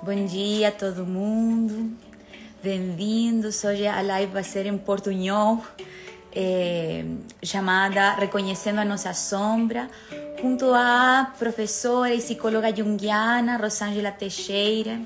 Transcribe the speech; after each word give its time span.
Bom 0.00 0.26
dia 0.26 0.68
a 0.68 0.70
todo 0.70 1.04
mundo. 1.04 1.90
Bem-vindos. 2.62 3.64
Hoje 3.64 3.84
a 3.84 4.00
live 4.00 4.32
vai 4.32 4.44
ser 4.44 4.64
em 4.66 4.78
portunhol, 4.78 5.60
é, 6.32 7.04
chamada 7.42 8.14
Reconhecendo 8.14 8.78
a 8.78 8.84
Nossa 8.84 9.12
Sombra, 9.12 9.90
junto 10.40 10.72
à 10.72 11.32
professora 11.36 12.14
e 12.14 12.18
psicóloga 12.18 12.74
junguiana 12.74 13.56
Rosângela 13.56 14.12
Teixeira. 14.12 15.00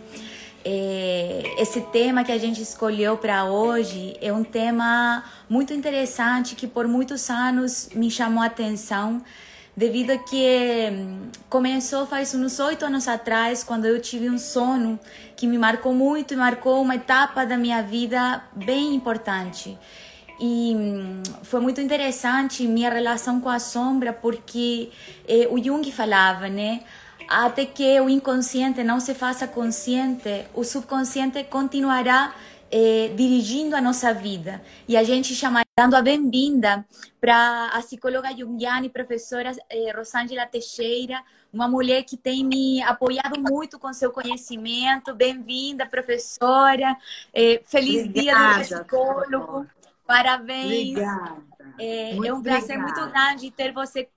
É, 0.63 1.55
esse 1.59 1.81
tema 1.81 2.23
que 2.23 2.31
a 2.31 2.39
gente 2.39 2.61
escolheu 2.61 3.17
para 3.17 3.47
hoje 3.47 4.15
é 4.21 4.31
um 4.31 4.45
tema 4.45 5.25
muito 5.49 5.73
interessante 5.73 6.55
que 6.55 6.67
por 6.67 6.87
muitos 6.87 7.31
anos 7.31 7.89
me 7.95 8.11
chamou 8.11 8.43
a 8.43 8.47
atenção 8.47 9.23
devido 9.77 10.11
a 10.11 10.19
que 10.19 10.89
hum, 10.93 11.31
começou 11.49 12.07
faz 12.07 12.35
uns 12.35 12.59
oito 12.61 12.85
anos 12.85 13.09
atrás, 13.09 13.65
quando 13.65 13.87
eu 13.87 14.01
tive 14.01 14.29
um 14.29 14.39
sono 14.39 14.99
que 15.35 15.47
me 15.47 15.59
marcou 15.59 15.95
muito 15.95 16.35
e 16.35 16.37
marcou 16.37 16.83
uma 16.83 16.97
etapa 16.97 17.45
da 17.45 17.57
minha 17.57 17.83
vida 17.83 18.43
bem 18.55 18.95
importante. 18.95 19.79
E 20.39 20.75
hum, 20.75 21.23
foi 21.43 21.61
muito 21.61 21.81
interessante 21.81 22.67
minha 22.67 22.91
relação 22.91 23.41
com 23.41 23.49
a 23.49 23.59
sombra, 23.59 24.13
porque 24.13 24.91
eh, 25.27 25.49
o 25.51 25.63
Jung 25.63 25.91
falava, 25.91 26.49
né? 26.49 26.81
Até 27.29 27.65
que 27.65 28.01
o 28.01 28.11
inconsciente 28.11 28.83
não 28.83 29.01
se 29.01 29.15
faça 29.15 29.47
consciente, 29.47 30.45
o 30.53 30.65
subconsciente 30.65 31.43
continuará 31.45 32.35
eh, 32.73 33.13
dirigindo 33.15 33.77
a 33.77 33.81
nossa 33.81 34.15
vida. 34.15 34.63
E 34.89 34.97
a 34.97 35.05
gente 35.05 35.35
chama, 35.35 35.63
dando 35.79 35.95
a 35.95 36.01
bem-vinda 36.01 36.85
para 37.21 37.67
a 37.67 37.79
psicóloga 37.81 38.35
junguiana 38.35 38.87
e 38.87 38.89
professora 38.89 39.53
eh, 39.69 39.93
Rosângela 39.95 40.47
Teixeira, 40.47 41.23
uma 41.53 41.69
mulher 41.69 42.03
que 42.03 42.17
tem 42.17 42.43
me 42.43 42.83
apoiado 42.83 43.39
muito 43.39 43.79
com 43.79 43.93
seu 43.93 44.11
conhecimento. 44.11 45.15
Bem-vinda, 45.15 45.85
professora. 45.85 46.97
Eh, 47.35 47.63
feliz 47.67 48.07
Obrigada, 48.07 48.65
dia 48.65 48.79
do 48.79 48.85
psicólogo. 48.85 49.67
Parabéns. 50.07 50.93
Obrigada. 50.93 51.52
É, 51.79 52.17
é, 52.17 52.33
um 52.33 52.43
prazer 52.43 52.79
obrigada. 52.79 53.01
muito 53.01 53.13
grande 53.13 53.51
ter 53.51 53.73
você 53.73 54.09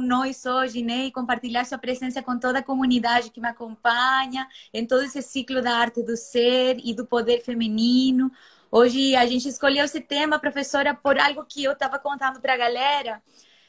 nós 0.00 0.44
hoje, 0.46 0.82
né? 0.82 1.06
E 1.06 1.12
compartilhar 1.12 1.64
sua 1.64 1.78
presença 1.78 2.22
com 2.22 2.38
toda 2.38 2.58
a 2.58 2.62
comunidade 2.62 3.30
que 3.30 3.40
me 3.40 3.48
acompanha 3.48 4.46
em 4.72 4.86
todo 4.86 5.02
esse 5.02 5.22
ciclo 5.22 5.62
da 5.62 5.76
arte 5.76 6.02
do 6.02 6.16
ser 6.16 6.78
e 6.84 6.94
do 6.94 7.06
poder 7.06 7.42
feminino. 7.42 8.30
Hoje 8.70 9.14
a 9.14 9.26
gente 9.26 9.48
escolheu 9.48 9.84
esse 9.84 10.00
tema, 10.00 10.38
professora, 10.38 10.94
por 10.94 11.18
algo 11.18 11.44
que 11.44 11.62
eu 11.62 11.72
estava 11.72 11.98
contando 11.98 12.40
para 12.40 12.54
a 12.54 12.56
galera, 12.56 13.22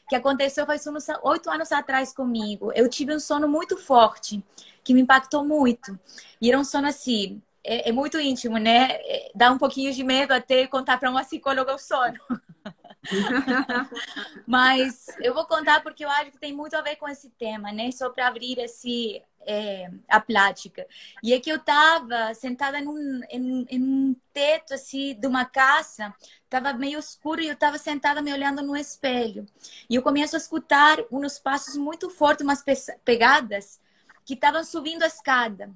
que 0.08 0.16
aconteceu 0.16 0.66
faz 0.66 0.86
uns 0.86 1.06
oito 1.22 1.50
anos 1.50 1.70
atrás 1.72 2.12
comigo. 2.12 2.72
Eu 2.74 2.88
tive 2.88 3.14
um 3.14 3.20
sono 3.20 3.48
muito 3.48 3.76
forte, 3.76 4.42
que 4.82 4.92
me 4.92 5.00
impactou 5.00 5.44
muito. 5.44 5.98
E 6.40 6.48
era 6.48 6.58
um 6.58 6.64
sono 6.64 6.88
assim, 6.88 7.40
é, 7.62 7.88
é 7.88 7.92
muito 7.92 8.18
íntimo, 8.18 8.58
né? 8.58 8.88
É, 8.92 9.30
dá 9.34 9.50
um 9.50 9.58
pouquinho 9.58 9.92
de 9.92 10.02
medo 10.04 10.32
até 10.32 10.66
contar 10.66 10.98
para 10.98 11.10
uma 11.10 11.24
psicóloga 11.24 11.74
o 11.74 11.78
sono. 11.78 12.18
Mas 14.46 15.06
eu 15.20 15.34
vou 15.34 15.46
contar 15.46 15.82
porque 15.82 16.04
eu 16.04 16.10
acho 16.10 16.30
que 16.30 16.38
tem 16.38 16.52
muito 16.52 16.74
a 16.74 16.82
ver 16.82 16.96
com 16.96 17.08
esse 17.08 17.30
tema, 17.30 17.72
né? 17.72 17.90
Só 17.90 18.10
para 18.10 18.26
abrir 18.26 18.58
esse, 18.58 19.22
é, 19.46 19.90
a 20.08 20.20
plática. 20.20 20.86
E 21.22 21.32
é 21.32 21.40
que 21.40 21.50
eu 21.50 21.56
estava 21.56 22.34
sentada 22.34 22.78
em 22.78 22.88
um, 22.88 23.20
em, 23.30 23.66
em 23.70 23.82
um 23.82 24.16
teto 24.32 24.74
assim, 24.74 25.14
de 25.14 25.26
uma 25.26 25.44
casa, 25.44 26.14
estava 26.44 26.72
meio 26.72 26.98
escuro 26.98 27.40
e 27.40 27.46
eu 27.46 27.54
estava 27.54 27.78
sentada 27.78 28.20
me 28.20 28.32
olhando 28.32 28.62
no 28.62 28.76
espelho. 28.76 29.46
E 29.88 29.94
eu 29.94 30.02
começo 30.02 30.36
a 30.36 30.38
escutar 30.38 30.98
uns 31.10 31.38
passos 31.38 31.76
muito 31.76 32.10
fortes, 32.10 32.44
umas 32.44 32.62
pegadas, 33.04 33.80
que 34.24 34.34
estavam 34.34 34.64
subindo 34.64 35.04
a 35.04 35.06
escada. 35.06 35.70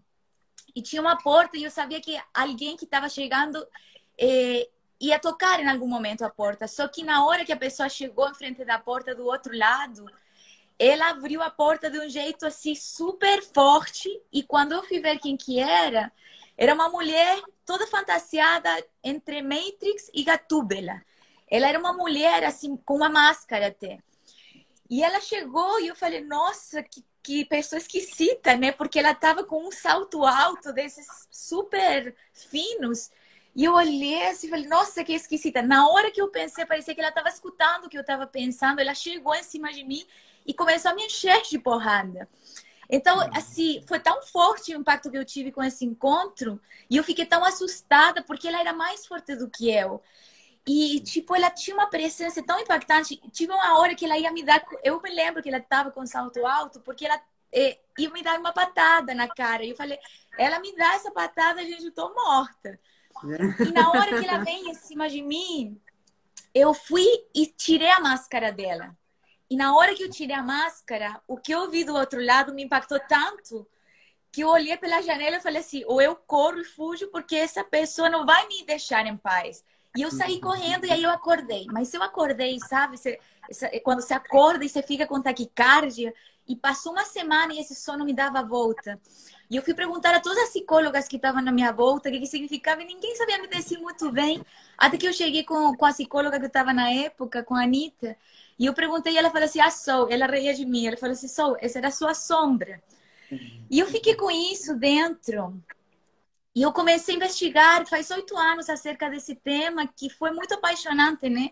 E 0.74 0.82
tinha 0.82 1.00
uma 1.00 1.16
porta 1.16 1.56
e 1.56 1.64
eu 1.64 1.70
sabia 1.70 2.00
que 2.00 2.20
alguém 2.34 2.76
que 2.76 2.84
estava 2.84 3.08
chegando. 3.08 3.66
Eh, 4.18 4.68
ia 5.00 5.18
tocar 5.18 5.60
em 5.60 5.68
algum 5.68 5.88
momento 5.88 6.22
a 6.22 6.30
porta. 6.30 6.68
Só 6.68 6.86
que 6.86 7.02
na 7.02 7.25
hora 7.25 7.44
que 7.44 7.52
a 7.52 7.56
pessoa 7.56 7.88
chegou 7.88 8.28
em 8.28 8.34
frente 8.34 8.64
da 8.64 8.78
porta 8.78 9.14
do 9.14 9.25
outro 9.25 9.56
lado, 9.56 10.04
ela 10.78 11.10
abriu 11.10 11.42
a 11.42 11.50
porta 11.50 11.91
de 11.91 11.98
um 11.98 12.08
jeito 12.08 12.47
assim 12.47 12.75
super 12.75 13.42
forte. 13.42 14.08
E 14.32 14.42
quando 14.42 14.72
eu 14.72 14.82
fui 14.82 15.00
ver 15.00 15.19
quem 15.19 15.36
que 15.36 15.58
era, 15.58 16.12
era 16.56 16.75
uma 16.75 16.88
mulher 16.88 17.41
toda 17.64 17.86
fantasiada 17.86 18.69
entre 19.02 19.42
Matrix 19.42 20.10
e 20.12 20.22
Gatúbela. 20.22 21.02
Ela 21.48 21.69
era 21.69 21.78
uma 21.78 21.92
mulher 21.92 22.44
assim 22.44 22.76
com 22.76 22.96
uma 22.96 23.08
máscara 23.08 23.69
até. 23.69 23.98
E 24.88 25.02
ela 25.02 25.20
chegou 25.20 25.80
e 25.80 25.86
eu 25.86 25.94
falei, 25.94 26.20
nossa, 26.20 26.82
que, 26.82 27.04
que 27.22 27.44
pessoa 27.44 27.78
esquisita, 27.78 28.56
né? 28.56 28.72
Porque 28.72 28.98
ela 28.98 29.14
tava 29.14 29.44
com 29.44 29.66
um 29.66 29.70
salto 29.70 30.25
alto 30.25 30.72
desses 30.72 31.06
super 31.30 32.14
finos. 32.32 33.10
E 33.55 33.65
eu 33.65 33.75
olhei 33.75 34.28
assim 34.28 34.47
e 34.47 34.50
falei, 34.50 34.66
nossa, 34.66 35.03
que 35.03 35.12
esquisita. 35.12 35.61
Na 35.62 35.88
hora 35.88 36.11
que 36.11 36.21
eu 36.21 36.28
pensei, 36.28 36.65
parecia 36.65 36.94
que 36.94 37.00
ela 37.00 37.09
estava 37.09 37.28
escutando 37.28 37.84
o 37.84 37.88
que 37.88 37.97
eu 37.97 38.03
estava 38.03 38.27
pensando. 38.27 38.81
Ela 38.81 38.94
chegou 38.94 39.34
em 39.34 39.43
cima 39.43 39.72
de 39.72 39.84
mim 39.84 40.06
e 40.47 40.55
começou 40.55 40.91
a 40.93 40.94
me 40.94 41.06
encher 41.06 41.43
de 41.43 41.59
porrada. 41.59 42.28
Então, 42.88 43.19
uhum. 43.19 43.31
assim, 43.34 43.83
foi 43.87 44.00
tão 44.00 44.21
forte 44.22 44.75
o 44.75 44.81
impacto 44.81 45.11
que 45.11 45.16
eu 45.16 45.25
tive 45.25 45.53
com 45.53 45.62
esse 45.62 45.84
encontro 45.84 46.61
e 46.88 46.97
eu 46.97 47.05
fiquei 47.05 47.25
tão 47.25 47.44
assustada 47.44 48.22
porque 48.22 48.49
ela 48.49 48.61
era 48.61 48.72
mais 48.72 49.06
forte 49.06 49.37
do 49.37 49.49
que 49.49 49.71
eu. 49.71 50.03
E, 50.67 51.00
tipo, 51.00 51.34
ela 51.34 51.50
tinha 51.50 51.75
uma 51.77 51.88
presença 51.88 52.43
tão 52.43 52.59
impactante. 52.61 53.17
Tive 53.32 53.53
uma 53.53 53.78
hora 53.78 53.94
que 53.94 54.05
ela 54.05 54.19
ia 54.19 54.31
me 54.32 54.43
dar. 54.43 54.65
Eu 54.84 55.00
me 55.00 55.11
lembro 55.11 55.43
que 55.43 55.49
ela 55.49 55.59
estava 55.59 55.91
com 55.91 56.05
salto 56.06 56.47
alto 56.47 56.81
porque 56.81 57.06
ela 57.06 57.21
eh, 57.53 57.78
ia 57.99 58.11
me 58.11 58.22
dar 58.22 58.38
uma 58.38 58.53
patada 58.53 59.15
na 59.15 59.28
cara. 59.28 59.65
E 59.65 59.71
eu 59.71 59.77
falei, 59.77 59.99
ela 60.38 60.61
me 60.61 60.75
dá 60.77 60.94
essa 60.94 61.11
patada, 61.11 61.65
gente, 61.65 61.87
eu 61.87 61.93
tô 61.93 62.12
morta. 62.15 62.78
E 63.69 63.72
na 63.72 63.91
hora 63.91 64.19
que 64.19 64.26
ela 64.26 64.38
vem 64.44 64.71
em 64.71 64.75
cima 64.75 65.09
de 65.09 65.22
mim, 65.22 65.81
eu 66.54 66.72
fui 66.75 67.06
e 67.34 67.47
tirei 67.47 67.91
a 67.91 68.00
máscara 68.00 68.53
dela. 68.53 68.97
E 69.48 69.56
na 69.56 69.75
hora 69.75 69.94
que 69.94 70.03
eu 70.03 70.10
tirei 70.10 70.37
a 70.37 70.43
máscara, 70.43 71.20
o 71.26 71.37
que 71.37 71.53
eu 71.53 71.70
vi 71.70 71.84
do 71.84 71.94
outro 71.94 72.25
lado 72.25 72.54
me 72.54 72.65
impactou 72.65 73.00
tanto 73.09 73.66
que 74.32 74.43
eu 74.43 74.49
olhei 74.49 74.76
pela 74.76 75.03
janela 75.03 75.37
e 75.37 75.41
falei 75.41 75.60
assim: 75.60 75.82
ou 75.87 76.00
eu 76.00 76.15
corro 76.15 76.60
e 76.60 76.65
fujo 76.65 77.09
porque 77.09 77.34
essa 77.34 77.65
pessoa 77.65 78.09
não 78.09 78.25
vai 78.25 78.47
me 78.47 78.65
deixar 78.65 79.06
em 79.06 79.16
paz. 79.16 79.65
E 79.97 80.03
eu 80.03 80.10
saí 80.10 80.41
correndo 80.41 80.87
e 80.87 80.93
aí 80.93 81.03
eu 81.03 81.10
acordei. 81.10 81.66
Mas 81.72 81.93
eu 81.93 82.00
acordei, 82.00 82.60
sabe? 82.60 82.97
Você, 82.97 83.19
quando 83.82 84.00
você 84.00 84.15
acorda 84.15 84.65
e 84.65 84.69
você 84.69 84.82
fica 84.82 85.04
com 85.04 85.20
taquicardia, 85.20 86.15
e 86.47 86.56
passou 86.56 86.93
uma 86.93 87.04
semana 87.04 87.53
e 87.54 87.60
esse 87.60 87.75
sono 87.75 88.04
me 88.04 88.12
dava 88.12 88.43
volta. 88.43 89.00
E 89.50 89.56
eu 89.56 89.62
fui 89.62 89.75
perguntar 89.75 90.15
a 90.15 90.21
todas 90.21 90.38
as 90.38 90.50
psicólogas 90.50 91.09
que 91.09 91.16
estavam 91.16 91.43
na 91.43 91.50
minha 91.50 91.72
volta 91.72 92.09
o 92.09 92.12
que, 92.12 92.21
que 92.21 92.27
significava 92.27 92.83
e 92.83 92.84
ninguém 92.84 93.16
sabia 93.16 93.37
me 93.38 93.49
dizer 93.49 93.78
muito 93.78 94.11
bem. 94.12 94.41
Até 94.78 94.97
que 94.97 95.09
eu 95.09 95.12
cheguei 95.12 95.43
com, 95.43 95.77
com 95.77 95.84
a 95.84 95.91
psicóloga 95.91 96.38
que 96.38 96.47
estava 96.47 96.72
na 96.72 96.88
época, 96.91 97.43
com 97.43 97.56
a 97.56 97.65
Anitta, 97.65 98.16
e 98.59 98.66
eu 98.66 98.75
perguntei 98.75 99.15
e 99.15 99.19
ela 99.19 99.31
falou 99.31 99.47
assim: 99.47 99.59
Ah, 99.61 99.71
sou. 99.71 100.09
Ela 100.11 100.27
reia 100.27 100.55
de 100.55 100.65
mim. 100.65 100.87
Ela 100.87 100.97
falou 100.97 101.15
assim: 101.15 101.28
Sou, 101.28 101.56
essa 101.61 101.78
era 101.78 101.88
a 101.88 101.91
sua 101.91 102.15
sombra. 102.15 102.81
E 103.71 103.78
eu 103.78 103.87
fiquei 103.87 104.15
com 104.15 104.31
isso 104.31 104.77
dentro. 104.77 105.61
E 106.55 106.62
eu 106.62 106.72
comecei 106.72 107.15
a 107.15 107.17
investigar 107.17 107.87
faz 107.87 108.11
oito 108.11 108.37
anos 108.37 108.69
acerca 108.69 109.09
desse 109.09 109.34
tema, 109.34 109.87
que 109.87 110.11
foi 110.11 110.31
muito 110.32 110.55
apaixonante, 110.55 111.28
né? 111.28 111.50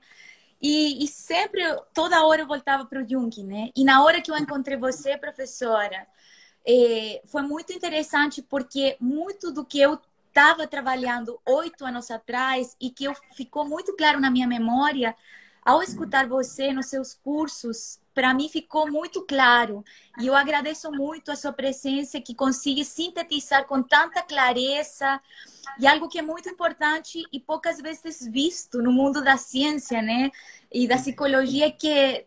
E, 0.60 1.04
e 1.04 1.08
sempre, 1.08 1.62
toda 1.94 2.24
hora 2.26 2.42
eu 2.42 2.46
voltava 2.46 2.84
para 2.84 3.00
o 3.00 3.08
Jung, 3.08 3.44
né? 3.44 3.70
E 3.76 3.84
na 3.84 4.02
hora 4.02 4.20
que 4.20 4.30
eu 4.30 4.36
encontrei 4.36 4.76
você, 4.76 5.16
professora, 5.16 6.06
é, 6.68 7.22
foi 7.24 7.40
muito 7.40 7.72
interessante 7.72 8.42
porque 8.42 8.98
muito 9.00 9.50
do 9.50 9.64
que 9.64 9.80
eu 9.80 9.98
estava 10.28 10.66
trabalhando 10.66 11.40
oito 11.46 11.86
anos 11.86 12.10
atrás 12.10 12.76
e 12.78 12.90
que 12.90 13.04
eu, 13.04 13.14
ficou 13.34 13.66
muito 13.66 13.96
claro 13.96 14.20
na 14.20 14.30
minha 14.30 14.46
memória 14.46 15.16
ao 15.64 15.82
escutar 15.82 16.26
você 16.26 16.72
nos 16.72 16.86
seus 16.86 17.14
cursos, 17.14 17.98
para 18.14 18.32
mim 18.32 18.48
ficou 18.48 18.90
muito 18.90 19.22
claro. 19.22 19.84
E 20.18 20.26
eu 20.26 20.34
agradeço 20.34 20.90
muito 20.90 21.30
a 21.30 21.36
sua 21.36 21.52
presença 21.52 22.20
que 22.20 22.34
consegue 22.34 22.84
sintetizar 22.84 23.66
com 23.66 23.82
tanta 23.82 24.22
clareza 24.22 25.20
e 25.78 25.86
algo 25.86 26.08
que 26.08 26.18
é 26.18 26.22
muito 26.22 26.48
importante 26.48 27.22
e 27.32 27.40
poucas 27.40 27.80
vezes 27.80 28.26
visto 28.30 28.82
no 28.82 28.92
mundo 28.92 29.22
da 29.22 29.36
ciência, 29.36 30.00
né? 30.00 30.30
E 30.72 30.88
da 30.88 30.96
psicologia 30.96 31.70
que 31.70 32.24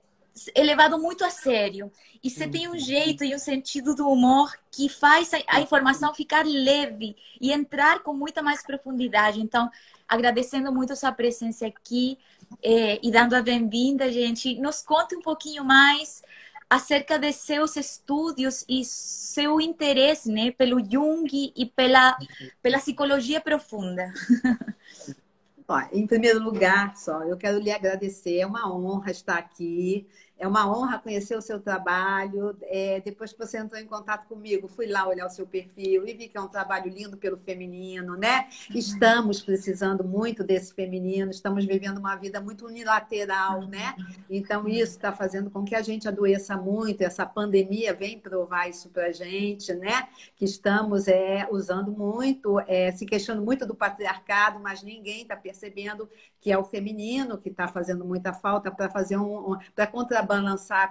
é 0.56 0.64
levado 0.64 1.00
muito 1.00 1.24
a 1.24 1.30
sério. 1.30 1.92
E 2.24 2.30
você 2.30 2.48
tem 2.48 2.70
um 2.70 2.78
jeito 2.78 3.24
e 3.24 3.34
um 3.34 3.40
sentido 3.40 3.96
do 3.96 4.08
humor 4.08 4.54
que 4.72 4.88
faz 4.88 5.32
a 5.48 5.60
informação 5.60 6.14
ficar 6.14 6.46
leve 6.46 7.16
e 7.40 7.52
entrar 7.52 8.00
com 8.00 8.14
muita 8.14 8.42
mais 8.42 8.64
profundidade. 8.64 9.42
Então, 9.42 9.70
agradecendo 10.08 10.72
muito 10.72 10.94
a 10.94 10.96
sua 10.96 11.12
presença 11.12 11.66
aqui 11.66 12.18
é, 12.64 13.00
e 13.02 13.12
dando 13.12 13.34
a 13.34 13.42
bem-vinda, 13.42 14.12
gente. 14.12 14.60
Nos 14.60 14.82
conte 14.82 15.16
um 15.16 15.22
pouquinho 15.22 15.64
mais 15.64 16.22
acerca 16.70 17.20
de 17.20 17.34
seus 17.34 17.76
estudos 17.76 18.64
e 18.70 18.86
seu 18.86 19.60
interesse 19.60 20.32
né, 20.32 20.52
pelo 20.52 20.80
Jung 20.80 21.52
e 21.54 21.66
pela, 21.66 22.18
pela 22.62 22.80
psicologia 22.80 23.42
profunda. 23.42 24.14
Ó, 25.72 25.80
em 25.94 26.06
primeiro 26.06 26.40
lugar, 26.44 26.98
só, 26.98 27.24
eu 27.24 27.38
quero 27.38 27.58
lhe 27.60 27.72
agradecer, 27.72 28.40
é 28.40 28.46
uma 28.46 28.70
honra 28.76 29.10
estar 29.12 29.38
aqui. 29.38 30.06
É 30.42 30.48
uma 30.48 30.68
honra 30.68 30.98
conhecer 30.98 31.38
o 31.38 31.42
seu 31.42 31.60
trabalho. 31.60 32.58
É, 32.64 33.00
depois 33.02 33.32
que 33.32 33.38
você 33.38 33.60
entrou 33.60 33.80
em 33.80 33.86
contato 33.86 34.28
comigo, 34.28 34.68
fui 34.68 34.88
lá 34.88 35.08
olhar 35.08 35.28
o 35.28 35.30
seu 35.30 35.46
perfil 35.46 36.08
e 36.08 36.16
vi 36.16 36.28
que 36.28 36.36
é 36.36 36.42
um 36.42 36.48
trabalho 36.48 36.90
lindo 36.90 37.16
pelo 37.16 37.38
feminino, 37.38 38.18
né? 38.18 38.48
Estamos 38.74 39.40
precisando 39.40 40.04
muito 40.04 40.44
desse 40.44 40.74
feminino, 40.74 41.30
estamos 41.30 41.64
vivendo 41.64 42.00
uma 42.00 42.16
vida 42.16 42.42
muito 42.42 42.66
unilateral, 42.66 43.68
né? 43.68 43.96
Então, 44.28 44.68
isso 44.68 44.94
está 44.94 45.12
fazendo 45.12 45.52
com 45.52 45.64
que 45.64 45.76
a 45.76 45.82
gente 45.84 46.08
adoeça 46.08 46.58
muito. 46.58 47.04
Essa 47.04 47.24
pandemia 47.24 47.94
vem 47.94 48.18
provar 48.18 48.68
isso 48.68 48.90
para 48.90 49.12
gente, 49.12 49.72
né? 49.76 50.08
Que 50.36 50.46
estamos 50.46 51.08
é, 51.08 51.48
usando 51.52 51.92
muito, 51.92 52.60
é, 52.62 52.92
se 52.94 53.06
queixando 53.06 53.44
muito 53.44 53.64
do 53.64 53.76
patriarcado, 53.76 54.60
mas 54.60 54.82
ninguém 54.82 55.22
está 55.22 55.36
percebendo 55.36 56.10
que 56.40 56.52
é 56.52 56.58
o 56.58 56.64
feminino 56.64 57.38
que 57.38 57.50
está 57.50 57.68
fazendo 57.68 58.04
muita 58.04 58.34
falta 58.34 58.72
para 58.72 58.90
fazer 58.90 59.18
um, 59.18 59.52
um 59.52 59.58
para 59.76 59.86
contrabalançar 59.86 60.31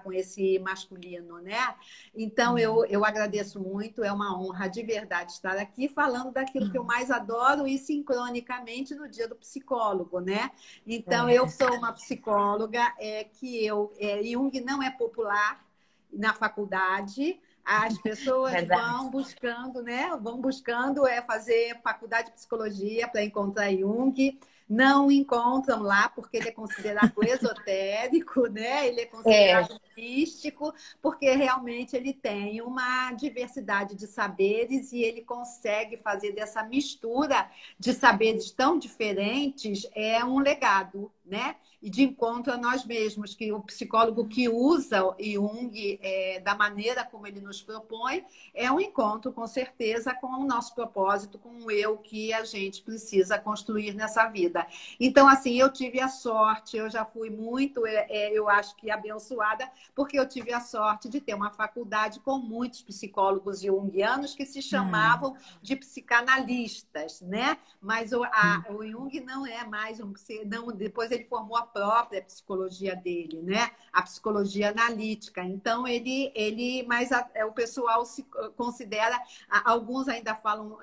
com 0.03 0.13
esse 0.13 0.59
masculino, 0.59 1.39
né? 1.39 1.75
Então 2.15 2.59
eu, 2.59 2.77
uhum. 2.77 2.85
eu 2.87 3.05
agradeço 3.05 3.61
muito, 3.61 4.03
é 4.03 4.13
uma 4.13 4.39
honra 4.39 4.69
de 4.69 4.83
verdade 4.83 5.33
estar 5.33 5.57
aqui 5.57 5.89
falando 5.89 6.33
daquilo 6.33 6.71
que 6.71 6.79
eu 6.79 6.85
mais 6.85 7.11
adoro 7.11 7.67
e 7.67 7.79
sincronicamente 7.79 8.95
no 8.95 9.09
dia 9.09 9.29
do 9.29 9.37
psicólogo, 9.37 10.21
né? 10.21 10.51
Então 10.87 11.29
é. 11.29 11.35
eu 11.35 11.49
sou 11.49 11.73
uma 11.75 11.93
psicóloga 11.93 12.93
é, 12.99 13.25
que 13.25 13.65
eu 13.65 13.93
é, 13.99 14.23
Jung 14.23 14.61
não 14.61 14.83
é 14.83 14.91
popular 14.91 15.65
na 16.13 16.35
faculdade, 16.35 17.41
as 17.65 17.97
pessoas 17.99 18.53
Verdade. 18.53 18.83
vão 18.83 19.11
buscando, 19.11 19.83
né? 19.83 20.11
Vão 20.21 20.41
buscando 20.41 21.07
é 21.07 21.23
fazer 21.23 21.81
faculdade 21.83 22.29
de 22.29 22.35
psicologia 22.35 23.07
para 23.09 23.23
encontrar 23.23 23.71
Jung 23.73 24.39
não 24.71 25.11
encontram 25.11 25.83
lá 25.83 26.09
porque 26.09 26.37
ele 26.37 26.51
é 26.51 26.53
considerado 26.53 27.13
esotérico, 27.27 28.47
né? 28.47 28.87
Ele 28.87 29.01
é 29.01 29.07
considerado 29.07 29.75
é. 29.75 30.01
místico, 30.01 30.73
porque 31.03 31.29
realmente 31.35 31.97
ele 31.97 32.13
tem 32.13 32.63
uma 32.63 33.11
diversidade 33.13 33.97
de 33.97 34.07
saberes 34.07 34.93
e 34.93 35.03
ele 35.03 35.23
consegue 35.23 35.97
fazer 35.97 36.31
dessa 36.33 36.63
mistura 36.63 37.51
de 37.77 37.93
saberes 37.93 38.53
tão 38.53 38.79
diferentes 38.79 39.91
é 39.93 40.25
um 40.25 40.39
legado, 40.39 41.11
né? 41.27 41.57
E 41.83 41.89
de 41.89 42.03
encontro 42.03 42.53
a 42.53 42.59
nós 42.59 42.85
mesmos, 42.85 43.35
que 43.35 43.53
o 43.53 43.61
psicólogo 43.61 44.29
que 44.29 44.49
usa 44.49 45.01
Jung 45.19 45.99
é, 46.03 46.41
da 46.41 46.55
maneira 46.55 47.05
como 47.05 47.27
ele 47.27 47.41
nos 47.41 47.63
propõe 47.63 48.25
é 48.55 48.71
um 48.71 48.79
encontro, 48.79 49.33
com 49.33 49.47
certeza, 49.47 50.15
com 50.15 50.27
o 50.27 50.45
nosso 50.45 50.75
propósito, 50.75 51.39
com 51.39 51.65
o 51.65 51.71
eu 51.71 51.97
que 51.97 52.33
a 52.33 52.45
gente 52.45 52.83
precisa 52.83 53.39
construir 53.39 53.95
nessa 53.95 54.27
vida. 54.29 54.67
Então, 54.99 55.27
assim, 55.27 55.59
eu 55.59 55.73
tive 55.73 56.01
a 56.01 56.09
sorte, 56.09 56.77
eu 56.77 56.91
já 56.91 57.05
fui 57.05 57.31
muito, 57.31 57.87
é, 57.87 58.07
é, 58.11 58.33
eu 58.33 58.49
acho 58.49 58.77
que 58.77 58.91
abençoada, 58.91 59.71
porque 59.95 60.19
eu 60.19 60.29
tive 60.29 60.53
a 60.53 60.61
sorte 60.61 61.09
de 61.09 61.21
ter 61.21 61.35
uma 61.35 61.51
faculdade 61.51 62.21
com 62.21 62.39
muitos 62.39 62.83
psicólogos 62.83 63.61
junguianos 63.61 64.35
que 64.35 64.45
se 64.45 64.61
chamavam 64.61 65.33
hum. 65.33 65.37
de 65.63 65.77
psicanalistas, 65.77 67.21
né? 67.23 67.57
Mas 67.81 68.13
o, 68.13 68.23
a, 68.25 68.65
hum. 68.69 68.77
o 68.77 68.87
Jung 68.87 69.21
não 69.21 69.47
é 69.47 69.65
mais 69.65 70.01
um, 70.01 70.13
não, 70.47 70.69
depois 70.69 71.11
ele 71.11 71.25
formou 71.25 71.57
a 71.57 71.70
própria 71.73 72.23
psicologia 72.23 72.95
dele, 72.95 73.41
né? 73.43 73.71
A 73.93 74.03
psicologia 74.03 74.71
analítica. 74.71 75.43
Então 75.43 75.87
ele, 75.87 76.33
ele, 76.35 76.85
mas 76.87 77.13
a, 77.13 77.29
é, 77.35 77.45
o 77.45 77.53
pessoal 77.53 78.05
se 78.05 78.25
considera, 78.57 79.21
alguns 79.65 80.09
ainda 80.09 80.35
falam, 80.35 80.79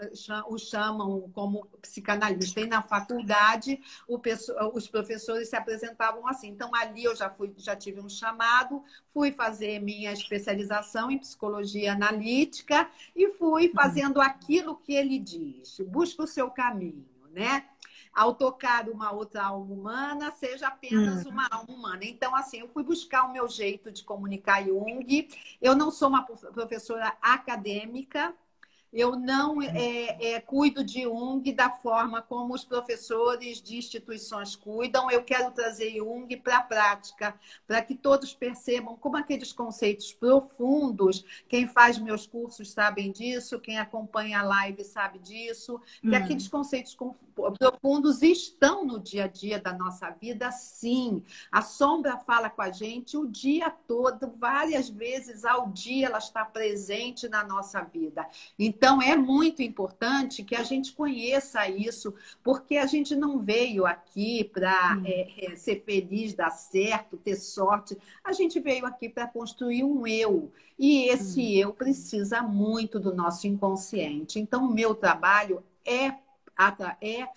o 0.48 0.58
chamam 0.58 1.30
como 1.34 1.66
psicanalista. 1.82 2.62
E 2.62 2.68
na 2.68 2.82
faculdade 2.82 3.80
o, 4.08 4.20
os 4.74 4.88
professores 4.88 5.50
se 5.50 5.56
apresentavam 5.56 6.28
assim. 6.28 6.50
Então 6.50 6.74
ali 6.76 7.04
eu 7.04 7.16
já 7.16 7.30
fui, 7.30 7.54
já 7.58 7.76
tive 7.76 8.00
um 8.00 8.10
chamado, 8.10 8.84
fui 9.10 9.32
fazer 9.32 9.80
minha 9.80 10.12
especialização 10.12 11.12
em 11.12 11.18
psicologia 11.18 11.94
analítica 11.94 12.90
e 13.16 13.30
fui 13.34 13.72
fazendo 13.74 14.22
aquilo 14.22 14.76
que 14.78 14.94
ele 14.94 15.20
diz. 15.20 15.80
Busca 15.88 16.24
o 16.24 16.28
seu 16.28 16.50
caminho, 16.50 17.06
né? 17.32 17.66
Ao 18.18 18.34
tocar 18.34 18.90
uma 18.90 19.12
outra 19.12 19.44
alma 19.46 19.72
humana, 19.72 20.32
seja 20.32 20.70
apenas 20.70 21.24
hum. 21.24 21.30
uma 21.30 21.48
alma 21.52 21.72
humana. 21.72 22.00
Então, 22.02 22.36
assim, 22.36 22.62
eu 22.62 22.68
fui 22.68 22.84
buscar 22.84 23.26
o 23.26 23.32
meu 23.32 23.48
jeito 23.48 23.92
de 23.92 24.04
comunicar 24.04 24.66
Jung. 24.66 25.30
Eu 25.62 25.76
não 25.76 25.92
sou 25.92 26.10
uma 26.10 26.24
professora 26.24 27.16
acadêmica, 27.22 28.34
eu 28.92 29.16
não 29.16 29.62
é, 29.62 30.36
é, 30.36 30.40
cuido 30.40 30.84
de 30.84 31.04
Jung 31.04 31.52
da 31.52 31.70
forma 31.70 32.22
como 32.22 32.54
os 32.54 32.64
professores 32.64 33.62
de 33.62 33.78
instituições 33.78 34.56
cuidam. 34.56 35.12
Eu 35.12 35.24
quero 35.24 35.52
trazer 35.52 35.96
Jung 35.96 36.36
para 36.38 36.58
a 36.58 36.64
prática, 36.64 37.36
para 37.66 37.82
que 37.82 37.96
todos 37.96 38.34
percebam 38.34 38.96
como 38.96 39.18
aqueles 39.18 39.52
conceitos 39.52 40.14
profundos. 40.14 41.24
Quem 41.48 41.68
faz 41.68 41.98
meus 41.98 42.26
cursos 42.26 42.72
sabem 42.72 43.12
disso, 43.12 43.60
quem 43.60 43.78
acompanha 43.78 44.40
a 44.40 44.44
live 44.44 44.84
sabe 44.84 45.20
disso, 45.20 45.80
que 46.02 46.10
hum. 46.10 46.16
aqueles 46.16 46.48
conceitos 46.48 46.96
profundos 47.60 48.22
estão 48.22 48.84
no 48.84 49.00
dia 49.00 49.26
a 49.26 49.28
dia 49.28 49.60
da 49.60 49.74
nossa 49.74 50.10
vida, 50.10 50.52
sim. 50.52 51.24
A 51.52 51.62
sombra 51.62 52.18
fala 52.18 52.50
com 52.50 52.62
a 52.62 52.72
gente 52.72 53.18
o 53.18 53.28
dia 53.28 53.70
todo, 53.70 54.34
várias 54.38 54.90
vezes 54.90 55.46
ao 55.46 55.70
dia 55.70 56.08
ela 56.08 56.18
está 56.18 56.44
presente 56.44 57.28
na 57.28 57.44
nossa 57.44 57.82
vida. 57.82 58.28
Então, 58.58 58.77
então, 58.78 59.02
é 59.02 59.18
muito 59.18 59.64
importante 59.64 60.44
que 60.44 60.56
a 60.56 60.62
gente 60.62 60.94
conheça 60.94 61.68
isso, 61.68 62.14
porque 62.44 62.78
a 62.78 62.86
gente 62.86 63.16
não 63.16 63.40
veio 63.40 63.88
aqui 63.88 64.44
para 64.44 65.02
é, 65.04 65.52
é, 65.52 65.56
ser 65.56 65.82
feliz, 65.84 66.36
dar 66.36 66.52
certo, 66.52 67.18
ter 67.18 67.38
sorte. 67.38 67.98
A 68.24 68.32
gente 68.34 68.60
veio 68.60 68.86
aqui 68.86 69.10
para 69.10 69.26
construir 69.26 69.84
um 69.84 70.06
eu. 70.06 70.52
E 70.78 71.10
esse 71.10 71.42
hum. 71.42 71.60
eu 71.60 71.74
precisa 71.74 72.44
muito 72.44 73.00
do 73.00 73.16
nosso 73.16 73.48
inconsciente. 73.48 74.40
Então, 74.40 74.66
o 74.66 74.74
meu 74.74 74.94
trabalho 74.94 75.64
é, 75.84 76.14
é 77.02 77.28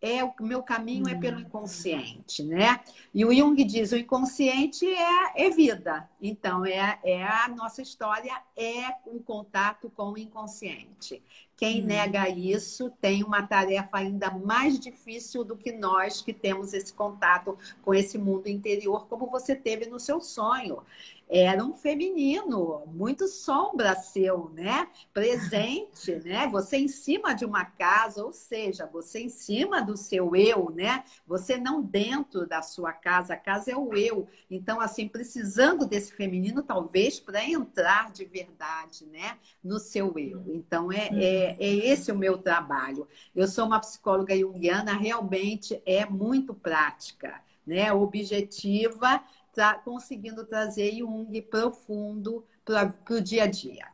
é 0.00 0.24
o 0.24 0.32
meu 0.40 0.62
caminho 0.62 1.08
é 1.08 1.14
pelo 1.14 1.36
hum. 1.36 1.40
inconsciente, 1.40 2.42
né? 2.42 2.80
E 3.12 3.24
o 3.24 3.34
Jung 3.34 3.62
diz 3.64 3.92
o 3.92 3.96
inconsciente 3.96 4.86
é, 4.86 5.46
é 5.46 5.50
vida. 5.50 6.08
Então 6.20 6.64
é, 6.64 6.98
é 7.04 7.22
a 7.22 7.48
nossa 7.48 7.82
história 7.82 8.32
é 8.56 8.94
um 9.06 9.18
contato 9.18 9.90
com 9.90 10.12
o 10.12 10.18
inconsciente. 10.18 11.22
Quem 11.56 11.82
hum. 11.82 11.86
nega 11.86 12.28
isso 12.30 12.90
tem 13.00 13.22
uma 13.22 13.42
tarefa 13.46 13.98
ainda 13.98 14.30
mais 14.30 14.78
difícil 14.78 15.44
do 15.44 15.56
que 15.56 15.72
nós 15.72 16.22
que 16.22 16.32
temos 16.32 16.72
esse 16.72 16.92
contato 16.92 17.58
com 17.82 17.92
esse 17.92 18.16
mundo 18.16 18.46
interior, 18.46 19.06
como 19.06 19.26
você 19.26 19.54
teve 19.54 19.86
no 19.86 20.00
seu 20.00 20.20
sonho 20.20 20.82
era 21.30 21.64
um 21.64 21.72
feminino, 21.72 22.82
muito 22.88 23.28
sombra 23.28 23.94
seu, 23.94 24.50
né? 24.50 24.88
Presente, 25.14 26.16
né? 26.24 26.48
Você 26.48 26.76
em 26.76 26.88
cima 26.88 27.32
de 27.34 27.44
uma 27.44 27.64
casa, 27.64 28.24
ou 28.24 28.32
seja, 28.32 28.84
você 28.92 29.20
em 29.20 29.28
cima 29.28 29.80
do 29.80 29.96
seu 29.96 30.34
eu, 30.34 30.70
né? 30.70 31.04
Você 31.28 31.56
não 31.56 31.80
dentro 31.80 32.48
da 32.48 32.62
sua 32.62 32.92
casa, 32.92 33.34
a 33.34 33.36
casa 33.36 33.70
é 33.70 33.76
o 33.76 33.94
eu. 33.94 34.26
Então, 34.50 34.80
assim, 34.80 35.06
precisando 35.06 35.86
desse 35.86 36.12
feminino, 36.12 36.64
talvez, 36.64 37.20
para 37.20 37.44
entrar 37.44 38.10
de 38.10 38.24
verdade, 38.24 39.06
né? 39.06 39.38
No 39.62 39.78
seu 39.78 40.18
eu. 40.18 40.42
Então, 40.48 40.90
é, 40.90 41.10
é, 41.12 41.56
é 41.60 41.74
esse 41.92 42.10
o 42.10 42.18
meu 42.18 42.38
trabalho. 42.38 43.06
Eu 43.36 43.46
sou 43.46 43.66
uma 43.66 43.78
psicóloga 43.78 44.36
junguiana, 44.36 44.94
realmente 44.94 45.80
é 45.86 46.04
muito 46.04 46.52
prática, 46.52 47.40
né? 47.64 47.92
Objetiva 47.92 49.22
tra 49.52 49.74
conseguindo 49.74 50.44
trazer 50.44 50.92
Jung 50.92 51.40
profundo 51.42 52.44
para 52.64 52.94
o 53.10 53.20
dia 53.20 53.44
a 53.44 53.46
dia. 53.46 53.86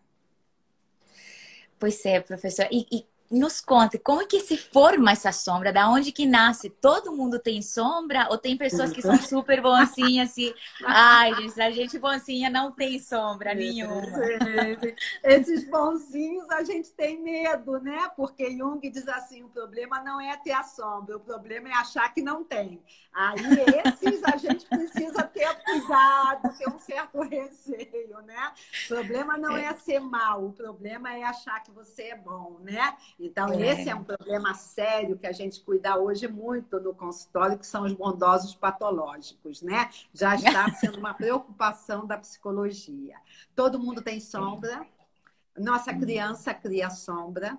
Pois 1.78 2.04
é, 2.04 2.20
professor. 2.20 2.66
E, 2.70 2.86
e 2.90 3.06
nos 3.30 3.60
conte 3.60 3.98
como 3.98 4.22
é 4.22 4.26
que 4.26 4.40
se 4.40 4.56
forma 4.56 5.10
essa 5.10 5.32
sombra, 5.32 5.72
da 5.72 5.88
onde 5.88 6.12
que 6.12 6.26
nasce? 6.26 6.70
Todo 6.70 7.12
mundo 7.12 7.38
tem 7.38 7.60
sombra 7.62 8.28
ou 8.30 8.38
tem 8.38 8.56
pessoas 8.56 8.92
que 8.92 9.02
são 9.02 9.16
super 9.22 9.60
bonzinhas 9.60 10.36
e 10.36 10.54
ai, 10.84 11.34
gente, 11.34 11.60
a 11.60 11.70
gente 11.70 11.98
bonzinha 11.98 12.48
não 12.50 12.72
tem 12.72 12.98
sombra 12.98 13.54
nenhuma. 13.54 14.02
Esses 15.24 15.68
bonzinhos 15.68 16.48
a 16.50 16.62
gente 16.62 16.90
tem 16.92 17.20
medo, 17.20 17.80
né? 17.80 18.08
Porque 18.16 18.56
Jung 18.56 18.80
diz 18.90 19.08
assim, 19.08 19.42
o 19.42 19.48
problema 19.48 20.00
não 20.02 20.20
é 20.20 20.36
ter 20.36 20.52
a 20.52 20.62
sombra, 20.62 21.16
o 21.16 21.20
problema 21.20 21.68
é 21.68 21.72
achar 21.72 22.12
que 22.12 22.22
não 22.22 22.44
tem. 22.44 22.82
Aí 23.12 23.34
esses 23.86 24.22
a 24.24 24.36
gente 24.36 24.66
precisa 24.66 25.22
ter 25.22 25.54
cuidado, 25.64 26.56
ter 26.58 26.68
um 26.68 26.78
certo 26.78 27.20
receio, 27.22 28.20
né? 28.22 28.52
O 28.84 28.88
problema 28.88 29.38
não 29.38 29.56
é 29.56 29.74
ser 29.74 30.00
mal, 30.00 30.44
o 30.44 30.52
problema 30.52 31.14
é 31.14 31.22
achar 31.22 31.62
que 31.62 31.70
você 31.70 32.04
é 32.04 32.16
bom, 32.16 32.58
né? 32.60 32.96
Então, 33.18 33.52
é. 33.52 33.72
esse 33.72 33.88
é 33.88 33.94
um 33.94 34.04
problema 34.04 34.52
sério 34.54 35.18
que 35.18 35.26
a 35.26 35.32
gente 35.32 35.60
cuida 35.60 35.98
hoje 35.98 36.28
muito 36.28 36.78
no 36.78 36.94
consultório, 36.94 37.58
que 37.58 37.66
são 37.66 37.84
os 37.84 37.92
bondosos 37.92 38.54
patológicos, 38.54 39.62
né? 39.62 39.88
Já 40.12 40.34
está 40.34 40.70
sendo 40.76 40.98
uma 40.98 41.14
preocupação 41.14 42.06
da 42.06 42.18
psicologia. 42.18 43.16
Todo 43.54 43.78
mundo 43.78 44.02
tem 44.02 44.20
sombra. 44.20 44.86
Nossa 45.56 45.94
criança 45.94 46.52
cria 46.52 46.90
sombra. 46.90 47.58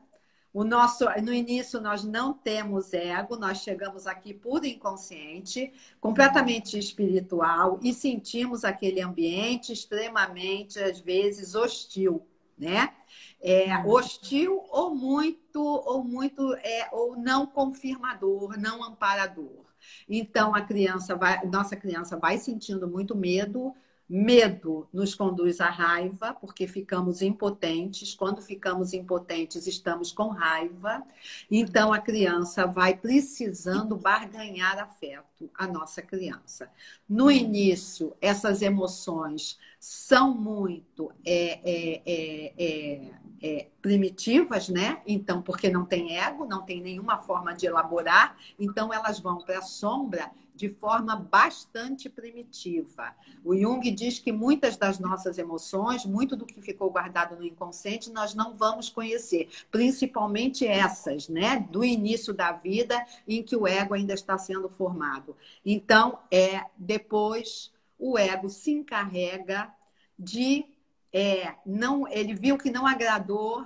O 0.54 0.64
nosso, 0.64 1.06
no 1.22 1.34
início, 1.34 1.80
nós 1.82 2.04
não 2.04 2.34
temos 2.34 2.94
ego, 2.94 3.36
nós 3.36 3.60
chegamos 3.60 4.08
aqui 4.08 4.34
por 4.34 4.66
inconsciente, 4.66 5.72
completamente 6.00 6.80
espiritual, 6.80 7.80
e 7.84 7.94
sentimos 7.94 8.64
aquele 8.64 9.02
ambiente 9.02 9.72
extremamente, 9.72 10.80
às 10.80 11.00
vezes, 11.00 11.54
hostil, 11.54 12.26
né? 12.58 12.94
É, 13.42 13.78
hostil 13.86 14.64
ou 14.70 14.96
muito, 14.96 15.62
ou 15.64 16.04
muito, 16.04 16.54
é, 16.56 16.90
ou 16.92 17.16
não 17.16 17.46
confirmador, 17.46 18.58
não 18.60 18.84
amparador. 18.84 19.66
Então, 20.10 20.56
a 20.56 20.62
criança 20.62 21.16
vai, 21.16 21.46
nossa 21.46 21.76
criança 21.76 22.18
vai 22.18 22.38
sentindo 22.38 22.88
muito 22.88 23.16
medo, 23.16 23.74
Medo 24.10 24.88
nos 24.94 25.14
conduz 25.14 25.60
à 25.60 25.70
raiva, 25.70 26.34
porque 26.34 26.66
ficamos 26.66 27.22
impotentes. 27.22 28.16
Quando 28.16 28.42
ficamos 28.42 28.94
impotentes, 28.94 29.68
estamos 29.68 30.14
com 30.14 30.30
raiva. 30.30 31.04
Então, 31.52 31.92
a 31.92 32.00
criança 32.00 32.66
vai 32.66 32.96
precisando 32.96 33.98
barganhar 33.98 34.80
afeto, 34.80 35.50
a 35.54 35.68
nossa 35.68 36.02
criança. 36.02 36.70
No 37.08 37.30
início, 37.30 38.16
essas 38.22 38.62
emoções 38.62 39.58
são 39.78 40.34
muito 40.34 41.12
é, 41.26 41.60
é, 41.64 42.02
é, 42.06 42.54
é, 42.58 43.12
é 43.42 43.68
primitivas, 43.82 44.70
né? 44.70 45.02
Então, 45.06 45.42
porque 45.42 45.70
não 45.70 45.86
tem 45.86 46.18
ego, 46.18 46.46
não 46.46 46.64
tem 46.64 46.82
nenhuma 46.82 47.18
forma 47.18 47.54
de 47.54 47.66
elaborar, 47.66 48.38
então 48.58 48.94
elas 48.94 49.20
vão 49.20 49.38
para 49.38 49.60
a 49.60 49.62
sombra 49.62 50.32
de 50.58 50.68
forma 50.68 51.16
bastante 51.16 52.10
primitiva. 52.10 53.16
O 53.46 53.56
Jung 53.56 53.90
diz 53.92 54.18
que 54.18 54.32
muitas 54.32 54.76
das 54.76 54.98
nossas 54.98 55.38
emoções, 55.38 56.04
muito 56.04 56.36
do 56.36 56.46
que 56.46 56.62
ficou 56.62 56.90
guardado 56.90 57.36
no 57.36 57.46
inconsciente, 57.46 58.12
nós 58.12 58.34
não 58.34 58.58
vamos 58.58 58.90
conhecer, 58.90 59.48
principalmente 59.72 60.66
essas, 60.66 61.30
né, 61.30 61.60
do 61.72 61.86
início 61.86 62.34
da 62.34 62.52
vida 62.52 63.06
em 63.28 63.44
que 63.44 63.56
o 63.56 63.68
ego 63.68 63.94
ainda 63.94 64.16
está 64.16 64.38
sendo 64.38 64.68
formado. 64.68 65.38
Então, 65.64 66.20
é 66.32 66.66
depois 66.76 67.72
o 68.00 68.18
ego 68.18 68.50
se 68.50 68.72
encarrega 68.72 69.72
de 70.18 70.66
é, 71.14 71.56
não, 71.66 72.08
ele 72.08 72.34
viu 72.34 72.58
que 72.58 72.70
não 72.70 72.86
agradou 72.86 73.66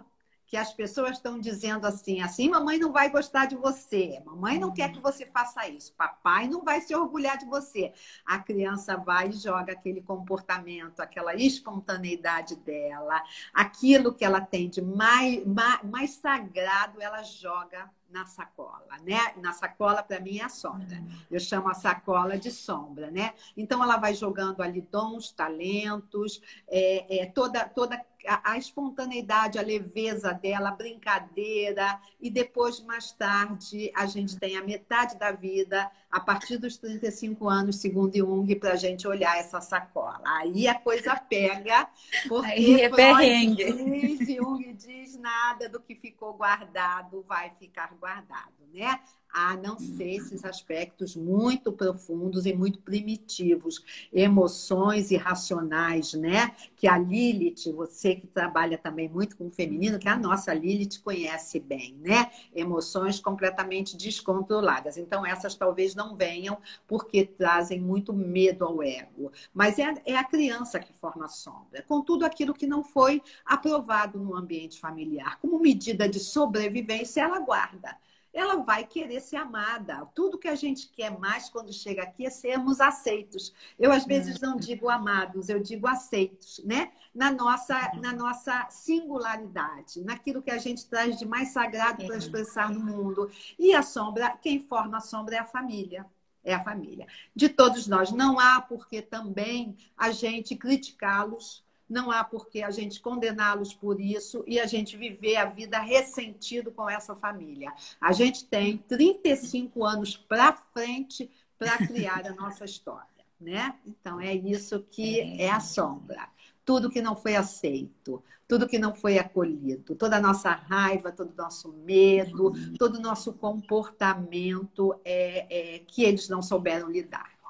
que 0.51 0.58
as 0.58 0.74
pessoas 0.74 1.12
estão 1.12 1.39
dizendo 1.39 1.88
assim, 1.88 2.20
assim, 2.20 2.50
mamãe 2.50 2.77
não 2.77 2.91
vai 2.91 3.10
gostar 3.10 3.46
de 3.46 3.55
você, 3.55 4.22
mamãe 4.25 4.60
não 4.60 4.74
quer 4.74 4.91
que 4.91 4.98
uhum. 4.98 5.01
você 5.01 5.25
faça 5.25 5.65
isso, 5.70 5.93
papai 5.93 6.46
não 6.46 6.62
vai 6.62 6.81
se 6.81 6.93
orgulhar 6.93 7.38
de 7.38 7.46
você. 7.46 7.93
A 8.25 8.38
criança 8.38 8.98
vai 8.98 9.29
e 9.29 9.31
joga 9.31 9.72
aquele 9.72 10.01
comportamento, 10.01 11.00
aquela 11.00 11.34
espontaneidade 11.36 12.58
dela, 12.58 13.24
aquilo 13.53 14.13
que 14.13 14.25
ela 14.25 14.41
tem 14.41 14.67
de 14.67 14.81
mais, 14.81 15.48
mais, 15.48 15.84
mais 15.84 16.12
sagrado, 16.15 17.01
ela 17.01 17.24
joga 17.24 17.89
na 18.12 18.25
sacola, 18.25 18.98
né? 19.03 19.34
Na 19.38 19.53
sacola, 19.53 20.03
para 20.03 20.20
mim, 20.20 20.39
é 20.39 20.43
a 20.43 20.50
sombra. 20.50 20.98
Uhum. 20.98 21.10
Eu 21.31 21.39
chamo 21.39 21.70
a 21.70 21.74
sacola 21.74 22.38
de 22.38 22.51
sombra, 22.51 23.10
né? 23.10 23.34
Então, 23.55 23.81
ela 23.81 23.96
vai 23.98 24.13
jogando 24.13 24.62
ali 24.62 24.81
dons, 24.81 25.31
talentos, 25.31 26.41
é, 26.67 27.22
é, 27.22 27.25
toda, 27.27 27.63
toda 27.70 27.98
a, 28.28 28.51
a, 28.51 28.58
espontaneidade, 28.58 29.60
a 29.60 29.62
leveza 29.62 30.34
dela, 30.34 30.70
a 30.70 30.75
brincadeira, 30.75 32.00
e 32.20 32.30
depois, 32.30 32.80
mais 32.82 33.12
tarde, 33.12 33.92
a 33.96 34.06
gente 34.06 34.38
tem 34.38 34.58
a 34.58 34.63
metade 34.63 35.18
da 35.18 35.32
vida, 35.32 35.90
a 36.10 36.20
partir 36.20 36.58
dos 36.58 36.78
35 36.78 37.48
anos, 37.48 37.78
segundo 37.78 38.16
Jung, 38.16 38.56
para 38.56 38.74
a 38.74 38.75
gente 38.75 39.08
olhar 39.08 39.38
essa 39.38 39.62
sacola. 39.62 40.22
Aí 40.25 40.68
a 40.68 40.75
coisa 40.75 41.16
pega, 41.16 41.88
porque 42.28 42.51
Aí 42.51 42.82
é 42.82 42.90
Freud 42.90 43.56
diz, 43.56 44.28
Jung 44.28 44.74
diz, 44.74 45.18
nada 45.18 45.70
do 45.70 45.80
que 45.80 45.96
ficou 45.96 46.34
guardado 46.34 47.24
vai 47.28 47.51
ficar 47.60 47.96
guardado, 48.00 48.54
né? 48.74 49.00
A 49.34 49.56
não 49.56 49.80
ser 49.80 50.16
esses 50.16 50.44
aspectos 50.44 51.16
muito 51.16 51.72
profundos 51.72 52.46
e 52.46 52.54
muito 52.54 52.80
primitivos, 52.80 53.84
emoções 54.12 55.12
irracionais, 55.12 56.14
né? 56.14 56.56
Que 56.76 56.88
a 56.88 56.98
Lilith, 56.98 57.72
você 57.74 58.16
que 58.16 58.28
trabalha 58.28 58.78
também 58.78 59.10
muito 59.10 59.38
com 59.38 59.48
o 59.48 59.52
feminino, 59.52 60.00
que 60.00 60.10
a 60.10 60.18
nossa 60.18 60.54
Lilith 60.54 61.02
conhece 61.04 61.60
bem, 61.60 61.96
né? 62.02 62.32
Emoções 62.54 63.20
completamente 63.20 63.96
descontroladas. 63.96 64.98
Então, 64.98 65.26
essas 65.26 65.56
talvez 65.56 65.96
não 65.96 66.16
venham 66.16 66.58
porque 66.88 67.26
trazem 67.26 67.80
muito 67.80 68.14
medo 68.14 68.66
ao 68.66 68.84
ego. 68.84 69.32
Mas 69.54 69.80
é, 69.80 69.94
é 70.06 70.18
a 70.18 70.24
criança 70.24 70.80
que 70.80 70.94
forma 70.94 71.26
a 71.26 71.30
sombra. 71.30 71.84
Com 71.88 72.02
tudo 72.02 72.26
aquilo 72.26 72.54
que 72.54 72.68
não 72.68 72.84
foi 72.84 73.22
aprovado 73.46 74.20
no 74.20 74.36
ambiente 74.36 74.80
familiar, 74.80 75.40
como 75.40 75.60
medida 75.60 76.08
de 76.08 76.20
sobrevivência, 76.20 77.22
ela 77.22 77.40
guarda 77.40 77.98
ela 78.34 78.58
vai 78.58 78.86
querer 78.86 79.20
ser 79.20 79.38
amada. 79.38 80.06
Tudo 80.16 80.38
que 80.38 80.48
a 80.48 80.56
gente 80.56 80.90
quer 80.90 81.18
mais 81.18 81.50
quando 81.50 81.74
chega 81.74 82.04
aqui 82.04 82.26
é 82.26 82.30
sermos 82.30 82.80
aceitos. 82.80 83.54
Eu, 83.78 83.92
às 83.92 84.06
vezes, 84.06 84.40
não 84.40 84.56
digo 84.56 84.90
amados, 84.90 85.50
eu 85.50 85.60
digo 85.60 85.88
aceitos, 85.88 86.62
né? 86.64 86.92
Na 87.14 87.32
nossa, 87.32 87.92
na 87.96 88.14
nossa 88.14 88.68
singularidade, 88.70 90.02
naquilo 90.02 90.42
que 90.42 90.52
a 90.52 90.58
gente 90.58 90.88
traz 90.88 91.18
de 91.18 91.26
mais 91.26 91.50
sagrado 91.50 92.06
para 92.06 92.18
expressar 92.18 92.72
no 92.72 92.80
mundo. 92.80 93.30
E 93.60 93.74
a 93.74 93.82
sombra, 93.82 94.38
quem 94.38 94.60
forma 94.60 94.98
a 94.98 95.02
sombra 95.02 95.36
é 95.36 95.40
a 95.40 95.46
família. 95.46 96.06
É 96.44 96.56
a 96.56 96.64
família. 96.64 97.06
De 97.36 97.50
todos 97.50 97.86
nós. 97.86 98.12
Não 98.12 98.40
há 98.40 98.60
porque 98.62 99.02
também 99.02 99.78
a 99.96 100.10
gente 100.12 100.56
criticá-los 100.56 101.64
não 101.92 102.10
há 102.10 102.24
por 102.24 102.48
que 102.48 102.64
a 102.64 102.72
gente 102.72 103.02
condená-los 103.02 103.74
por 103.74 104.00
isso 104.00 104.44
e 104.48 104.60
a 104.60 104.66
gente 104.66 104.96
viver 104.96 105.36
a 105.36 105.46
vida 105.46 105.78
ressentido 105.80 106.72
com 106.72 106.90
essa 106.90 107.16
família. 107.16 107.72
A 108.00 108.14
gente 108.14 108.46
tem 108.46 108.78
35 108.78 109.84
anos 109.84 110.16
para 110.16 110.54
frente 110.54 111.30
para 111.60 111.78
criar 111.86 112.26
a 112.26 112.34
nossa 112.34 112.64
história, 112.64 113.06
né? 113.40 113.76
Então 113.86 114.20
é 114.20 114.34
isso 114.34 114.84
que 114.90 115.20
é 115.40 115.52
a 115.52 115.60
sombra. 115.60 116.30
Tudo 116.64 116.90
que 116.90 117.02
não 117.02 117.16
foi 117.16 117.36
aceito, 117.36 118.24
tudo 118.48 118.68
que 118.68 118.80
não 118.80 118.96
foi 118.96 119.18
acolhido, 119.18 119.96
toda 119.96 120.18
a 120.18 120.22
nossa 120.22 120.52
raiva, 120.52 121.12
todo 121.12 121.32
o 121.32 121.38
nosso 121.38 121.74
medo, 121.74 122.54
todo 122.78 122.96
o 122.96 123.02
nosso 123.02 123.34
comportamento 123.34 124.96
é, 125.04 125.76
é 125.76 125.80
que 125.80 126.04
eles 126.04 126.30
não 126.30 126.42
souberam 126.42 126.90
lidar. 126.90 127.41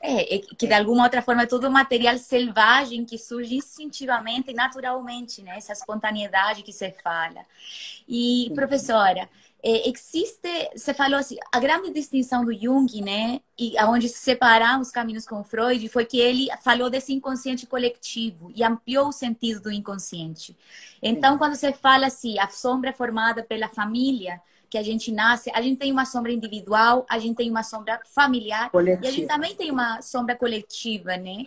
É, 0.00 0.36
é, 0.36 0.38
que 0.38 0.66
de 0.66 0.72
alguma 0.74 1.04
outra 1.04 1.22
forma 1.22 1.42
é 1.42 1.46
todo 1.46 1.70
material 1.70 2.16
selvagem 2.18 3.04
que 3.04 3.18
surge 3.18 3.56
instintivamente 3.56 4.50
e 4.50 4.54
naturalmente, 4.54 5.42
né? 5.42 5.56
Essa 5.56 5.72
espontaneidade 5.72 6.62
que 6.62 6.72
você 6.72 6.90
fala. 7.02 7.44
E, 8.08 8.50
professora, 8.54 9.28
é, 9.62 9.88
existe, 9.88 10.70
você 10.74 10.94
falou 10.94 11.18
assim, 11.18 11.36
a 11.52 11.58
grande 11.58 11.90
distinção 11.90 12.44
do 12.44 12.54
Jung, 12.54 13.00
né? 13.02 13.40
E 13.58 13.76
aonde 13.76 14.08
se 14.08 14.18
separaram 14.18 14.80
os 14.80 14.90
caminhos 14.90 15.26
com 15.26 15.42
Freud 15.42 15.88
foi 15.88 16.04
que 16.04 16.20
ele 16.20 16.48
falou 16.62 16.88
desse 16.88 17.12
inconsciente 17.12 17.66
coletivo 17.66 18.52
e 18.54 18.62
ampliou 18.62 19.08
o 19.08 19.12
sentido 19.12 19.60
do 19.60 19.72
inconsciente. 19.72 20.56
Então, 21.02 21.36
quando 21.38 21.56
você 21.56 21.72
fala 21.72 22.06
assim, 22.06 22.38
a 22.38 22.48
sombra 22.48 22.90
é 22.90 22.92
formada 22.92 23.42
pela 23.42 23.68
família, 23.68 24.40
que 24.70 24.78
a 24.78 24.82
gente 24.82 25.10
nasce, 25.10 25.50
a 25.54 25.62
gente 25.62 25.78
tem 25.78 25.90
uma 25.90 26.04
sombra 26.04 26.32
individual, 26.32 27.06
a 27.08 27.18
gente 27.18 27.36
tem 27.36 27.50
uma 27.50 27.62
sombra 27.62 28.00
familiar 28.14 28.70
coletiva. 28.70 29.04
e 29.04 29.08
a 29.08 29.10
gente 29.10 29.26
também 29.26 29.54
tem 29.54 29.70
uma 29.70 30.02
sombra 30.02 30.36
coletiva, 30.36 31.16
né? 31.16 31.46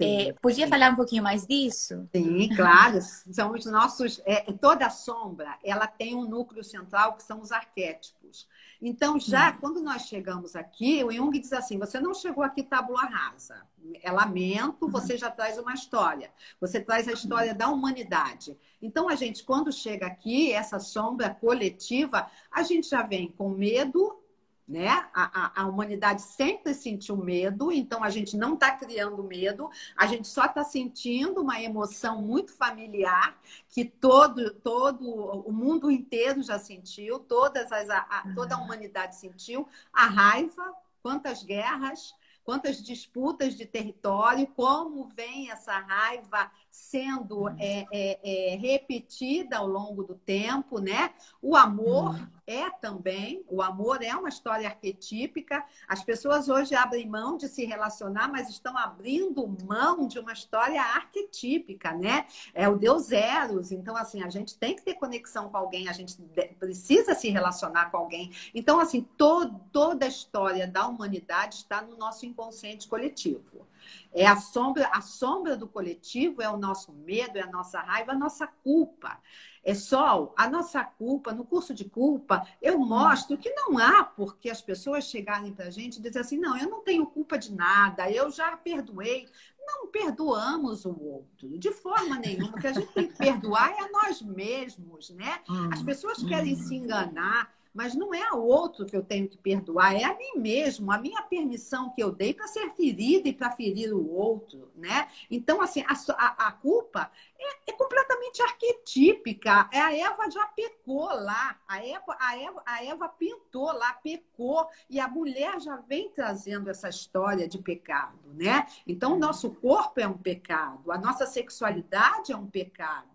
É, 0.00 0.32
podia 0.40 0.68
falar 0.68 0.92
um 0.92 0.96
pouquinho 0.96 1.22
mais 1.24 1.44
disso? 1.44 2.08
Sim, 2.14 2.48
claro. 2.54 3.00
São 3.32 3.52
os 3.52 3.66
nossos. 3.66 4.20
É, 4.24 4.40
toda 4.52 4.88
sombra 4.90 5.58
ela 5.64 5.86
tem 5.88 6.14
um 6.14 6.24
núcleo 6.24 6.62
central 6.62 7.14
que 7.14 7.22
são 7.24 7.40
os 7.40 7.50
arquétipos. 7.50 8.46
Então, 8.80 9.18
já 9.18 9.50
hum. 9.50 9.56
quando 9.60 9.80
nós 9.80 10.02
chegamos 10.02 10.54
aqui, 10.54 11.02
o 11.02 11.10
Jung 11.10 11.36
diz 11.38 11.52
assim: 11.52 11.78
você 11.78 11.98
não 12.00 12.14
chegou 12.14 12.44
aqui 12.44 12.62
tábula 12.62 13.02
rasa. 13.02 13.66
É 14.02 14.10
lamento, 14.10 14.84
uhum. 14.84 14.90
você 14.90 15.16
já 15.16 15.30
traz 15.30 15.58
uma 15.58 15.74
história. 15.74 16.30
Você 16.60 16.80
traz 16.80 17.08
a 17.08 17.12
história 17.12 17.54
da 17.54 17.68
humanidade. 17.68 18.56
Então, 18.80 19.08
a 19.08 19.14
gente, 19.14 19.42
quando 19.44 19.72
chega 19.72 20.06
aqui, 20.06 20.52
essa 20.52 20.78
sombra 20.78 21.30
coletiva, 21.30 22.30
a 22.50 22.62
gente 22.62 22.88
já 22.88 23.02
vem 23.02 23.28
com 23.30 23.48
medo, 23.48 24.22
né? 24.68 24.88
A, 24.88 25.12
a, 25.14 25.62
a, 25.62 25.66
humanidade 25.66 26.20
sempre 26.20 26.74
sentiu 26.74 27.16
medo, 27.16 27.72
então 27.72 28.04
a 28.04 28.10
gente 28.10 28.36
não 28.36 28.52
está 28.52 28.72
criando 28.72 29.22
medo, 29.24 29.70
a 29.96 30.06
gente 30.06 30.28
só 30.28 30.44
está 30.44 30.62
sentindo 30.62 31.40
uma 31.40 31.60
emoção 31.62 32.20
muito 32.20 32.52
familiar 32.52 33.40
que 33.70 33.84
todo, 33.84 34.52
todo 34.56 35.08
o 35.08 35.50
mundo 35.50 35.90
inteiro 35.90 36.42
já 36.42 36.58
sentiu, 36.58 37.18
todas 37.18 37.72
as, 37.72 37.88
a, 37.88 38.24
toda 38.34 38.56
a 38.56 38.58
humanidade 38.58 39.16
sentiu, 39.16 39.66
a 39.90 40.04
raiva, 40.04 40.74
quantas 41.02 41.42
guerras, 41.42 42.14
quantas 42.44 42.82
disputas 42.82 43.54
de 43.54 43.64
território, 43.64 44.46
como 44.48 45.08
vem 45.08 45.50
essa 45.50 45.78
raiva 45.78 46.50
sendo 46.78 47.48
é, 47.58 47.84
é, 47.92 48.52
é, 48.52 48.56
repetida 48.56 49.58
ao 49.58 49.66
longo 49.66 50.04
do 50.04 50.14
tempo, 50.14 50.78
né? 50.78 51.10
O 51.42 51.56
amor 51.56 52.14
uhum. 52.14 52.26
é 52.46 52.70
também, 52.70 53.44
o 53.48 53.60
amor 53.60 54.02
é 54.02 54.14
uma 54.14 54.28
história 54.28 54.68
arquetípica. 54.68 55.62
As 55.88 56.02
pessoas 56.04 56.48
hoje 56.48 56.74
abrem 56.74 57.06
mão 57.06 57.36
de 57.36 57.48
se 57.48 57.64
relacionar, 57.66 58.28
mas 58.28 58.48
estão 58.48 58.78
abrindo 58.78 59.46
mão 59.66 60.06
de 60.06 60.18
uma 60.18 60.32
história 60.32 60.80
arquetípica, 60.80 61.92
né? 61.92 62.26
É 62.54 62.68
o 62.68 62.78
Deus 62.78 63.10
Eros. 63.10 63.72
Então, 63.72 63.96
assim, 63.96 64.22
a 64.22 64.30
gente 64.30 64.56
tem 64.56 64.74
que 64.74 64.82
ter 64.82 64.94
conexão 64.94 65.50
com 65.50 65.56
alguém, 65.56 65.88
a 65.88 65.92
gente 65.92 66.16
precisa 66.58 67.14
se 67.14 67.28
relacionar 67.28 67.90
com 67.90 67.98
alguém. 67.98 68.32
Então, 68.54 68.78
assim, 68.78 69.02
todo, 69.16 69.60
toda 69.72 70.06
a 70.06 70.08
história 70.08 70.66
da 70.66 70.86
humanidade 70.86 71.56
está 71.56 71.82
no 71.82 71.98
nosso 71.98 72.24
inconsciente 72.24 72.88
coletivo. 72.88 73.66
É 74.12 74.26
a 74.26 74.36
sombra, 74.36 74.88
a 74.92 75.00
sombra 75.00 75.56
do 75.56 75.68
coletivo 75.68 76.42
é 76.42 76.48
o 76.48 76.56
nosso 76.56 76.92
medo, 76.92 77.38
é 77.38 77.42
a 77.42 77.50
nossa 77.50 77.80
raiva, 77.80 78.12
a 78.12 78.18
nossa 78.18 78.46
culpa. 78.46 79.20
É 79.62 79.74
só 79.74 80.32
a 80.36 80.48
nossa 80.48 80.82
culpa, 80.82 81.32
no 81.32 81.44
curso 81.44 81.74
de 81.74 81.84
culpa, 81.84 82.46
eu 82.62 82.78
mostro 82.78 83.36
que 83.36 83.50
não 83.50 83.76
há 83.76 84.02
porque 84.02 84.48
as 84.48 84.62
pessoas 84.62 85.04
chegarem 85.04 85.52
para 85.52 85.66
a 85.66 85.70
gente 85.70 85.98
e 85.98 86.02
dizer 86.02 86.20
assim: 86.20 86.38
não, 86.38 86.56
eu 86.56 86.70
não 86.70 86.80
tenho 86.82 87.06
culpa 87.06 87.38
de 87.38 87.52
nada, 87.54 88.10
eu 88.10 88.30
já 88.30 88.56
perdoei. 88.56 89.28
Não 89.70 89.88
perdoamos 89.88 90.86
o 90.86 90.98
outro, 90.98 91.58
de 91.58 91.70
forma 91.70 92.18
nenhuma. 92.18 92.56
O 92.56 92.58
que 92.58 92.68
a 92.68 92.72
gente 92.72 92.90
tem 92.94 93.06
que 93.06 93.18
perdoar 93.18 93.70
é 93.70 93.82
a 93.82 93.90
nós 93.90 94.22
mesmos, 94.22 95.10
né? 95.10 95.42
As 95.70 95.82
pessoas 95.82 96.22
querem 96.22 96.56
se 96.56 96.74
enganar 96.74 97.52
mas 97.72 97.94
não 97.94 98.14
é 98.14 98.22
ao 98.28 98.44
outro 98.44 98.86
que 98.86 98.96
eu 98.96 99.02
tenho 99.02 99.28
que 99.28 99.38
perdoar, 99.38 99.94
é 99.94 100.04
a 100.04 100.16
mim 100.16 100.32
mesmo, 100.36 100.90
a 100.90 100.98
minha 100.98 101.22
permissão 101.22 101.90
que 101.90 102.02
eu 102.02 102.10
dei 102.10 102.34
para 102.34 102.46
ser 102.46 102.70
ferida 102.74 103.28
e 103.28 103.32
para 103.32 103.50
ferir 103.50 103.94
o 103.94 104.10
outro, 104.10 104.70
né? 104.74 105.08
Então, 105.30 105.60
assim, 105.60 105.84
a, 105.86 105.94
a, 106.14 106.48
a 106.48 106.52
culpa 106.52 107.10
é, 107.38 107.70
é, 107.70 107.72
completamente 107.72 108.42
arquetípica. 108.42 109.68
É, 109.72 109.80
a 109.80 109.96
Eva 109.96 110.30
já 110.30 110.46
pecou 110.46 111.06
lá, 111.06 111.58
a 111.68 111.84
Eva, 111.84 112.16
a, 112.18 112.36
Eva, 112.36 112.62
a 112.66 112.84
Eva 112.84 113.08
pintou 113.08 113.72
lá, 113.72 113.92
pecou, 113.94 114.66
e 114.90 114.98
a 114.98 115.06
mulher 115.06 115.60
já 115.60 115.76
vem 115.76 116.10
trazendo 116.10 116.68
essa 116.68 116.88
história 116.88 117.48
de 117.48 117.58
pecado, 117.58 118.18
né? 118.34 118.66
Então, 118.86 119.14
o 119.14 119.18
nosso 119.18 119.50
corpo 119.50 120.00
é 120.00 120.06
um 120.06 120.18
pecado, 120.18 120.90
a 120.90 120.98
nossa 120.98 121.26
sexualidade 121.26 122.32
é 122.32 122.36
um 122.36 122.46
pecado. 122.46 123.06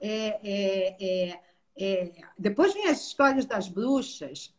É, 0.00 0.40
é, 0.42 1.30
é 1.30 1.40
é, 1.78 2.12
depois 2.36 2.74
vem 2.74 2.88
as 2.88 3.06
histórias 3.06 3.46
das 3.46 3.68
bruxas. 3.68 4.52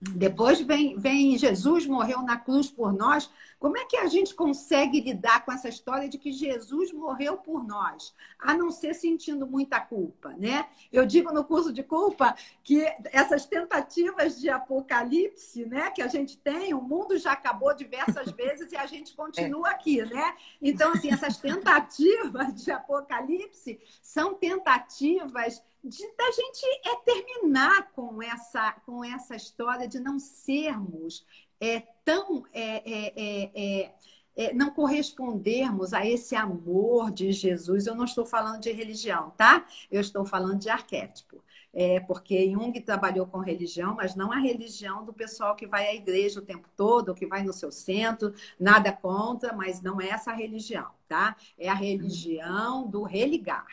Depois 0.00 0.60
vem, 0.60 0.98
vem 0.98 1.38
Jesus 1.38 1.86
morreu 1.86 2.22
na 2.22 2.36
cruz 2.36 2.68
por 2.68 2.92
nós. 2.92 3.30
Como 3.56 3.78
é 3.78 3.84
que 3.84 3.96
a 3.96 4.08
gente 4.08 4.34
consegue 4.34 5.00
lidar 5.00 5.44
com 5.44 5.52
essa 5.52 5.68
história 5.68 6.08
de 6.08 6.18
que 6.18 6.32
Jesus 6.32 6.92
morreu 6.92 7.36
por 7.36 7.64
nós, 7.64 8.12
a 8.36 8.52
não 8.52 8.72
ser 8.72 8.94
sentindo 8.94 9.46
muita 9.46 9.80
culpa, 9.80 10.30
né? 10.30 10.66
Eu 10.92 11.06
digo 11.06 11.32
no 11.32 11.44
curso 11.44 11.72
de 11.72 11.84
culpa 11.84 12.34
que 12.64 12.84
essas 13.12 13.46
tentativas 13.46 14.40
de 14.40 14.50
apocalipse, 14.50 15.64
né, 15.66 15.92
que 15.92 16.02
a 16.02 16.08
gente 16.08 16.36
tem, 16.36 16.74
o 16.74 16.82
mundo 16.82 17.16
já 17.16 17.30
acabou 17.30 17.72
diversas 17.72 18.28
vezes 18.34 18.72
e 18.72 18.76
a 18.76 18.86
gente 18.86 19.14
continua 19.14 19.68
é. 19.68 19.72
aqui, 19.72 20.04
né? 20.04 20.34
Então, 20.60 20.90
assim, 20.90 21.12
essas 21.12 21.36
tentativas 21.36 22.64
de 22.64 22.72
apocalipse 22.72 23.78
são 24.02 24.34
tentativas 24.34 25.62
de 25.84 26.06
da 26.16 26.30
gente 26.30 26.64
é 26.86 26.96
terminar 26.96 27.90
com 27.92 28.22
essa 28.22 28.72
com 28.86 29.04
essa 29.04 29.34
história 29.34 29.88
de 29.88 29.98
não 29.98 30.18
sermos 30.18 31.26
é, 31.60 31.80
tão 32.04 32.44
é, 32.52 32.90
é, 32.90 33.12
é, 33.16 33.50
é, 33.54 33.94
é 34.36 34.54
não 34.54 34.70
correspondermos 34.70 35.92
a 35.92 36.06
esse 36.06 36.34
amor 36.34 37.10
de 37.10 37.32
Jesus. 37.32 37.86
Eu 37.86 37.94
não 37.94 38.04
estou 38.04 38.24
falando 38.26 38.60
de 38.60 38.72
religião, 38.72 39.30
tá? 39.36 39.66
Eu 39.90 40.00
estou 40.00 40.24
falando 40.24 40.58
de 40.58 40.68
arquétipo. 40.68 41.42
É, 41.74 42.00
porque 42.00 42.50
Jung 42.50 42.78
trabalhou 42.82 43.26
com 43.26 43.38
religião, 43.38 43.94
mas 43.94 44.14
não 44.14 44.30
a 44.30 44.38
religião 44.38 45.04
do 45.04 45.12
pessoal 45.12 45.56
que 45.56 45.66
vai 45.66 45.86
à 45.86 45.94
igreja 45.94 46.38
o 46.38 46.44
tempo 46.44 46.68
todo, 46.76 47.14
que 47.14 47.26
vai 47.26 47.42
no 47.42 47.52
seu 47.52 47.72
centro, 47.72 48.34
nada 48.60 48.92
contra, 48.92 49.54
mas 49.54 49.80
não 49.80 49.98
é 49.98 50.08
essa 50.08 50.32
religião, 50.32 50.90
tá? 51.08 51.34
É 51.56 51.70
a 51.70 51.74
religião 51.74 52.86
do 52.86 53.04
religar 53.04 53.66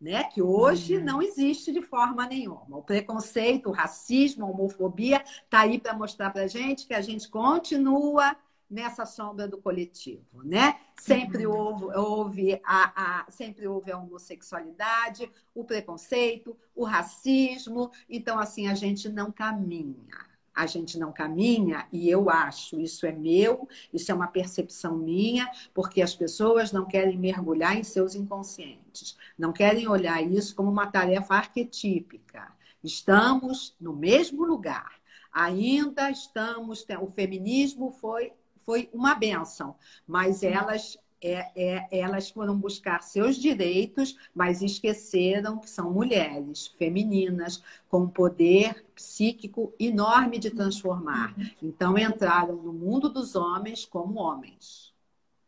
né? 0.00 0.24
Que 0.24 0.42
hoje 0.42 0.98
uhum. 0.98 1.04
não 1.04 1.22
existe 1.22 1.72
de 1.72 1.82
forma 1.82 2.26
nenhuma. 2.26 2.78
O 2.78 2.82
preconceito, 2.82 3.68
o 3.68 3.72
racismo, 3.72 4.44
a 4.44 4.50
homofobia 4.50 5.22
está 5.44 5.60
aí 5.60 5.78
para 5.78 5.96
mostrar 5.96 6.30
para 6.30 6.42
a 6.42 6.46
gente 6.46 6.86
que 6.86 6.94
a 6.94 7.00
gente 7.00 7.28
continua 7.28 8.36
nessa 8.68 9.06
sombra 9.06 9.46
do 9.46 9.58
coletivo, 9.58 10.42
né? 10.42 10.78
Sempre 10.98 11.46
uhum. 11.46 11.56
houve, 11.56 11.84
houve 11.96 12.60
a, 12.64 13.20
a, 13.20 13.30
sempre 13.30 13.66
houve 13.66 13.92
a 13.92 13.98
homossexualidade, 13.98 15.30
o 15.54 15.64
preconceito, 15.64 16.56
o 16.74 16.84
racismo. 16.84 17.90
Então, 18.08 18.38
assim, 18.38 18.66
a 18.66 18.74
gente 18.74 19.08
não 19.08 19.30
caminha 19.30 20.35
a 20.56 20.64
gente 20.64 20.98
não 20.98 21.12
caminha, 21.12 21.86
e 21.92 22.08
eu 22.08 22.30
acho, 22.30 22.80
isso 22.80 23.04
é 23.04 23.12
meu, 23.12 23.68
isso 23.92 24.10
é 24.10 24.14
uma 24.14 24.26
percepção 24.26 24.96
minha, 24.96 25.50
porque 25.74 26.00
as 26.00 26.14
pessoas 26.14 26.72
não 26.72 26.86
querem 26.86 27.18
mergulhar 27.18 27.76
em 27.76 27.84
seus 27.84 28.14
inconscientes, 28.14 29.18
não 29.38 29.52
querem 29.52 29.86
olhar 29.86 30.22
isso 30.22 30.56
como 30.56 30.70
uma 30.70 30.86
tarefa 30.86 31.34
arquetípica. 31.34 32.50
Estamos 32.82 33.76
no 33.78 33.92
mesmo 33.94 34.44
lugar, 34.44 34.92
ainda 35.30 36.10
estamos. 36.10 36.86
O 37.02 37.06
feminismo 37.08 37.90
foi, 37.90 38.32
foi 38.64 38.88
uma 38.94 39.14
benção, 39.14 39.76
mas 40.06 40.42
elas 40.42 40.98
é, 41.22 41.50
é, 41.56 41.98
elas 41.98 42.30
foram 42.30 42.56
buscar 42.56 43.02
seus 43.02 43.36
direitos, 43.36 44.16
mas 44.34 44.62
esqueceram 44.62 45.58
que 45.58 45.68
são 45.68 45.92
mulheres 45.92 46.66
femininas 46.78 47.62
com 47.88 48.00
um 48.00 48.08
poder 48.08 48.84
psíquico 48.94 49.72
enorme 49.78 50.38
de 50.38 50.50
transformar. 50.50 51.34
Então 51.62 51.98
entraram 51.98 52.56
no 52.56 52.72
mundo 52.72 53.08
dos 53.08 53.34
homens 53.34 53.84
como 53.84 54.20
homens 54.20 54.95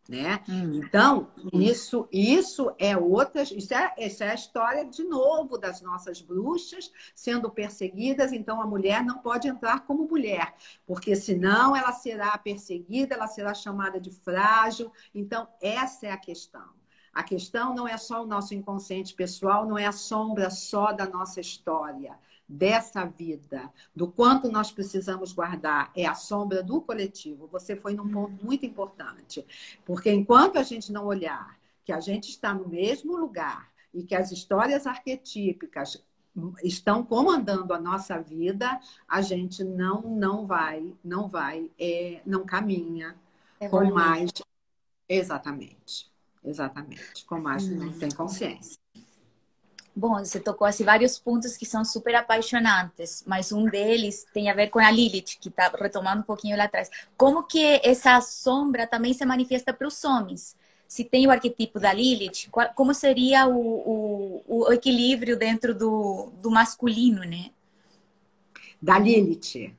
né? 0.09 0.42
Hum. 0.49 0.81
Então, 0.83 1.31
isso, 1.53 2.09
isso 2.11 2.73
é 2.79 2.97
outra, 2.97 3.42
isso 3.42 3.75
é, 3.75 3.94
isso 3.99 4.25
é 4.25 4.31
a 4.31 4.35
história 4.35 4.85
de 4.85 5.05
novo 5.05 5.59
das 5.59 5.83
nossas 5.83 6.23
bruxas 6.23 6.90
sendo 7.14 7.51
perseguidas. 7.51 8.33
Então, 8.33 8.62
a 8.62 8.66
mulher 8.66 9.05
não 9.05 9.18
pode 9.18 9.47
entrar 9.47 9.81
como 9.81 10.09
mulher, 10.09 10.55
porque 10.87 11.14
senão 11.14 11.77
ela 11.77 11.92
será 11.92 12.37
perseguida, 12.38 13.14
ela 13.14 13.27
será 13.27 13.53
chamada 13.53 14.01
de 14.01 14.11
frágil. 14.11 14.90
Então, 15.14 15.47
essa 15.61 16.07
é 16.07 16.11
a 16.11 16.16
questão. 16.16 16.79
A 17.12 17.23
questão 17.23 17.75
não 17.75 17.87
é 17.87 17.99
só 17.99 18.23
o 18.23 18.27
nosso 18.27 18.55
inconsciente 18.55 19.12
pessoal, 19.12 19.66
não 19.66 19.77
é 19.77 19.87
a 19.87 19.92
sombra 19.92 20.49
só 20.51 20.92
da 20.92 21.07
nossa 21.07 21.40
história 21.40 22.16
dessa 22.48 23.04
vida, 23.04 23.70
do 23.94 24.08
quanto 24.08 24.50
nós 24.50 24.72
precisamos 24.72 25.32
guardar, 25.32 25.92
é 25.94 26.06
a 26.06 26.14
sombra 26.14 26.62
do 26.62 26.80
coletivo. 26.80 27.46
Você 27.48 27.76
foi 27.76 27.94
num 27.94 28.08
ponto 28.08 28.42
muito 28.42 28.64
importante, 28.64 29.44
porque 29.84 30.11
enquanto 30.11 30.56
a 30.56 30.62
gente 30.62 30.90
não 30.90 31.04
olhar 31.04 31.58
que 31.84 31.92
a 31.92 32.00
gente 32.00 32.30
está 32.30 32.54
no 32.54 32.68
mesmo 32.68 33.16
lugar 33.16 33.70
e 33.92 34.02
que 34.02 34.14
as 34.14 34.32
histórias 34.32 34.87
arquetípicas 34.87 36.02
estão 36.62 37.04
comandando 37.04 37.74
a 37.74 37.80
nossa 37.80 38.20
vida, 38.20 38.80
a 39.06 39.20
gente 39.20 39.64
não 39.64 40.02
não 40.02 40.46
vai, 40.46 40.94
não 41.04 41.28
vai, 41.28 41.70
é, 41.78 42.20
não 42.24 42.46
caminha 42.46 43.16
é 43.61 43.68
com 43.68 43.90
mais 43.90 44.30
exatamente, 45.08 46.11
exatamente, 46.44 47.24
com 47.26 47.40
mais 47.40 47.68
não 47.68 47.92
tem 47.92 48.11
consciência. 48.11 48.78
Bom, 49.98 50.16
você 50.20 50.38
tocou 50.38 50.64
assim, 50.64 50.84
vários 50.84 51.18
pontos 51.18 51.56
que 51.56 51.66
são 51.66 51.84
super 51.84 52.14
apaixonantes, 52.14 53.24
mas 53.26 53.50
um 53.50 53.64
deles 53.64 54.24
tem 54.32 54.48
a 54.48 54.54
ver 54.54 54.68
com 54.68 54.78
a 54.78 54.88
Lilith, 54.92 55.37
que 55.40 55.48
está 55.48 55.68
retomando 55.76 56.20
um 56.20 56.24
pouquinho 56.24 56.56
lá 56.56 56.64
atrás. 56.64 56.88
Como 57.16 57.42
que 57.42 57.80
essa 57.82 58.20
sombra 58.20 58.87
também 58.87 59.12
se 59.12 59.26
manifesta 59.26 59.72
para 59.72 59.88
os 59.88 60.04
homens? 60.04 60.54
Se 60.87 61.02
tem 61.02 61.26
o 61.26 61.32
arquetipo 61.32 61.80
da 61.80 61.92
Lilith, 61.92 62.48
qual, 62.48 62.72
como 62.76 62.94
seria 62.94 63.48
o, 63.48 63.58
o, 63.58 64.44
o, 64.46 64.72
equilíbrio 64.72 65.37
dentro 65.37 65.74
do, 65.74 66.30
do 66.40 66.48
masculino, 66.48 67.24
né? 67.24 67.50
Da 68.80 69.00
Lilith. 69.00 69.74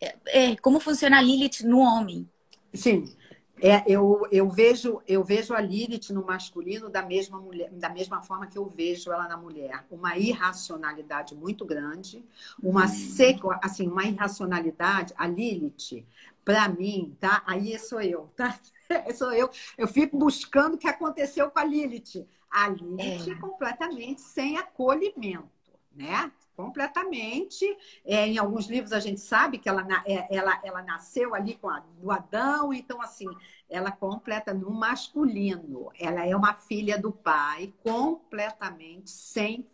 É, 0.00 0.14
é, 0.26 0.56
como 0.58 0.78
funciona 0.78 1.18
a 1.18 1.20
Lilith 1.20 1.64
no 1.64 1.80
homem? 1.80 2.30
Sim. 2.72 3.12
É, 3.60 3.82
eu, 3.86 4.26
eu, 4.30 4.48
vejo, 4.50 5.00
eu 5.06 5.22
vejo 5.22 5.54
a 5.54 5.60
Lilith 5.60 6.12
no 6.12 6.24
masculino 6.24 6.90
da 6.90 7.02
mesma, 7.02 7.38
mulher, 7.38 7.70
da 7.70 7.88
mesma 7.88 8.20
forma 8.20 8.46
que 8.46 8.58
eu 8.58 8.66
vejo 8.66 9.12
ela 9.12 9.28
na 9.28 9.36
mulher. 9.36 9.86
Uma 9.90 10.18
irracionalidade 10.18 11.34
muito 11.34 11.64
grande, 11.64 12.24
uma 12.62 12.88
seco, 12.88 13.50
assim, 13.62 13.88
uma 13.88 14.04
irracionalidade. 14.04 15.14
A 15.16 15.26
Lilith, 15.26 16.04
para 16.44 16.68
mim, 16.68 17.16
tá? 17.20 17.42
Aí 17.46 17.78
sou 17.78 18.00
eu, 18.00 18.30
tá? 18.36 18.58
Sou 19.16 19.32
eu. 19.32 19.48
Eu 19.78 19.88
fico 19.88 20.18
buscando 20.18 20.74
o 20.74 20.78
que 20.78 20.86
aconteceu 20.86 21.50
com 21.50 21.58
a 21.58 21.64
Lilith. 21.64 22.26
A 22.50 22.68
Lilith 22.68 23.30
é, 23.30 23.32
é 23.32 23.34
completamente 23.36 24.20
sem 24.20 24.58
acolhimento 24.58 25.54
né? 25.94 26.30
Completamente. 26.56 27.64
É, 28.04 28.26
em 28.28 28.38
alguns 28.38 28.66
livros 28.66 28.92
a 28.92 29.00
gente 29.00 29.20
sabe 29.20 29.58
que 29.58 29.68
ela, 29.68 29.86
é, 30.06 30.34
ela, 30.34 30.60
ela 30.62 30.82
nasceu 30.82 31.34
ali 31.34 31.54
com 31.56 31.68
a, 31.68 31.80
do 31.80 32.10
Adão, 32.10 32.72
então, 32.72 33.02
assim, 33.02 33.26
ela 33.68 33.90
completa 33.90 34.54
no 34.54 34.70
masculino. 34.70 35.90
Ela 35.98 36.26
é 36.26 36.36
uma 36.36 36.54
filha 36.54 36.96
do 36.96 37.10
pai, 37.10 37.72
completamente 37.82 39.10
sem 39.10 39.66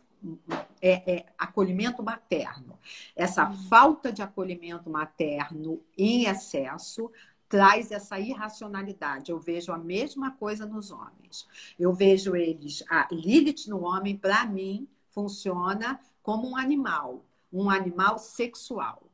é, 0.81 1.13
é, 1.13 1.27
acolhimento 1.39 2.03
materno. 2.03 2.79
Essa 3.15 3.49
uhum. 3.49 3.57
falta 3.69 4.13
de 4.13 4.23
acolhimento 4.23 4.89
materno 4.91 5.83
em 5.97 6.25
excesso 6.25 7.11
traz 7.49 7.91
essa 7.91 8.19
irracionalidade. 8.19 9.33
Eu 9.33 9.39
vejo 9.39 9.73
a 9.73 9.79
mesma 9.79 10.31
coisa 10.31 10.65
nos 10.65 10.91
homens. 10.91 11.47
Eu 11.79 11.93
vejo 11.93 12.37
eles, 12.37 12.85
a 12.89 13.09
Lilith 13.11 13.67
no 13.69 13.85
homem, 13.85 14.17
para 14.17 14.47
mim, 14.47 14.87
funciona 15.11 16.01
como 16.23 16.49
um 16.49 16.57
animal, 16.57 17.25
um 17.53 17.71
animal 17.71 18.19
sexual. 18.19 19.07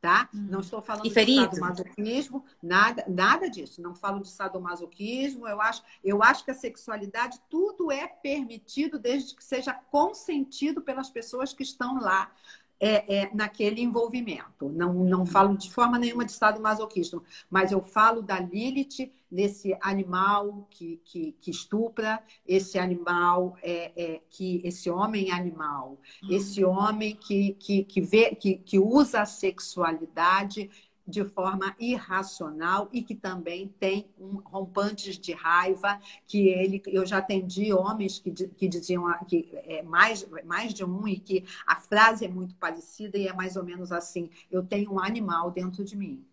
Tá? 0.00 0.30
Hum. 0.34 0.46
Não 0.50 0.60
estou 0.60 0.80
falando 0.80 1.02
de 1.02 1.12
sadomasoquismo, 1.12 2.42
nada, 2.62 3.04
nada 3.06 3.50
disso. 3.50 3.82
Não 3.82 3.94
falo 3.94 4.20
de 4.20 4.30
sadomasoquismo. 4.30 5.46
Eu 5.46 5.60
acho, 5.60 5.82
eu 6.02 6.22
acho 6.22 6.42
que 6.42 6.50
a 6.50 6.54
sexualidade 6.54 7.38
tudo 7.50 7.92
é 7.92 8.06
permitido 8.06 8.98
desde 8.98 9.34
que 9.34 9.44
seja 9.44 9.74
consentido 9.74 10.80
pelas 10.80 11.10
pessoas 11.10 11.52
que 11.52 11.62
estão 11.62 12.00
lá 12.00 12.32
é, 12.80 13.16
é, 13.16 13.30
naquele 13.34 13.82
envolvimento. 13.82 14.70
Não, 14.70 14.94
não 14.94 15.26
falo 15.26 15.56
de 15.56 15.70
forma 15.70 15.98
nenhuma 15.98 16.24
de 16.24 16.32
estado 16.32 16.60
masoquista, 16.60 17.20
mas 17.50 17.70
eu 17.70 17.82
falo 17.82 18.22
da 18.22 18.40
Lilith, 18.40 19.12
desse 19.30 19.76
animal 19.80 20.66
que, 20.70 21.00
que, 21.04 21.36
que 21.40 21.50
estupra, 21.50 22.20
esse 22.44 22.78
animal, 22.78 23.56
é, 23.62 23.92
é 23.94 24.20
que 24.28 24.60
esse 24.64 24.90
homem 24.90 25.30
animal, 25.30 26.00
esse 26.28 26.64
homem 26.64 27.14
que, 27.14 27.52
que, 27.52 27.84
que, 27.84 28.00
vê, 28.00 28.34
que, 28.34 28.56
que 28.56 28.78
usa 28.78 29.20
a 29.20 29.26
sexualidade 29.26 30.68
de 31.10 31.24
forma 31.24 31.74
irracional 31.78 32.88
e 32.92 33.02
que 33.02 33.14
também 33.14 33.68
tem 33.78 34.06
um, 34.18 34.36
rompantes 34.44 35.18
de 35.18 35.32
raiva 35.32 36.00
que 36.26 36.48
ele 36.48 36.80
eu 36.86 37.04
já 37.04 37.18
atendi 37.18 37.72
homens 37.72 38.18
que, 38.18 38.30
que 38.30 38.68
diziam 38.68 39.04
que 39.26 39.50
é 39.52 39.82
mais 39.82 40.26
mais 40.44 40.72
de 40.72 40.84
um 40.84 41.06
e 41.06 41.18
que 41.18 41.44
a 41.66 41.76
frase 41.76 42.24
é 42.24 42.28
muito 42.28 42.54
parecida 42.54 43.18
e 43.18 43.26
é 43.26 43.32
mais 43.32 43.56
ou 43.56 43.64
menos 43.64 43.90
assim 43.92 44.30
eu 44.50 44.62
tenho 44.62 44.94
um 44.94 45.00
animal 45.00 45.50
dentro 45.50 45.84
de 45.84 45.96
mim 45.96 46.24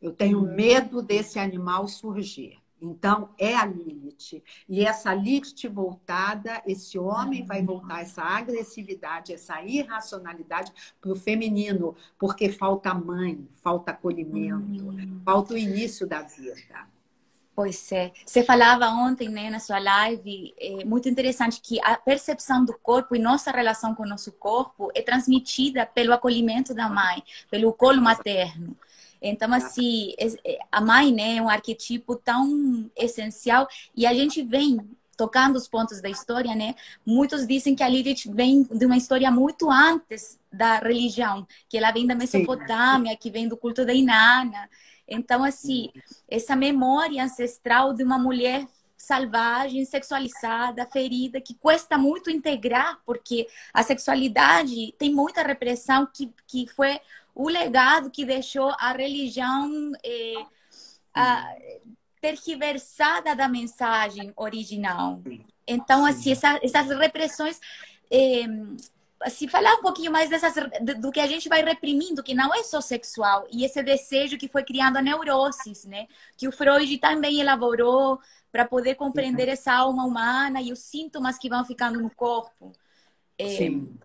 eu 0.00 0.12
tenho 0.12 0.38
hum. 0.38 0.54
medo 0.54 1.02
desse 1.02 1.38
animal 1.38 1.88
surgir 1.88 2.58
então, 2.80 3.30
é 3.38 3.54
a 3.54 3.64
Lilith. 3.66 4.42
E 4.68 4.84
essa 4.84 5.12
Lilith 5.14 5.68
voltada, 5.68 6.62
esse 6.66 6.98
homem 6.98 7.44
vai 7.44 7.62
voltar 7.62 8.02
essa 8.02 8.22
agressividade, 8.22 9.32
essa 9.32 9.62
irracionalidade 9.62 10.72
para 11.00 11.12
o 11.12 11.16
feminino, 11.16 11.94
porque 12.18 12.50
falta 12.50 12.94
mãe, 12.94 13.46
falta 13.62 13.92
acolhimento, 13.92 14.84
hum. 14.84 15.20
falta 15.24 15.54
o 15.54 15.58
início 15.58 16.06
da 16.06 16.22
vida. 16.22 16.88
Pois 17.54 17.92
é. 17.92 18.10
Você 18.24 18.42
falava 18.42 18.88
ontem, 18.88 19.28
né, 19.28 19.50
na 19.50 19.58
sua 19.60 19.78
live, 19.78 20.54
é 20.58 20.82
muito 20.84 21.10
interessante 21.10 21.60
que 21.60 21.78
a 21.82 21.94
percepção 21.94 22.64
do 22.64 22.72
corpo 22.78 23.14
e 23.14 23.18
nossa 23.18 23.50
relação 23.50 23.94
com 23.94 24.02
o 24.02 24.08
nosso 24.08 24.32
corpo 24.32 24.90
é 24.94 25.02
transmitida 25.02 25.84
pelo 25.84 26.14
acolhimento 26.14 26.72
da 26.72 26.88
mãe, 26.88 27.22
pelo 27.50 27.70
colo 27.74 28.00
materno. 28.00 28.74
Então, 29.20 29.52
assim, 29.52 30.14
é, 30.18 30.58
a 30.70 30.80
mãe 30.80 31.12
né, 31.12 31.36
é 31.36 31.42
um 31.42 31.48
arquetipo 31.48 32.16
tão 32.16 32.90
essencial 32.96 33.68
e 33.94 34.06
a 34.06 34.14
gente 34.14 34.42
vem 34.42 34.78
tocando 35.16 35.56
os 35.56 35.68
pontos 35.68 36.00
da 36.00 36.08
história, 36.08 36.54
né? 36.54 36.74
Muitos 37.04 37.46
dizem 37.46 37.74
que 37.74 37.82
a 37.82 37.88
Lilith 37.88 38.32
vem 38.32 38.62
de 38.62 38.86
uma 38.86 38.96
história 38.96 39.30
muito 39.30 39.70
antes 39.70 40.38
da 40.50 40.78
religião, 40.78 41.46
que 41.68 41.76
ela 41.76 41.90
vem 41.90 42.06
da 42.06 42.14
Mesopotâmia, 42.14 43.14
que 43.18 43.30
vem 43.30 43.46
do 43.46 43.54
culto 43.54 43.84
da 43.84 43.92
Inanna. 43.92 44.66
Então, 45.06 45.44
assim, 45.44 45.90
essa 46.26 46.56
memória 46.56 47.22
ancestral 47.22 47.92
de 47.92 48.02
uma 48.02 48.18
mulher 48.18 48.66
salvagem, 48.96 49.84
sexualizada, 49.84 50.86
ferida, 50.86 51.40
que 51.40 51.54
custa 51.54 51.98
muito 51.98 52.30
integrar, 52.30 52.98
porque 53.04 53.46
a 53.74 53.82
sexualidade 53.82 54.94
tem 54.98 55.12
muita 55.12 55.42
repressão 55.42 56.06
que, 56.12 56.32
que 56.46 56.66
foi 56.68 57.00
o 57.34 57.48
legado 57.48 58.10
que 58.10 58.24
deixou 58.24 58.74
a 58.78 58.92
religião 58.92 59.92
é, 60.04 60.34
a, 61.14 61.54
tergiversada 62.20 63.34
da 63.34 63.48
mensagem 63.48 64.32
original. 64.36 65.22
Então, 65.66 66.04
assim, 66.04 66.32
essa, 66.32 66.58
essas 66.62 66.88
repressões. 66.98 67.60
É, 68.10 68.44
se 69.28 69.46
falar 69.46 69.74
um 69.74 69.82
pouquinho 69.82 70.10
mais 70.10 70.30
dessas, 70.30 70.54
do 70.98 71.12
que 71.12 71.20
a 71.20 71.26
gente 71.26 71.48
vai 71.48 71.62
reprimindo, 71.62 72.22
que 72.22 72.32
não 72.32 72.54
é 72.54 72.62
só 72.62 72.80
sexual, 72.80 73.46
e 73.52 73.64
esse 73.64 73.82
desejo 73.82 74.38
que 74.38 74.48
foi 74.48 74.64
criando 74.64 74.96
a 74.96 75.02
neuroses, 75.02 75.84
né? 75.84 76.06
Que 76.38 76.48
o 76.48 76.52
Freud 76.52 76.96
também 76.98 77.38
elaborou 77.38 78.18
para 78.50 78.64
poder 78.64 78.94
compreender 78.94 79.48
essa 79.48 79.72
alma 79.74 80.04
humana 80.04 80.62
e 80.62 80.72
os 80.72 80.78
sintomas 80.78 81.38
que 81.38 81.50
vão 81.50 81.64
ficando 81.64 82.00
no 82.00 82.10
corpo. 82.10 82.72
É, 83.38 83.56
Sim. 83.56 83.98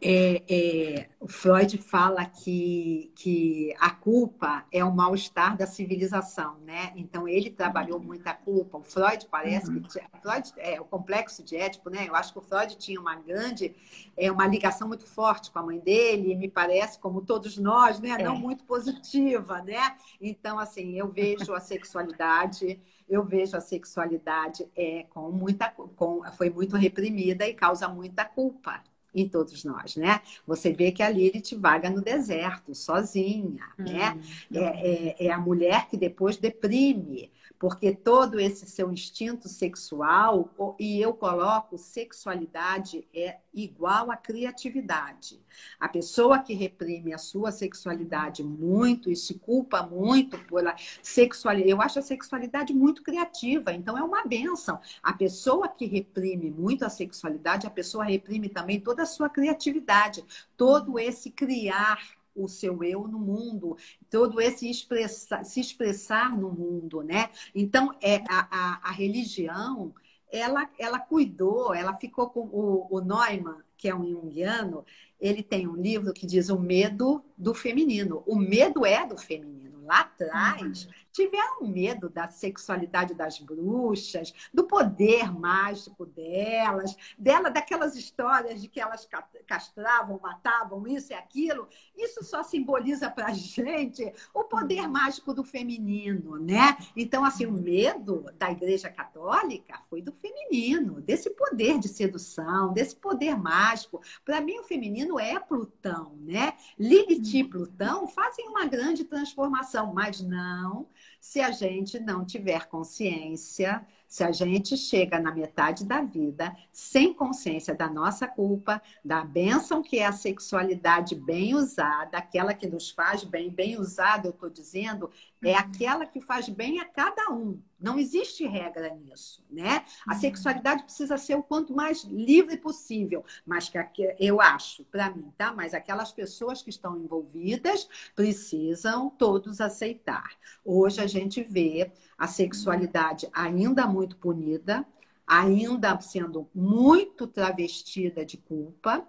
É, 0.00 0.42
é, 0.48 1.08
o 1.18 1.26
Freud 1.26 1.78
fala 1.78 2.24
que, 2.26 3.10
que 3.14 3.74
a 3.78 3.90
culpa 3.90 4.64
é 4.70 4.84
o 4.84 4.94
mal-estar 4.94 5.56
da 5.56 5.66
civilização, 5.66 6.58
né? 6.66 6.92
Então 6.96 7.26
ele 7.26 7.50
trabalhou 7.50 7.98
muito 7.98 8.26
a 8.26 8.34
culpa. 8.34 8.76
O 8.76 8.82
Freud 8.82 9.26
parece 9.30 9.70
uhum. 9.70 9.80
que 9.80 9.88
Freud 10.20 10.52
é 10.58 10.78
o 10.78 10.84
complexo 10.84 11.42
de 11.42 11.56
Édipo, 11.56 11.88
né? 11.88 12.06
Eu 12.06 12.14
acho 12.14 12.32
que 12.32 12.38
o 12.38 12.42
Freud 12.42 12.76
tinha 12.76 13.00
uma 13.00 13.16
grande, 13.16 13.74
é 14.16 14.30
uma 14.30 14.46
ligação 14.46 14.86
muito 14.86 15.06
forte 15.06 15.50
com 15.50 15.58
a 15.58 15.62
mãe 15.62 15.78
dele. 15.78 16.32
E 16.32 16.36
me 16.36 16.48
parece, 16.48 16.98
como 16.98 17.22
todos 17.22 17.56
nós, 17.56 17.98
né? 17.98 18.10
É. 18.10 18.22
Não 18.22 18.36
muito 18.36 18.64
positiva, 18.64 19.62
né? 19.62 19.96
Então 20.20 20.58
assim, 20.58 20.98
eu 20.98 21.08
vejo 21.08 21.54
a 21.54 21.60
sexualidade 21.60 22.80
eu 23.08 23.24
vejo 23.24 23.56
a 23.56 23.60
sexualidade 23.60 24.68
é 24.74 25.04
com 25.10 25.30
muita 25.30 25.70
com, 25.70 26.24
foi 26.32 26.50
muito 26.50 26.76
reprimida 26.76 27.46
e 27.46 27.54
causa 27.54 27.88
muita 27.88 28.24
culpa 28.24 28.82
em 29.16 29.28
todos 29.28 29.64
nós, 29.64 29.96
né? 29.96 30.20
Você 30.46 30.72
vê 30.72 30.92
que 30.92 31.02
a 31.02 31.08
Lilith 31.08 31.56
vaga 31.56 31.88
no 31.88 32.02
deserto, 32.02 32.74
sozinha, 32.74 33.64
né? 33.78 34.12
hum, 34.12 34.20
né? 34.50 34.60
É, 34.60 35.16
é, 35.20 35.26
é, 35.26 35.30
a 35.30 35.38
mulher 35.38 35.88
que 35.88 35.96
depois 35.96 36.36
deprime, 36.36 37.30
porque 37.58 37.94
todo 37.94 38.38
esse 38.38 38.66
seu 38.66 38.92
instinto 38.92 39.48
sexual, 39.48 40.50
e 40.78 41.00
eu 41.00 41.14
coloco 41.14 41.78
sexualidade 41.78 43.06
é 43.14 43.38
igual 43.52 44.10
a 44.10 44.16
criatividade. 44.16 45.40
A 45.80 45.88
pessoa 45.88 46.38
que 46.38 46.52
reprime 46.52 47.14
a 47.14 47.18
sua 47.18 47.50
sexualidade 47.50 48.44
muito 48.44 49.10
e 49.10 49.16
se 49.16 49.34
culpa 49.34 49.82
muito 49.82 50.38
pela 50.44 50.76
sexualidade, 51.02 51.70
eu 51.70 51.80
acho 51.80 51.98
a 51.98 52.02
sexualidade 52.02 52.74
muito 52.74 53.02
criativa, 53.02 53.72
então 53.72 53.96
é 53.96 54.02
uma 54.02 54.24
benção. 54.24 54.78
A 55.02 55.14
pessoa 55.14 55.68
que 55.68 55.86
reprime 55.86 56.50
muito 56.50 56.84
a 56.84 56.90
sexualidade, 56.90 57.66
a 57.66 57.70
pessoa 57.70 58.04
reprime 58.04 58.48
também 58.50 58.78
toda 58.78 59.02
a 59.02 59.06
sua 59.06 59.30
criatividade, 59.30 60.22
todo 60.56 60.98
esse 60.98 61.30
criar 61.30 62.15
o 62.36 62.48
seu 62.48 62.82
eu 62.84 63.08
no 63.08 63.18
mundo, 63.18 63.76
todo 64.10 64.40
esse 64.40 64.68
expressar, 64.68 65.44
se 65.44 65.60
expressar 65.60 66.36
no 66.36 66.50
mundo, 66.50 67.02
né? 67.02 67.30
Então, 67.54 67.92
é 68.00 68.16
a, 68.28 68.48
a, 68.50 68.88
a 68.88 68.92
religião, 68.92 69.94
ela, 70.30 70.68
ela 70.78 70.98
cuidou, 70.98 71.74
ela 71.74 71.94
ficou 71.94 72.28
com 72.30 72.40
o, 72.40 72.86
o 72.90 73.00
Neumann, 73.00 73.62
que 73.76 73.88
é 73.88 73.94
um 73.94 74.06
junguiano, 74.08 74.84
ele 75.20 75.42
tem 75.42 75.66
um 75.66 75.76
livro 75.76 76.12
que 76.12 76.26
diz 76.26 76.48
o 76.48 76.58
medo 76.58 77.24
do 77.36 77.54
feminino. 77.54 78.22
O 78.26 78.36
medo 78.36 78.84
é 78.84 79.06
do 79.06 79.16
feminino. 79.16 79.84
Lá 79.84 80.00
atrás, 80.00 80.84
uhum 80.84 81.05
tiveram 81.16 81.66
medo 81.66 82.10
da 82.10 82.28
sexualidade 82.28 83.14
das 83.14 83.38
bruxas, 83.38 84.34
do 84.52 84.64
poder 84.64 85.32
mágico 85.32 86.04
delas, 86.04 86.94
dela 87.16 87.50
daquelas 87.50 87.96
histórias 87.96 88.60
de 88.60 88.68
que 88.68 88.78
elas 88.78 89.08
castravam, 89.46 90.20
matavam 90.22 90.86
isso 90.86 91.12
e 91.12 91.14
aquilo. 91.14 91.68
Isso 91.96 92.22
só 92.22 92.42
simboliza 92.42 93.10
para 93.10 93.28
a 93.28 93.32
gente 93.34 94.12
o 94.34 94.44
poder 94.44 94.82
uhum. 94.82 94.90
mágico 94.92 95.32
do 95.32 95.42
feminino, 95.42 96.36
né? 96.38 96.76
Então, 96.94 97.24
assim, 97.24 97.46
o 97.46 97.52
medo 97.52 98.26
da 98.38 98.50
Igreja 98.50 98.90
Católica 98.90 99.80
foi 99.88 100.02
do 100.02 100.12
feminino, 100.12 101.00
desse 101.00 101.30
poder 101.30 101.78
de 101.78 101.88
sedução, 101.88 102.74
desse 102.74 102.94
poder 102.94 103.38
mágico. 103.38 104.02
Para 104.22 104.42
mim, 104.42 104.58
o 104.58 104.64
feminino 104.64 105.18
é 105.18 105.38
Plutão, 105.40 106.14
né? 106.20 106.52
Lilith 106.78 107.34
e 107.34 107.42
uhum. 107.42 107.48
Plutão 107.48 108.06
fazem 108.06 108.46
uma 108.48 108.66
grande 108.66 109.02
transformação, 109.04 109.94
mas 109.94 110.20
não 110.20 110.86
se 111.26 111.40
a 111.40 111.50
gente 111.50 111.98
não 111.98 112.24
tiver 112.24 112.68
consciência 112.68 113.84
se 114.08 114.22
a 114.22 114.32
gente 114.32 114.76
chega 114.76 115.18
na 115.18 115.32
metade 115.32 115.84
da 115.84 116.00
vida 116.00 116.56
sem 116.72 117.12
consciência 117.12 117.74
da 117.74 117.88
nossa 117.88 118.26
culpa, 118.26 118.80
da 119.04 119.24
bênção 119.24 119.82
que 119.82 119.98
é 119.98 120.06
a 120.06 120.12
sexualidade 120.12 121.14
bem 121.14 121.54
usada, 121.54 122.18
aquela 122.18 122.54
que 122.54 122.66
nos 122.66 122.90
faz 122.90 123.24
bem, 123.24 123.50
bem 123.50 123.78
usada, 123.78 124.28
eu 124.28 124.32
estou 124.32 124.50
dizendo, 124.50 125.10
é 125.42 125.52
uhum. 125.52 125.58
aquela 125.58 126.06
que 126.06 126.20
faz 126.20 126.48
bem 126.48 126.80
a 126.80 126.84
cada 126.84 127.30
um. 127.30 127.60
Não 127.78 127.98
existe 127.98 128.46
regra 128.46 128.88
nisso, 128.94 129.44
né? 129.50 129.84
A 130.06 130.14
uhum. 130.14 130.20
sexualidade 130.20 130.84
precisa 130.84 131.18
ser 131.18 131.36
o 131.36 131.42
quanto 131.42 131.74
mais 131.74 132.04
livre 132.04 132.56
possível, 132.56 133.24
mas 133.44 133.68
que 133.68 133.78
eu 134.18 134.40
acho, 134.40 134.84
para 134.84 135.10
mim, 135.10 135.30
tá? 135.36 135.52
Mas 135.52 135.74
aquelas 135.74 136.10
pessoas 136.10 136.62
que 136.62 136.70
estão 136.70 136.96
envolvidas 136.96 137.88
precisam 138.14 139.10
todos 139.10 139.60
aceitar. 139.60 140.30
Hoje 140.64 141.02
a 141.02 141.06
gente 141.06 141.42
vê 141.42 141.92
a 142.18 142.26
sexualidade 142.26 143.28
ainda 143.32 143.86
muito 143.86 144.16
punida, 144.16 144.86
ainda 145.26 145.98
sendo 146.00 146.48
muito 146.54 147.26
travestida 147.26 148.24
de 148.24 148.36
culpa. 148.36 149.06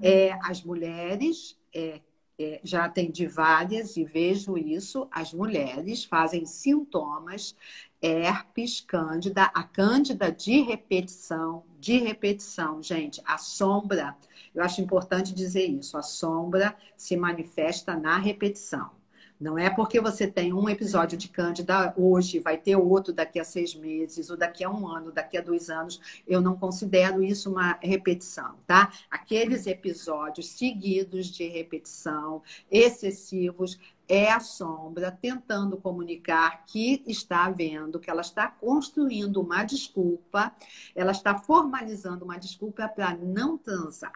É, 0.00 0.32
as 0.42 0.62
mulheres 0.62 1.58
é, 1.74 2.00
é, 2.38 2.60
já 2.62 2.84
atendi 2.84 3.26
várias 3.26 3.96
e 3.96 4.04
vejo 4.04 4.56
isso. 4.56 5.08
As 5.10 5.32
mulheres 5.32 6.04
fazem 6.04 6.46
sintomas, 6.46 7.56
herpes, 8.00 8.80
cândida, 8.80 9.44
a 9.54 9.62
cândida 9.62 10.30
de 10.30 10.60
repetição, 10.60 11.64
de 11.80 11.98
repetição, 11.98 12.82
gente, 12.82 13.20
a 13.24 13.38
sombra, 13.38 14.16
eu 14.54 14.62
acho 14.62 14.80
importante 14.80 15.34
dizer 15.34 15.66
isso, 15.66 15.98
a 15.98 16.02
sombra 16.02 16.76
se 16.96 17.16
manifesta 17.16 17.96
na 17.96 18.16
repetição. 18.16 18.95
Não 19.38 19.58
é 19.58 19.68
porque 19.68 20.00
você 20.00 20.26
tem 20.26 20.52
um 20.54 20.66
episódio 20.66 21.18
de 21.18 21.28
Cândida 21.28 21.92
hoje, 21.96 22.38
vai 22.38 22.56
ter 22.56 22.74
outro 22.76 23.12
daqui 23.12 23.38
a 23.38 23.44
seis 23.44 23.74
meses, 23.74 24.30
ou 24.30 24.36
daqui 24.36 24.64
a 24.64 24.70
um 24.70 24.86
ano, 24.88 25.12
daqui 25.12 25.36
a 25.36 25.42
dois 25.42 25.68
anos. 25.68 26.00
Eu 26.26 26.40
não 26.40 26.56
considero 26.56 27.22
isso 27.22 27.50
uma 27.50 27.78
repetição, 27.82 28.56
tá? 28.66 28.90
Aqueles 29.10 29.66
episódios 29.66 30.48
seguidos 30.48 31.26
de 31.26 31.46
repetição, 31.46 32.42
excessivos, 32.70 33.78
é 34.08 34.30
a 34.30 34.40
sombra 34.40 35.10
tentando 35.10 35.76
comunicar 35.76 36.64
que 36.64 37.02
está 37.06 37.50
vendo, 37.50 37.98
que 37.98 38.08
ela 38.08 38.20
está 38.22 38.48
construindo 38.48 39.40
uma 39.40 39.64
desculpa, 39.64 40.54
ela 40.94 41.12
está 41.12 41.36
formalizando 41.36 42.24
uma 42.24 42.38
desculpa 42.38 42.88
para 42.88 43.14
não 43.16 43.58
transar 43.58 44.12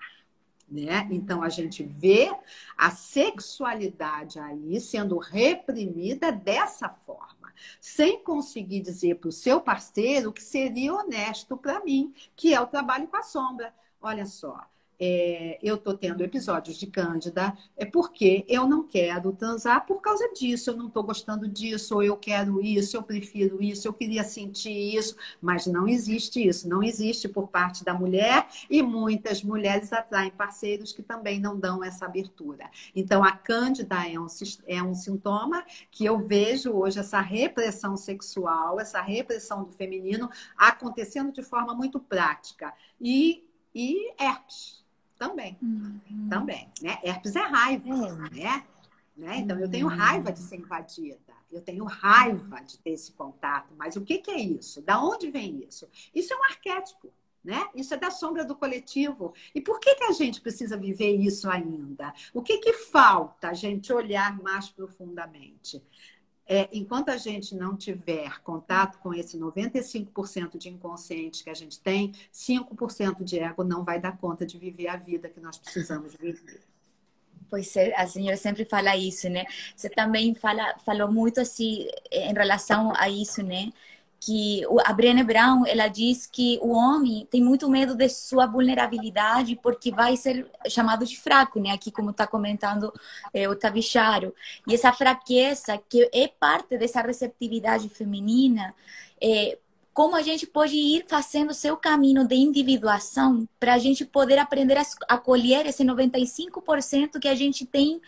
né? 0.71 1.09
Então 1.11 1.43
a 1.43 1.49
gente 1.49 1.83
vê 1.83 2.31
a 2.77 2.91
sexualidade 2.91 4.39
aí 4.39 4.81
sendo 4.81 5.19
reprimida 5.19 6.31
dessa 6.31 6.89
forma, 6.89 7.53
sem 7.81 8.23
conseguir 8.23 8.81
dizer 8.81 9.17
para 9.17 9.29
o 9.29 9.33
seu 9.33 9.61
parceiro 9.61 10.33
que 10.33 10.43
seria 10.43 10.95
honesto 10.95 11.57
para 11.57 11.85
mim, 11.85 12.15
que 12.37 12.55
é 12.55 12.61
o 12.61 12.67
trabalho 12.67 13.09
com 13.09 13.17
a 13.17 13.23
sombra. 13.23 13.75
Olha 14.01 14.25
só, 14.25 14.65
é, 15.01 15.59
eu 15.63 15.77
estou 15.77 15.97
tendo 15.97 16.23
episódios 16.23 16.77
de 16.77 16.87
cândida, 16.87 17.57
é 17.75 17.87
porque 17.87 18.45
eu 18.47 18.69
não 18.69 18.87
quero 18.87 19.33
transar 19.33 19.87
por 19.87 20.03
causa 20.03 20.31
disso, 20.35 20.71
eu 20.71 20.77
não 20.77 20.89
estou 20.89 21.03
gostando 21.03 21.49
disso, 21.49 21.95
ou 21.95 22.03
eu 22.03 22.19
quero 22.19 22.61
isso, 22.61 22.99
eu 22.99 23.03
prefiro 23.03 23.63
isso, 23.63 23.89
eu 23.89 23.95
queria 23.95 24.23
sentir 24.23 24.95
isso, 24.95 25.17
mas 25.41 25.67
não 25.67 25.89
existe 25.89 26.47
isso, 26.47 26.69
não 26.69 26.83
existe 26.83 27.27
por 27.29 27.49
parte 27.49 27.83
da 27.83 27.95
mulher 27.95 28.47
e 28.69 28.83
muitas 28.83 29.43
mulheres 29.43 29.91
atraem 29.91 30.31
parceiros 30.31 30.93
que 30.93 31.03
também 31.03 31.41
não 31.41 31.59
dão 31.59 31.83
essa 31.83 32.05
abertura. 32.05 32.71
Então, 32.95 33.25
a 33.25 33.33
cândida 33.33 34.07
é 34.07 34.21
um, 34.21 34.27
é 34.67 34.83
um 34.83 34.95
sintoma 34.95 35.65
que 35.91 36.05
eu 36.05 36.19
vejo 36.19 36.73
hoje 36.73 36.99
essa 36.99 37.21
repressão 37.21 37.97
sexual, 37.97 38.79
essa 38.79 39.01
repressão 39.01 39.65
do 39.65 39.73
feminino 39.73 40.29
acontecendo 40.59 41.33
de 41.33 41.43
forma 41.43 41.75
muito 41.75 41.99
prática. 41.99 42.75
E, 43.01 43.49
e 43.75 44.13
herpes 44.21 44.81
também. 45.21 45.59
Uhum. 45.61 46.29
Também, 46.31 46.67
né? 46.81 46.99
Herpes 47.05 47.37
é 47.37 47.43
raiva, 47.43 47.89
é. 47.89 48.35
né? 48.35 48.65
né? 49.15 49.37
Então, 49.37 49.61
eu 49.61 49.71
tenho 49.71 49.87
raiva 49.87 50.33
de 50.33 50.41
ser 50.41 50.57
invadida. 50.57 51.19
Eu 51.53 51.61
tenho 51.61 51.85
raiva 51.85 52.61
de 52.61 52.79
ter 52.79 52.93
esse 52.93 53.13
contato. 53.13 53.75
Mas 53.77 53.97
o 53.97 54.01
que, 54.01 54.19
que 54.19 54.31
é 54.31 54.41
isso? 54.41 54.81
Da 54.81 55.03
onde 55.03 55.31
vem 55.31 55.63
isso? 55.69 55.87
Isso 56.15 56.33
é 56.33 56.37
um 56.37 56.45
arquétipo. 56.45 57.13
Né? 57.45 57.69
Isso 57.75 57.93
é 57.93 57.97
da 57.97 58.11
sombra 58.11 58.45
do 58.45 58.55
coletivo. 58.55 59.35
E 59.55 59.61
por 59.61 59.79
que, 59.79 59.95
que 59.95 60.05
a 60.05 60.13
gente 60.13 60.41
precisa 60.41 60.77
viver 60.77 61.17
isso 61.17 61.51
ainda? 61.51 62.15
O 62.33 62.43
que, 62.43 62.59
que 62.59 62.73
falta 62.73 63.49
a 63.49 63.55
gente 63.55 63.93
olhar 63.93 64.39
mais 64.43 64.71
profundamente? 64.71 65.83
É, 66.53 66.69
enquanto 66.73 67.11
a 67.11 67.17
gente 67.17 67.55
não 67.55 67.77
tiver 67.77 68.41
contato 68.41 68.99
com 68.99 69.15
esse 69.15 69.39
95% 69.39 70.59
de 70.59 70.69
inconsciente 70.69 71.45
que 71.45 71.51
a 71.51 71.55
gente 71.55 71.79
tem, 71.79 72.13
5% 72.35 73.23
de 73.23 73.39
ego 73.39 73.63
não 73.63 73.85
vai 73.85 74.01
dar 74.01 74.19
conta 74.19 74.45
de 74.45 74.59
viver 74.59 74.89
a 74.89 74.97
vida 74.97 75.29
que 75.29 75.39
nós 75.39 75.57
precisamos 75.57 76.17
viver. 76.17 76.61
Pois 77.49 77.77
é, 77.77 77.95
a 77.95 78.05
senhora 78.05 78.37
sempre 78.37 78.65
fala 78.65 78.97
isso, 78.97 79.29
né? 79.29 79.45
Você 79.77 79.89
também 79.89 80.35
fala, 80.35 80.77
falou 80.85 81.13
muito 81.13 81.41
assim 81.41 81.87
em 82.11 82.35
relação 82.35 82.93
a 82.97 83.09
isso, 83.09 83.45
né? 83.45 83.73
Que 84.21 84.63
a 84.85 84.93
Brené 84.93 85.25
Brown 85.25 85.65
ela 85.67 85.89
diz 85.89 86.27
que 86.27 86.59
o 86.61 86.73
homem 86.73 87.27
tem 87.31 87.43
muito 87.43 87.71
medo 87.71 87.95
de 87.95 88.07
sua 88.11 88.47
vulnerabilidade 88.47 89.59
porque 89.63 89.91
vai 89.91 90.15
ser 90.15 90.47
chamado 90.69 91.07
de 91.07 91.19
fraco, 91.19 91.59
né? 91.59 91.71
Aqui 91.71 91.91
como 91.91 92.11
está 92.11 92.27
comentando 92.27 92.93
é, 93.33 93.49
o 93.49 93.57
Tavicharo. 93.57 94.35
E 94.69 94.75
essa 94.75 94.93
fraqueza 94.93 95.81
que 95.89 96.11
é 96.13 96.29
parte 96.29 96.77
dessa 96.77 97.01
receptividade 97.01 97.89
feminina, 97.89 98.75
é, 99.21 99.57
como 99.95 100.15
a 100.15 100.23
gente 100.23 100.47
pode 100.47 100.77
ir 100.77 101.07
fazendo 101.09 101.55
seu 101.55 101.75
caminho 101.77 102.27
de 102.27 102.37
individuação 102.37 103.49
para 103.59 103.73
a 103.73 103.79
gente 103.79 104.05
poder 104.05 104.39
aprender 104.39 104.77
a 104.77 104.85
acolher 105.09 105.67
esse 105.67 105.83
95% 105.83 107.19
que 107.19 107.29
a 107.29 107.35
gente 107.35 107.65
tem 107.65 108.03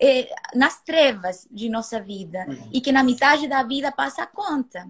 é, 0.00 0.28
nas 0.54 0.82
trevas 0.82 1.46
de 1.48 1.68
nossa 1.68 2.00
vida 2.00 2.44
uhum. 2.48 2.68
e 2.72 2.80
que 2.80 2.90
na 2.90 3.04
metade 3.04 3.46
da 3.46 3.62
vida 3.62 3.92
passa 3.92 4.24
a 4.24 4.26
conta. 4.26 4.88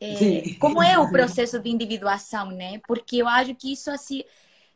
É, 0.00 0.54
como 0.58 0.82
é 0.82 0.98
o 0.98 1.10
processo 1.10 1.58
de 1.58 1.68
individuação, 1.68 2.50
né? 2.50 2.80
Porque 2.86 3.16
eu 3.18 3.28
acho 3.28 3.54
que 3.54 3.72
isso 3.72 3.90
assim 3.90 4.24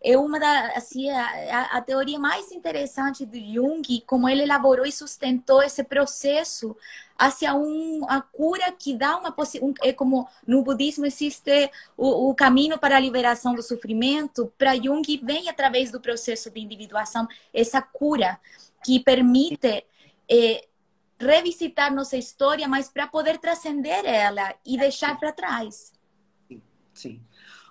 é 0.05 0.19
uma 0.19 0.39
da 0.39 0.73
assim 0.77 1.09
a, 1.09 1.63
a, 1.73 1.81
teoria 1.81 2.19
mais 2.19 2.53
interessante 2.53 3.25
do 3.25 3.39
Jung, 3.39 4.03
como 4.07 4.29
ele 4.29 4.43
elaborou 4.43 4.85
e 4.85 4.93
sustentou 4.93 5.63
esse 5.63 5.83
processo 5.83 6.77
hacia 7.19 7.55
um, 7.55 8.05
a 8.07 8.21
cura 8.21 8.71
que 8.73 8.95
dá 8.95 9.17
uma 9.17 9.35
um, 9.63 9.73
é 9.83 9.95
como 9.95 10.29
no 10.47 10.63
budismo 10.63 11.07
existe 11.07 11.71
o, 11.97 12.29
o 12.29 12.35
caminho 12.35 12.79
para 12.79 12.97
a 12.97 13.01
liberação 13.01 13.55
do 13.55 13.63
sofrimento, 13.63 14.53
para 14.59 14.77
Jung 14.77 15.21
vem 15.23 15.49
através 15.49 15.91
do 15.91 16.01
processo 16.01 16.51
de 16.51 16.61
individuação 16.61 17.27
essa 17.53 17.81
cura 17.81 18.39
que 18.85 19.01
permite 19.01 19.87
é, 20.31 20.67
revisitar 21.25 21.95
nossa 21.95 22.17
história, 22.17 22.69
mas 22.69 22.89
para 22.89 23.07
poder 23.07 23.39
transcender 23.39 24.05
ela 24.05 24.55
e 24.65 24.77
deixar 24.77 25.19
para 25.19 25.33
trás. 25.33 25.93
Sim, 26.49 26.63
sim. 26.93 27.21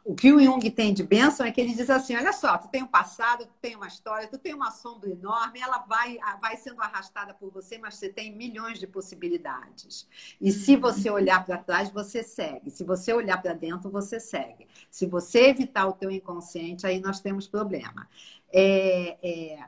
O 0.06 0.14
que 0.14 0.34
o 0.34 0.40
Jung 0.44 0.70
tem 0.70 0.94
de 0.94 1.02
bênção 1.02 1.46
é 1.46 1.52
que 1.52 1.62
ele 1.62 1.74
diz 1.74 1.90
assim: 1.90 2.14
olha 2.16 2.34
só, 2.34 2.58
tu 2.58 2.68
tem 2.68 2.84
um 2.84 2.88
passado, 2.88 3.46
tu 3.46 3.54
tem 3.62 3.74
uma 3.76 3.88
história, 3.88 4.28
tu 4.28 4.38
tem 4.38 4.54
uma 4.54 4.70
sombra 4.70 5.10
enorme, 5.10 5.62
ela 5.62 5.78
vai, 5.78 6.18
vai 6.42 6.58
sendo 6.58 6.82
arrastada 6.82 7.34
por 7.34 7.50
você, 7.50 7.78
mas 7.78 7.96
você 7.96 8.10
tem 8.10 8.36
milhões 8.36 8.80
de 8.80 8.86
possibilidades. 8.86 10.06
E 10.42 10.52
se 10.52 10.76
uhum. 10.76 10.82
você 10.82 11.10
olhar 11.10 11.46
para 11.46 11.58
trás, 11.58 11.90
você 11.90 12.22
segue. 12.22 12.70
Se 12.70 12.84
você 12.84 13.14
olhar 13.14 13.42
para 13.42 13.54
dentro, 13.54 13.90
você 13.90 14.20
segue. 14.20 14.68
Se 14.92 15.06
você 15.06 15.48
evitar 15.48 15.88
o 15.88 15.94
teu 15.94 16.12
inconsciente, 16.12 16.86
aí 16.86 17.00
nós 17.00 17.22
temos 17.22 17.48
problema. 17.48 18.10
É, 18.52 19.18
é, 19.24 19.66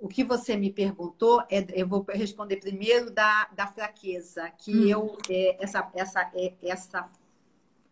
o 0.00 0.08
que 0.08 0.22
você 0.22 0.56
me 0.56 0.72
perguntou, 0.72 1.42
é, 1.50 1.66
eu 1.72 1.86
vou 1.86 2.04
responder 2.08 2.56
primeiro 2.56 3.10
da, 3.10 3.48
da 3.54 3.66
fraqueza, 3.66 4.48
que 4.50 4.76
hum. 4.76 4.86
eu, 4.86 5.18
é, 5.28 5.56
essa, 5.62 5.90
essa, 5.94 6.30
é, 6.34 6.54
essa, 6.62 7.04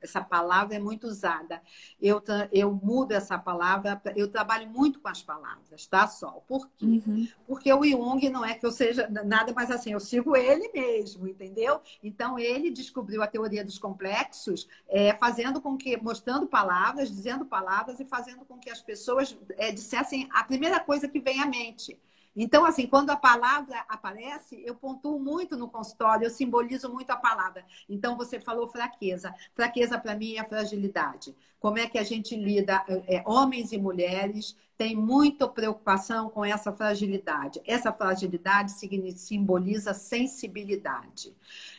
essa 0.01 0.21
palavra 0.21 0.77
é 0.77 0.79
muito 0.79 1.07
usada. 1.07 1.61
Eu, 2.01 2.23
eu 2.53 2.73
mudo 2.73 3.13
essa 3.13 3.39
palavra, 3.39 4.01
eu 4.15 4.29
trabalho 4.29 4.69
muito 4.69 5.01
com 5.01 5.09
as 5.09 5.23
palavras, 5.23 5.87
tá, 5.87 6.07
Sol? 6.07 6.45
Por 6.47 6.69
quê? 6.77 7.03
Uhum. 7.07 7.29
Porque 7.47 7.73
o 7.73 7.85
Jung 7.85 8.29
não 8.29 8.45
é 8.45 8.55
que 8.55 8.65
eu 8.65 8.71
seja 8.71 9.09
nada 9.09 9.53
mais 9.53 9.71
assim, 9.71 9.93
eu 9.93 10.01
sigo 10.01 10.37
ele 10.37 10.71
mesmo, 10.73 11.27
entendeu? 11.27 11.81
Então, 12.03 12.39
ele 12.39 12.71
descobriu 12.71 13.23
a 13.23 13.27
teoria 13.27 13.65
dos 13.65 13.79
complexos, 13.79 14.69
é, 14.89 15.15
fazendo 15.15 15.61
com 15.61 15.77
que, 15.77 15.97
mostrando 15.97 16.47
palavras, 16.47 17.09
dizendo 17.09 17.45
palavras 17.45 18.01
e 18.01 18.05
fazendo 18.05 18.45
com 18.45 18.59
que 18.59 18.71
as 18.71 18.81
pessoas 18.81 19.37
é, 19.57 19.73
dissessem 19.73 20.29
a 20.33 20.45
primeira 20.45 20.81
coisa 20.81 21.09
que 21.09 21.21
vem 21.21 21.41
à 21.41 21.47
mente. 21.47 21.99
Então, 22.37 22.67
assim, 22.67 22.87
quando 22.87 23.11
a 23.11 23.17
palavra 23.17 23.85
aparece, 23.89 24.63
eu 24.65 24.75
pontuo 24.75 25.19
muito 25.19 25.57
no 25.57 25.69
consultório, 25.69 26.27
eu 26.27 26.31
simbolizo 26.31 26.93
muito 26.93 27.11
a 27.11 27.17
palavra. 27.17 27.65
Então, 27.89 28.17
você 28.17 28.39
falou 28.39 28.69
fraqueza. 28.69 29.35
Fraqueza, 29.55 29.99
para 29.99 30.15
mim, 30.15 30.37
é 30.37 30.45
fragilidade. 30.45 31.35
Como 31.59 31.79
é 31.79 31.89
que 31.89 31.99
a 31.99 32.05
gente 32.05 32.37
lida, 32.37 32.85
é, 33.09 33.23
homens 33.27 33.73
e 33.73 33.79
mulheres 33.79 34.55
têm 34.77 34.95
muita 34.95 35.49
preocupação 35.49 36.29
com 36.29 36.45
essa 36.45 36.73
fragilidade. 36.73 37.61
Essa 37.67 37.93
fragilidade 37.93 38.73
simboliza 39.17 39.95
sensibilidade. 39.95 41.35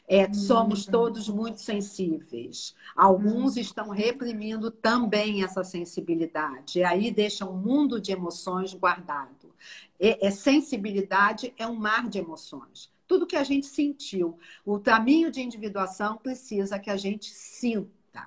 É, 0.08 0.32
somos 0.34 0.86
todos 0.86 1.30
muito 1.30 1.62
sensíveis. 1.62 2.74
Alguns 2.96 3.56
hum. 3.56 3.60
estão 3.60 3.90
reprimindo 3.90 4.72
também 4.72 5.44
essa 5.44 5.64
sensibilidade. 5.64 6.80
E 6.80 6.84
aí 6.84 7.12
deixam 7.12 7.52
um 7.52 7.58
mundo 7.58 8.02
de 8.02 8.12
emoções 8.12 8.74
guardado. 8.74 9.37
É, 10.00 10.28
é 10.28 10.32
sensibilidade 10.32 11.54
é 11.58 11.68
um 11.68 11.76
mar 11.76 12.08
de 12.08 12.20
emoções. 12.20 12.92
tudo 13.08 13.26
que 13.26 13.38
a 13.38 13.44
gente 13.44 13.68
sentiu. 13.68 14.38
O 14.66 14.80
caminho 14.80 15.32
de 15.32 15.42
individuação 15.42 16.18
precisa 16.18 16.78
que 16.78 16.90
a 16.90 16.98
gente 16.98 17.34
sinta. 17.34 18.26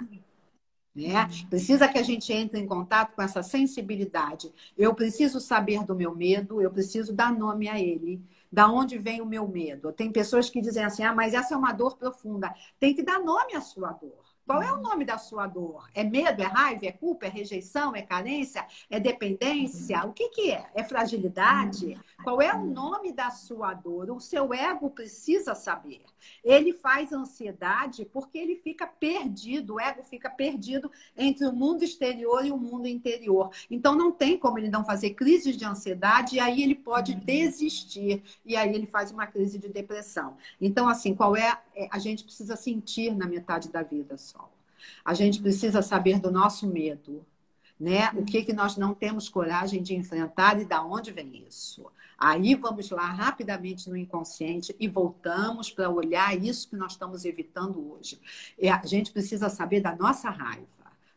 Né? 0.95 1.29
Precisa 1.49 1.87
que 1.87 1.99
a 1.99 2.03
gente 2.03 2.33
entre 2.33 2.59
em 2.59 2.67
contato 2.67 3.15
com 3.15 3.23
essa 3.23 3.43
sensibilidade. 3.43 4.53
Eu 4.77 4.95
preciso 4.95 5.39
saber 5.39 5.85
do 5.85 5.95
meu 5.95 6.15
medo, 6.15 6.61
eu 6.61 6.71
preciso 6.71 7.13
dar 7.13 7.33
nome 7.33 7.69
a 7.69 7.79
ele. 7.79 8.23
Da 8.53 8.69
onde 8.69 8.99
vem 8.99 9.21
o 9.21 9.27
meu 9.27 9.47
medo? 9.47 9.93
Tem 9.93 10.11
pessoas 10.11 10.51
que 10.51 10.61
dizem 10.61 10.85
assim: 10.85 11.05
ah, 11.05 11.15
mas 11.15 11.35
essa 11.35 11.55
é 11.55 11.57
uma 11.57 11.73
dor 11.73 11.97
profunda. 11.97 12.53
Tem 12.81 12.95
que 12.95 13.03
dar 13.03 13.21
nome 13.21 13.55
à 13.55 13.61
sua 13.61 13.93
dor. 13.93 14.20
Qual 14.51 14.65
é 14.65 14.73
o 14.73 14.79
nome 14.79 15.05
da 15.05 15.17
sua 15.17 15.47
dor? 15.47 15.89
É 15.95 16.03
medo, 16.03 16.43
é 16.43 16.45
raiva, 16.45 16.85
é 16.85 16.91
culpa, 16.91 17.27
é 17.27 17.29
rejeição, 17.29 17.95
é 17.95 18.03
carência, 18.03 18.67
é 18.91 18.99
dependência? 18.99 20.05
O 20.05 20.13
que, 20.13 20.29
que 20.29 20.51
é? 20.51 20.69
É 20.75 20.83
fragilidade? 20.83 21.97
Qual 22.25 22.43
é 22.43 22.53
o 22.53 22.65
nome 22.65 23.13
da 23.13 23.31
sua 23.31 23.73
dor? 23.75 24.11
O 24.11 24.19
seu 24.19 24.53
ego 24.53 24.91
precisa 24.91 25.55
saber. 25.55 26.03
Ele 26.45 26.73
faz 26.73 27.13
ansiedade 27.13 28.05
porque 28.05 28.39
ele 28.39 28.57
fica 28.57 28.87
perdido, 28.87 29.75
o 29.75 29.81
ego 29.81 30.03
fica 30.03 30.29
perdido 30.31 30.91
entre 31.17 31.47
o 31.47 31.53
mundo 31.53 31.83
exterior 31.83 32.45
e 32.45 32.51
o 32.51 32.57
mundo 32.57 32.87
interior. 32.87 33.51
Então 33.71 33.95
não 33.95 34.13
tem 34.13 34.39
como 34.39 34.59
ele 34.59 34.69
não 34.69 34.85
fazer 34.85 35.11
crises 35.11 35.57
de 35.57 35.65
ansiedade 35.65 36.37
e 36.37 36.41
aí 36.41 36.63
ele 36.63 36.75
pode 36.75 37.13
uhum. 37.13 37.21
desistir 37.21 38.23
e 38.45 38.57
aí 38.57 38.75
ele 38.75 38.87
faz 38.87 39.11
uma 39.11 39.27
crise 39.27 39.59
de 39.59 39.69
depressão. 39.69 40.37
Então 40.61 40.89
assim, 40.89 41.15
qual 41.15 41.37
é, 41.37 41.61
é 41.75 41.89
a 41.91 41.99
gente 41.99 42.25
precisa 42.25 42.57
sentir 42.57 43.15
na 43.15 43.27
metade 43.27 43.69
da 43.69 43.83
vida 43.83 44.17
só. 44.17 44.51
A 45.05 45.15
gente 45.15 45.41
precisa 45.41 45.83
saber 45.83 46.19
do 46.19 46.31
nosso 46.31 46.67
medo, 46.67 47.25
né? 47.79 48.11
O 48.15 48.25
que 48.25 48.43
que 48.43 48.53
nós 48.53 48.77
não 48.77 48.95
temos 48.95 49.29
coragem 49.29 49.83
de 49.83 49.95
enfrentar 49.95 50.61
e 50.61 50.65
da 50.65 50.83
onde 50.83 51.11
vem 51.11 51.45
isso? 51.49 51.87
Aí 52.21 52.55
vamos 52.55 52.91
lá 52.91 53.07
rapidamente 53.07 53.89
no 53.89 53.97
inconsciente 53.97 54.77
e 54.79 54.87
voltamos 54.87 55.71
para 55.71 55.89
olhar 55.89 56.37
isso 56.37 56.69
que 56.69 56.77
nós 56.77 56.93
estamos 56.93 57.25
evitando 57.25 57.93
hoje. 57.93 58.21
A 58.63 58.87
gente 58.87 59.11
precisa 59.11 59.49
saber 59.49 59.81
da 59.81 59.97
nossa 59.97 60.29
raiva. 60.29 60.69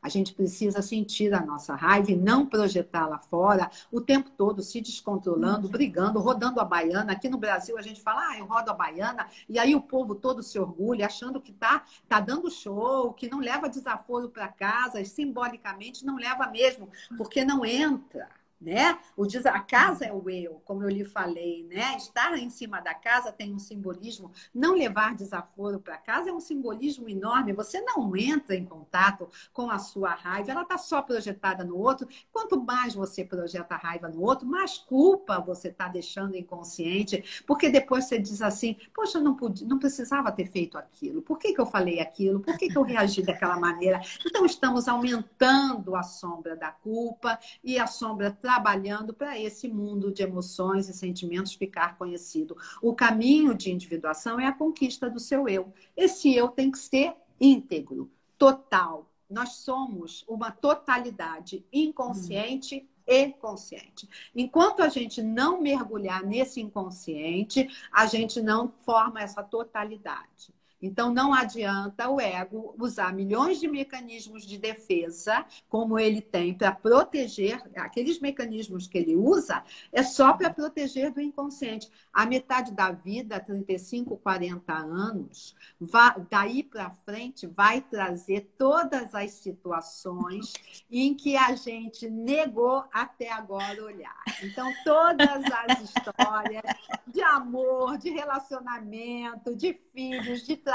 A 0.01 0.07
gente 0.07 0.33
precisa 0.33 0.81
sentir 0.81 1.33
a 1.33 1.45
nossa 1.45 1.75
raiva 1.75 2.11
e 2.11 2.15
não 2.15 2.45
projetá-la 2.45 3.19
fora 3.19 3.69
o 3.91 3.99
tempo 3.99 4.29
todo, 4.29 4.61
se 4.61 4.79
descontrolando, 4.79 5.69
brigando, 5.69 6.19
rodando 6.19 6.59
a 6.59 6.65
baiana. 6.65 7.13
Aqui 7.13 7.27
no 7.29 7.37
Brasil 7.37 7.77
a 7.77 7.81
gente 7.81 8.01
fala, 8.01 8.21
ah, 8.29 8.37
eu 8.37 8.45
rodo 8.45 8.69
a 8.69 8.73
baiana, 8.73 9.27
e 9.47 9.57
aí 9.57 9.73
o 9.73 9.81
povo 9.81 10.13
todo 10.15 10.43
se 10.43 10.59
orgulha, 10.59 11.05
achando 11.05 11.39
que 11.39 11.53
tá, 11.53 11.83
tá 12.07 12.19
dando 12.19 12.51
show, 12.51 13.13
que 13.13 13.29
não 13.29 13.39
leva 13.39 13.69
desaforo 13.69 14.29
para 14.29 14.49
casa, 14.49 15.03
simbolicamente 15.05 16.05
não 16.05 16.17
leva 16.17 16.47
mesmo, 16.47 16.89
porque 17.17 17.45
não 17.45 17.65
entra 17.65 18.27
né? 18.63 18.97
O 19.15 19.25
diz, 19.25 19.45
a 19.45 19.59
casa 19.59 20.05
é 20.05 20.13
o 20.13 20.29
eu, 20.29 20.61
como 20.65 20.83
eu 20.83 20.89
lhe 20.89 21.03
falei, 21.03 21.63
né? 21.69 21.95
Estar 21.97 22.37
em 22.37 22.49
cima 22.49 22.79
da 22.79 22.93
casa 22.93 23.31
tem 23.31 23.53
um 23.53 23.59
simbolismo. 23.59 24.31
Não 24.53 24.73
levar 24.73 25.15
desaforo 25.15 25.79
para 25.79 25.97
casa 25.97 26.29
é 26.29 26.33
um 26.33 26.39
simbolismo 26.39 27.09
enorme. 27.09 27.53
Você 27.53 27.81
não 27.81 28.15
entra 28.15 28.55
em 28.55 28.65
contato 28.65 29.29
com 29.51 29.69
a 29.69 29.77
sua 29.79 30.11
raiva, 30.11 30.51
ela 30.51 30.61
está 30.63 30.77
só 30.77 31.01
projetada 31.01 31.63
no 31.63 31.77
outro. 31.77 32.07
Quanto 32.31 32.61
mais 32.61 32.95
você 32.95 33.23
projeta 33.23 33.75
a 33.75 33.77
raiva 33.77 34.07
no 34.07 34.21
outro, 34.21 34.47
mais 34.47 34.77
culpa 34.77 35.39
você 35.39 35.67
está 35.67 35.87
deixando 35.87 36.35
inconsciente, 36.35 37.43
porque 37.45 37.69
depois 37.69 38.05
você 38.05 38.17
diz 38.17 38.41
assim: 38.41 38.77
poxa, 38.93 39.19
não, 39.19 39.35
podia, 39.35 39.67
não 39.67 39.79
precisava 39.79 40.31
ter 40.31 40.45
feito 40.45 40.77
aquilo. 40.77 41.21
Por 41.21 41.37
que, 41.37 41.53
que 41.53 41.59
eu 41.61 41.65
falei 41.65 41.99
aquilo? 41.99 42.39
Por 42.39 42.57
que, 42.57 42.69
que 42.69 42.77
eu 42.77 42.83
reagi 42.83 43.21
daquela 43.21 43.59
maneira? 43.59 44.01
Então 44.25 44.45
estamos 44.45 44.87
aumentando 44.87 45.95
a 45.95 46.03
sombra 46.03 46.55
da 46.55 46.71
culpa 46.71 47.39
e 47.63 47.77
a 47.77 47.87
sombra 47.87 48.31
trabalhando 48.53 49.15
para 49.15 49.39
esse 49.39 49.67
mundo 49.67 50.11
de 50.11 50.21
emoções 50.21 50.87
e 50.87 50.93
sentimentos 50.93 51.55
ficar 51.55 51.97
conhecido. 51.97 52.55
O 52.83 52.93
caminho 52.93 53.55
de 53.55 53.71
individuação 53.71 54.39
é 54.39 54.45
a 54.45 54.53
conquista 54.53 55.09
do 55.09 55.19
seu 55.19 55.49
eu. 55.49 55.73
Esse 55.97 56.35
eu 56.35 56.49
tem 56.49 56.69
que 56.69 56.77
ser 56.77 57.15
íntegro, 57.41 58.11
total. 58.37 59.09
Nós 59.27 59.53
somos 59.53 60.23
uma 60.27 60.51
totalidade 60.51 61.65
inconsciente 61.73 62.87
e 63.07 63.29
consciente. 63.29 64.07
Enquanto 64.35 64.83
a 64.83 64.87
gente 64.87 65.23
não 65.23 65.59
mergulhar 65.59 66.23
nesse 66.23 66.61
inconsciente, 66.61 67.67
a 67.91 68.05
gente 68.05 68.39
não 68.39 68.71
forma 68.83 69.19
essa 69.19 69.41
totalidade. 69.41 70.53
Então, 70.85 71.13
não 71.13 71.33
adianta 71.33 72.09
o 72.09 72.19
ego 72.19 72.75
usar 72.77 73.13
milhões 73.13 73.57
de 73.57 73.69
mecanismos 73.69 74.45
de 74.45 74.57
defesa, 74.57 75.45
como 75.69 75.97
ele 75.97 76.19
tem, 76.19 76.53
para 76.53 76.73
proteger, 76.73 77.63
aqueles 77.77 78.19
mecanismos 78.19 78.85
que 78.85 78.97
ele 78.97 79.15
usa, 79.15 79.63
é 79.93 80.03
só 80.03 80.33
para 80.33 80.49
proteger 80.49 81.13
do 81.13 81.21
inconsciente. 81.21 81.89
A 82.11 82.25
metade 82.25 82.73
da 82.73 82.91
vida, 82.91 83.39
35, 83.39 84.17
40 84.17 84.73
anos, 84.73 85.55
vai, 85.79 86.15
daí 86.29 86.61
para 86.61 86.89
frente, 87.05 87.47
vai 87.47 87.79
trazer 87.79 88.53
todas 88.57 89.15
as 89.15 89.31
situações 89.31 90.51
em 90.91 91.15
que 91.15 91.37
a 91.37 91.55
gente 91.55 92.09
negou 92.09 92.83
até 92.91 93.31
agora 93.31 93.81
olhar. 93.81 94.21
Então, 94.43 94.69
todas 94.83 95.43
as 95.45 95.79
histórias 95.79 96.63
de 97.07 97.21
amor, 97.21 97.97
de 97.97 98.09
relacionamento, 98.09 99.55
de 99.55 99.79
filhos, 99.93 100.45
de 100.45 100.57
trabalho, 100.57 100.72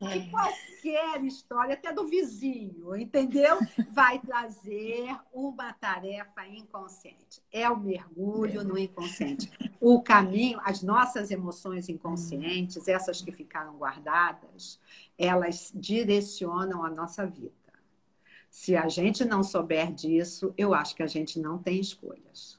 de 0.00 0.18
é. 0.18 0.30
qualquer 0.30 1.24
história, 1.24 1.74
até 1.74 1.92
do 1.92 2.06
vizinho, 2.06 2.96
entendeu? 2.96 3.58
Vai 3.92 4.18
trazer 4.18 5.16
uma 5.32 5.72
tarefa 5.72 6.46
inconsciente. 6.46 7.40
É 7.52 7.68
o 7.68 7.76
mergulho 7.76 8.64
no 8.64 8.76
inconsciente. 8.76 9.50
O 9.80 10.02
caminho, 10.02 10.60
as 10.64 10.82
nossas 10.82 11.30
emoções 11.30 11.88
inconscientes, 11.88 12.88
essas 12.88 13.22
que 13.22 13.30
ficaram 13.30 13.76
guardadas, 13.76 14.80
elas 15.16 15.72
direcionam 15.74 16.84
a 16.84 16.90
nossa 16.90 17.26
vida. 17.26 17.52
Se 18.50 18.74
a 18.76 18.88
gente 18.88 19.24
não 19.24 19.42
souber 19.42 19.92
disso, 19.92 20.52
eu 20.56 20.74
acho 20.74 20.96
que 20.96 21.02
a 21.02 21.06
gente 21.06 21.38
não 21.38 21.58
tem 21.58 21.78
escolhas. 21.78 22.57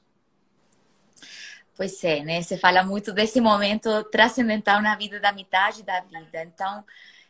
Pois 1.80 2.04
é, 2.04 2.22
né? 2.22 2.42
Você 2.42 2.58
fala 2.58 2.84
muito 2.84 3.10
desse 3.10 3.40
momento 3.40 4.04
transcendental 4.10 4.82
na 4.82 4.94
vida 4.96 5.18
da 5.18 5.32
metade 5.32 5.82
da 5.82 5.98
vida. 6.02 6.44
Então, 6.44 6.84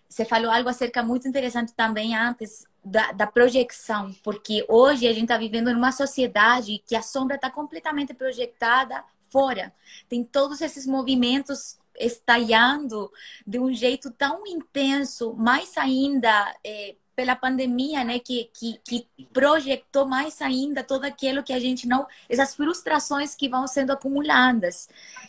você 0.09 0.25
falou 0.25 0.51
algo 0.51 0.69
acerca 0.69 1.05
muito 1.05 1.29
interessante 1.29 1.73
também 1.73 2.17
antes 2.17 2.67
da, 2.85 3.13
da 3.13 3.29
projeção, 3.29 4.13
porque 4.25 4.67
hoje 4.69 5.07
a 5.07 5.13
gente 5.13 5.23
está 5.23 5.39
vivendo 5.39 5.73
numa 5.73 5.93
sociedade 5.93 6.83
que 6.85 6.97
a 6.97 7.01
sombra 7.01 7.37
está 7.37 7.49
completamente 7.49 8.13
projetada 8.13 9.05
fora. 9.31 9.73
Tem 10.09 10.25
todos 10.25 10.61
esses 10.61 10.85
movimentos 10.85 11.79
estalhando 11.97 13.09
de 13.47 13.61
um 13.61 13.73
jeito 13.73 14.11
tão 14.11 14.45
intenso, 14.49 15.33
mais 15.35 15.79
ainda 15.79 16.57
é, 16.65 16.97
pela 17.21 17.37
pandemia, 17.37 18.03
né, 18.03 18.19
que, 18.19 18.49
que, 18.55 18.81
que 18.83 19.07
projetou 19.31 20.07
mais 20.07 20.41
ainda 20.41 20.83
todo 20.83 21.05
aquilo 21.05 21.43
que 21.43 21.53
a 21.53 21.61
gente 21.61 21.87
não, 21.87 22.07
essas 22.31 22.55
frustrações 22.55 23.35
que 23.35 23.47
vão 23.47 23.67
sendo 23.67 23.93
acumuladas. 23.93 24.89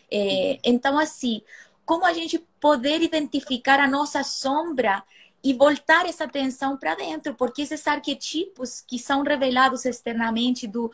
É, 0.09 0.57
então, 0.63 0.97
assim, 0.97 1.41
como 1.83 2.05
a 2.05 2.13
gente 2.13 2.39
poder 2.61 3.01
identificar 3.01 3.77
a 3.77 3.89
nossa 3.89 4.23
sombra 4.23 5.03
e 5.43 5.53
voltar 5.53 6.05
essa 6.05 6.23
atenção 6.23 6.77
para 6.77 6.95
dentro, 6.95 7.33
porque 7.33 7.63
esses 7.63 7.85
arquetipos 7.85 8.79
que 8.79 8.97
são 8.97 9.21
revelados 9.21 9.83
externamente 9.83 10.65
do 10.67 10.89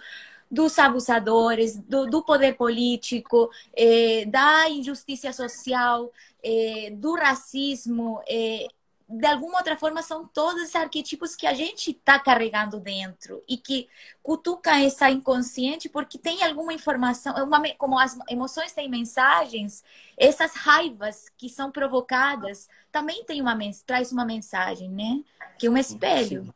dos 0.50 0.80
abusadores, 0.80 1.78
do, 1.78 2.06
do 2.08 2.24
poder 2.24 2.56
político, 2.56 3.52
eh, 3.76 4.24
da 4.28 4.70
injustiça 4.70 5.34
social, 5.34 6.10
eh, 6.42 6.90
do 6.94 7.16
racismo, 7.16 8.22
eh, 8.26 8.70
de 9.10 9.26
alguma 9.26 9.60
outra 9.60 9.78
forma, 9.78 10.02
são 10.02 10.28
todos 10.28 10.64
esses 10.64 10.76
arquetipos 10.76 11.34
que 11.34 11.48
a 11.48 11.54
gente 11.54 11.92
está 11.92 12.20
carregando 12.20 12.78
dentro 12.80 13.42
e 13.48 13.56
que 13.56 13.88
cutuca 14.22 14.78
essa 14.82 15.10
inconsciente 15.10 15.88
porque 15.88 16.18
tem 16.18 16.44
alguma 16.44 16.74
informação, 16.74 17.34
uma, 17.44 17.62
como 17.78 17.98
as 17.98 18.18
emoções 18.30 18.74
têm 18.74 18.90
mensagens, 18.90 19.82
essas 20.18 20.54
raivas 20.56 21.30
que 21.38 21.48
são 21.48 21.72
provocadas 21.72 22.68
também 22.92 23.24
tem 23.24 23.42
uma 23.42 23.58
traz 23.86 24.12
uma 24.12 24.26
mensagem, 24.26 24.90
né? 24.90 25.24
Que 25.58 25.68
é 25.68 25.70
um 25.70 25.78
espelho. 25.78 26.54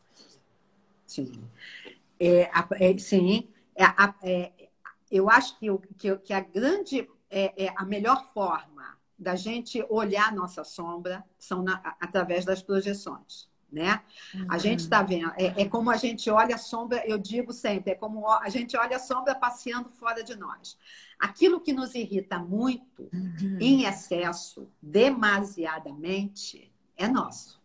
Sim. 1.06 1.32
Sim. 1.32 1.50
É, 2.20 2.50
é, 2.80 2.98
sim. 2.98 3.50
É, 3.76 3.84
é, 4.24 4.52
eu 5.10 5.30
acho 5.30 5.58
que, 5.58 5.68
que, 5.98 6.16
que 6.18 6.34
a 6.34 6.42
grande, 6.42 7.10
é, 7.30 7.66
é 7.66 7.74
a 7.76 7.86
melhor 7.86 8.32
forma 8.34 8.98
da 9.22 9.36
gente 9.36 9.86
olhar 9.88 10.34
nossa 10.34 10.64
sombra 10.64 11.24
são 11.38 11.62
na, 11.62 11.96
através 12.00 12.44
das 12.44 12.64
projeções. 12.64 13.48
Né? 13.72 14.02
Uhum. 14.34 14.48
A 14.50 14.58
gente 14.58 14.80
está 14.80 15.02
vendo, 15.02 15.32
é, 15.38 15.62
é, 15.62 15.66
como 15.70 15.90
a 15.90 15.96
gente 15.96 16.30
olha 16.30 16.56
a 16.56 16.58
sombra, 16.58 17.08
eu 17.08 17.18
digo 17.18 17.54
sempre, 17.54 17.92
é 17.92 17.96
como 17.96 18.28
a 18.28 18.50
gente 18.50 18.76
olha 18.76 18.98
a 18.98 19.00
sombra 19.00 19.34
passeando 19.34 19.90
fora 19.92 20.22
de 20.24 20.36
nós. 20.36 20.78
Aquilo 21.18 21.62
que 21.62 21.72
nos 21.72 21.96
irrita 21.96 22.38
muito, 22.38 23.10
uhum. 23.14 23.58
em 23.62 23.86
excesso, 23.86 24.68
demasiadamente, 24.82 26.70
é 26.98 27.08
nosso. 27.08 27.62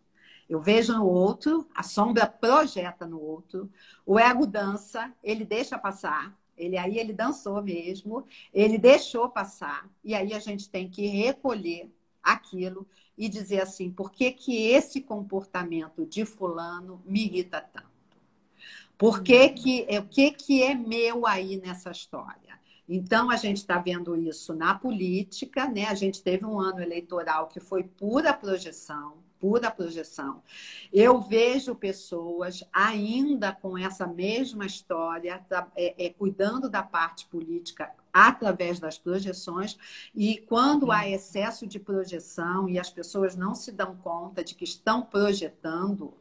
Eu 0.48 0.60
vejo 0.60 0.92
no 0.92 1.06
outro, 1.06 1.68
a 1.74 1.82
sombra 1.82 2.24
projeta 2.26 3.04
no 3.04 3.20
outro, 3.20 3.68
o 4.04 4.16
ego 4.16 4.46
dança, 4.46 5.12
ele 5.24 5.44
deixa 5.44 5.76
passar, 5.76 6.38
Ele 6.56 6.78
aí 6.78 6.98
ele 6.98 7.12
dançou 7.12 7.62
mesmo, 7.62 8.26
ele 8.52 8.78
deixou 8.78 9.28
passar, 9.28 9.88
e 10.02 10.14
aí 10.14 10.32
a 10.32 10.38
gente 10.38 10.68
tem 10.70 10.88
que 10.88 11.06
recolher 11.06 11.90
aquilo 12.22 12.86
e 13.16 13.28
dizer 13.28 13.60
assim, 13.60 13.90
por 13.90 14.10
que, 14.10 14.32
que 14.32 14.68
esse 14.68 15.00
comportamento 15.00 16.04
de 16.04 16.24
fulano 16.24 17.02
me 17.04 17.24
irrita 17.24 17.60
tanto? 17.60 17.96
Por 18.98 19.22
que 19.22 19.50
que, 19.50 19.86
o 19.98 20.08
que, 20.08 20.30
que 20.32 20.62
é 20.62 20.74
meu 20.74 21.26
aí 21.26 21.58
nessa 21.58 21.90
história? 21.90 22.58
Então, 22.88 23.30
a 23.30 23.36
gente 23.36 23.58
está 23.58 23.78
vendo 23.78 24.16
isso 24.16 24.54
na 24.54 24.74
política, 24.74 25.68
né? 25.68 25.86
A 25.86 25.94
gente 25.94 26.22
teve 26.22 26.44
um 26.46 26.58
ano 26.58 26.80
eleitoral 26.80 27.48
que 27.48 27.58
foi 27.58 27.82
pura 27.82 28.32
projeção, 28.32 29.18
pura 29.40 29.70
projeção. 29.70 30.42
Eu 30.92 31.20
vejo 31.20 31.74
pessoas 31.74 32.64
ainda 32.72 33.52
com 33.52 33.76
essa 33.76 34.06
mesma 34.06 34.66
história, 34.66 35.44
é, 35.74 36.06
é, 36.06 36.10
cuidando 36.10 36.68
da 36.68 36.82
parte 36.82 37.26
política 37.26 37.90
através 38.12 38.80
das 38.80 38.96
projeções, 38.96 39.76
e 40.14 40.38
quando 40.48 40.90
há 40.90 41.06
excesso 41.06 41.66
de 41.66 41.78
projeção 41.78 42.66
e 42.68 42.78
as 42.78 42.90
pessoas 42.90 43.36
não 43.36 43.54
se 43.54 43.70
dão 43.70 43.94
conta 43.96 44.42
de 44.42 44.54
que 44.54 44.64
estão 44.64 45.02
projetando, 45.02 46.14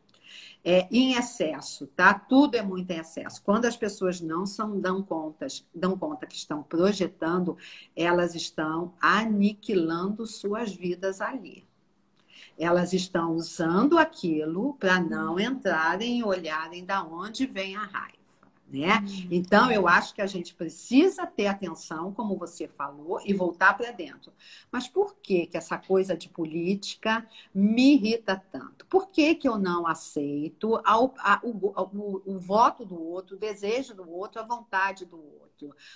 é, 0.66 0.88
em 0.92 1.14
excesso, 1.14 1.86
tá? 1.96 2.12
Tudo 2.16 2.56
é 2.56 2.62
muito 2.64 2.90
em 2.90 2.98
excesso. 2.98 3.42
Quando 3.44 3.66
as 3.66 3.78
pessoas 3.78 4.20
não 4.20 4.48
são, 4.48 4.80
dão, 4.80 5.04
contas, 5.04 5.64
dão 5.74 5.96
conta 5.96 6.26
que 6.26 6.36
estão 6.36 6.64
projetando, 6.64 7.56
elas 7.96 8.34
estão 8.34 8.92
aniquilando 9.00 10.26
suas 10.26 10.74
vidas 10.74 11.22
ali. 11.22 11.64
Elas 12.58 12.94
estão 12.94 13.34
usando 13.34 13.98
aquilo 13.98 14.76
para 14.76 15.00
não 15.00 15.40
entrarem 15.40 16.20
e 16.20 16.24
olharem 16.24 16.86
da 16.86 17.04
onde 17.04 17.46
vem 17.46 17.76
a 17.76 17.84
raiva 17.84 18.26
né? 18.68 18.98
Uhum. 18.98 19.28
Então, 19.32 19.72
eu 19.72 19.88
acho 19.88 20.14
que 20.14 20.22
a 20.22 20.28
gente 20.28 20.54
precisa 20.54 21.26
ter 21.26 21.48
atenção, 21.48 22.12
como 22.12 22.38
você 22.38 22.68
falou, 22.68 23.22
e 23.24 23.34
voltar 23.34 23.76
para 23.78 23.92
dentro. 23.92 24.34
Mas 24.72 24.88
por 24.88 25.16
que, 25.16 25.46
que 25.48 25.58
essa 25.58 25.78
coisa 25.78 26.16
de 26.18 26.30
política 26.30 27.28
me 27.54 27.94
irrita 27.96 28.42
tanto? 28.52 28.86
Por 28.88 29.10
que, 29.10 29.36
que 29.36 29.48
eu 29.48 29.58
não 29.58 29.86
aceito 29.86 30.82
a, 30.84 31.00
o, 31.00 31.14
o, 31.44 32.22
o 32.26 32.40
voto 32.40 32.86
do 32.86 33.02
outro, 33.02 33.36
o 33.36 33.40
desejo 33.40 33.94
do 33.94 34.10
outro, 34.10 34.42
a 34.42 34.46
vontade 34.46 35.06
do 35.06 35.18
outro? 35.18 35.45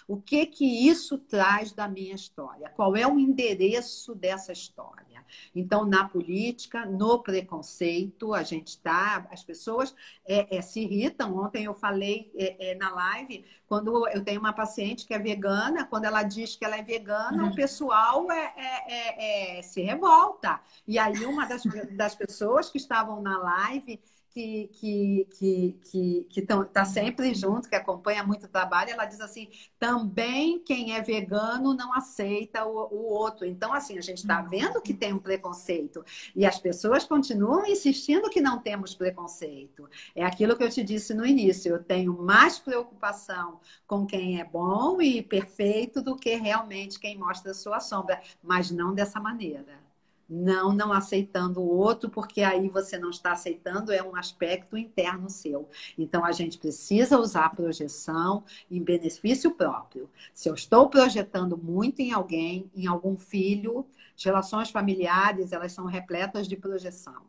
O 0.08 0.22
que 0.22 0.46
que 0.46 0.88
isso 0.88 1.18
traz 1.18 1.72
da 1.72 1.88
minha 1.88 2.16
história? 2.16 2.70
Qual 2.70 2.96
é 2.96 3.06
o 3.08 3.20
endereço 3.20 4.16
dessa 4.16 4.52
história? 4.52 5.10
Então, 5.54 5.86
na 5.86 6.08
política, 6.08 6.86
no 6.86 7.20
preconceito, 7.20 8.34
a 8.34 8.44
gente 8.44 8.70
está, 8.70 9.28
as 9.32 9.44
pessoas 9.44 9.96
é, 10.26 10.58
é, 10.58 10.62
se 10.62 10.82
irritam. 10.82 11.38
Ontem 11.38 11.66
eu 11.66 11.74
falei 11.74 12.32
é, 12.36 12.72
é, 12.72 12.76
na 12.76 12.90
live, 12.92 13.46
quando 13.68 14.08
eu 14.10 14.24
tenho 14.24 14.40
uma 14.40 14.54
paciente 14.54 15.06
que 15.06 15.14
é 15.14 15.20
vegana, 15.20 15.86
quando 15.86 16.06
ela 16.06 16.24
diz 16.24 16.56
que 16.56 16.66
ela 16.66 16.78
é 16.78 16.84
vegana, 16.84 17.44
uhum. 17.44 17.50
o 17.50 17.56
pessoal 17.56 18.32
é, 18.32 19.58
é, 19.58 19.62
se 19.62 19.82
revolta. 19.82 20.60
E 20.88 20.98
aí, 20.98 21.26
uma 21.26 21.46
das, 21.46 21.64
das 21.96 22.16
pessoas 22.16 22.70
que 22.70 22.78
estavam 22.78 23.22
na 23.22 23.38
live 23.38 24.00
que 24.30 24.68
que 24.68 25.28
que 25.38 25.80
que, 25.84 26.28
que 26.30 26.40
está 26.40 26.86
sempre 26.86 27.34
junto, 27.34 27.70
que 27.70 27.76
acompanha 27.76 28.24
muito 28.24 28.46
o 28.46 28.50
trabalho, 28.50 28.92
ela 28.92 29.06
diz 29.06 29.20
assim: 29.22 29.50
também 29.78 30.60
quem 30.60 30.96
é 30.96 31.02
vegano 31.02 31.74
não 31.74 31.94
aceita 31.94 32.66
o, 32.66 32.88
o 32.92 33.06
outro. 33.12 33.46
Então, 33.46 33.74
assim, 33.74 33.98
a 33.98 34.02
gente 34.02 34.20
está 34.20 34.42
vendo 34.42 34.82
que 34.82 34.94
tem 34.94 35.14
um 35.14 35.20
preconceito 35.20 36.04
e 36.36 36.46
as 36.46 36.60
pessoas 36.60 37.06
continuam 37.06 37.66
insistindo 37.66 38.30
que 38.30 38.42
não 38.42 38.60
temos 38.60 38.96
preconceito. 38.96 39.90
É 40.16 40.24
aquilo 40.24 40.56
que 40.56 40.64
eu 40.64 40.70
te 40.70 40.84
disse 40.84 41.14
no 41.14 41.26
início. 41.26 41.74
Eu 41.74 41.84
tenho 41.84 42.14
mais 42.14 42.60
preocupação 42.60 43.60
com 43.88 44.06
quem 44.06 44.40
é 44.40 44.44
bom 44.44 45.02
e 45.02 45.22
perfeito 45.22 46.02
do 46.02 46.16
que 46.16 46.36
realmente 46.36 47.00
quem 47.00 47.18
mostra 47.18 47.52
a 47.52 47.56
sua 47.56 47.80
sombra, 47.80 48.22
mas 48.42 48.72
não 48.72 48.94
dessa 48.94 49.20
maneira 49.20 49.89
não 50.30 50.74
não 50.74 50.94
aceitando 50.94 51.60
o 51.60 51.68
outro, 51.68 52.10
porque 52.10 52.42
aí 52.42 52.70
você 52.70 52.98
não 52.98 53.10
está 53.10 53.32
aceitando, 53.32 53.92
é 53.92 54.04
um 54.04 54.16
aspecto 54.16 54.78
interno 54.78 55.30
seu. 55.30 55.68
Então 55.98 56.24
a 56.24 56.32
gente 56.32 56.58
precisa 56.58 57.20
usar 57.20 57.46
a 57.46 57.50
projeção 57.50 58.44
em 58.70 58.84
benefício 58.84 59.52
próprio. 59.52 60.10
Se 60.34 60.50
eu 60.50 60.54
estou 60.54 60.90
projetando 60.90 61.58
muito 61.58 62.02
em 62.02 62.12
alguém, 62.12 62.70
em 62.76 62.88
algum 62.88 63.18
filho, 63.18 63.86
as 64.20 64.26
relações 64.26 64.70
familiares, 64.70 65.54
elas 65.54 65.72
são 65.72 65.86
repletas 65.86 66.46
de 66.46 66.58
projeção 66.58 67.26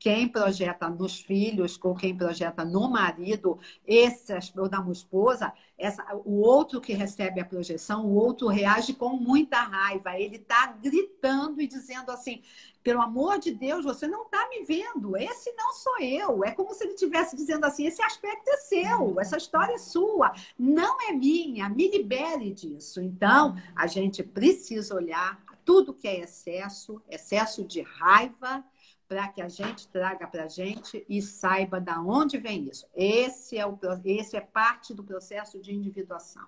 quem 0.00 0.26
projeta 0.26 0.88
nos 0.88 1.20
filhos 1.20 1.78
ou 1.82 1.94
quem 1.94 2.16
projeta 2.16 2.64
no 2.64 2.88
marido, 2.88 3.58
esse, 3.86 4.32
ou 4.56 4.68
na 4.68 4.90
esposa, 4.90 5.52
essa, 5.76 6.02
o 6.24 6.40
outro 6.40 6.80
que 6.80 6.94
recebe 6.94 7.38
a 7.38 7.44
projeção, 7.44 8.06
o 8.06 8.14
outro 8.14 8.48
reage 8.48 8.94
com 8.94 9.10
muita 9.10 9.60
raiva. 9.60 10.18
Ele 10.18 10.36
está 10.36 10.68
gritando 10.68 11.60
e 11.60 11.66
dizendo 11.66 12.10
assim: 12.10 12.40
pelo 12.82 13.02
amor 13.02 13.38
de 13.38 13.50
Deus, 13.52 13.84
você 13.84 14.08
não 14.08 14.22
está 14.22 14.48
me 14.48 14.64
vendo, 14.64 15.18
esse 15.18 15.52
não 15.52 15.74
sou 15.74 16.00
eu. 16.00 16.44
É 16.44 16.50
como 16.50 16.72
se 16.72 16.82
ele 16.82 16.94
estivesse 16.94 17.36
dizendo 17.36 17.66
assim: 17.66 17.84
esse 17.84 18.02
aspecto 18.02 18.48
é 18.48 18.56
seu, 18.56 19.20
essa 19.20 19.36
história 19.36 19.74
é 19.74 19.78
sua, 19.78 20.32
não 20.58 20.96
é 21.10 21.12
minha, 21.12 21.68
me 21.68 21.90
libere 21.90 22.50
disso. 22.54 23.02
Então, 23.02 23.54
a 23.76 23.86
gente 23.86 24.22
precisa 24.22 24.94
olhar 24.94 25.38
tudo 25.70 25.94
que 25.94 26.08
é 26.08 26.18
excesso, 26.18 27.00
excesso 27.08 27.62
de 27.62 27.80
raiva 27.80 28.64
para 29.06 29.28
que 29.28 29.40
a 29.40 29.48
gente 29.48 29.86
traga 29.86 30.26
para 30.26 30.46
a 30.46 30.48
gente 30.48 31.06
e 31.08 31.22
saiba 31.22 31.80
da 31.80 32.00
onde 32.00 32.38
vem 32.38 32.68
isso. 32.68 32.86
Esse 32.92 33.56
é, 33.56 33.64
o, 33.64 33.78
esse 34.04 34.36
é 34.36 34.40
parte 34.40 34.92
do 34.92 35.04
processo 35.04 35.60
de 35.60 35.72
individuação. 35.72 36.44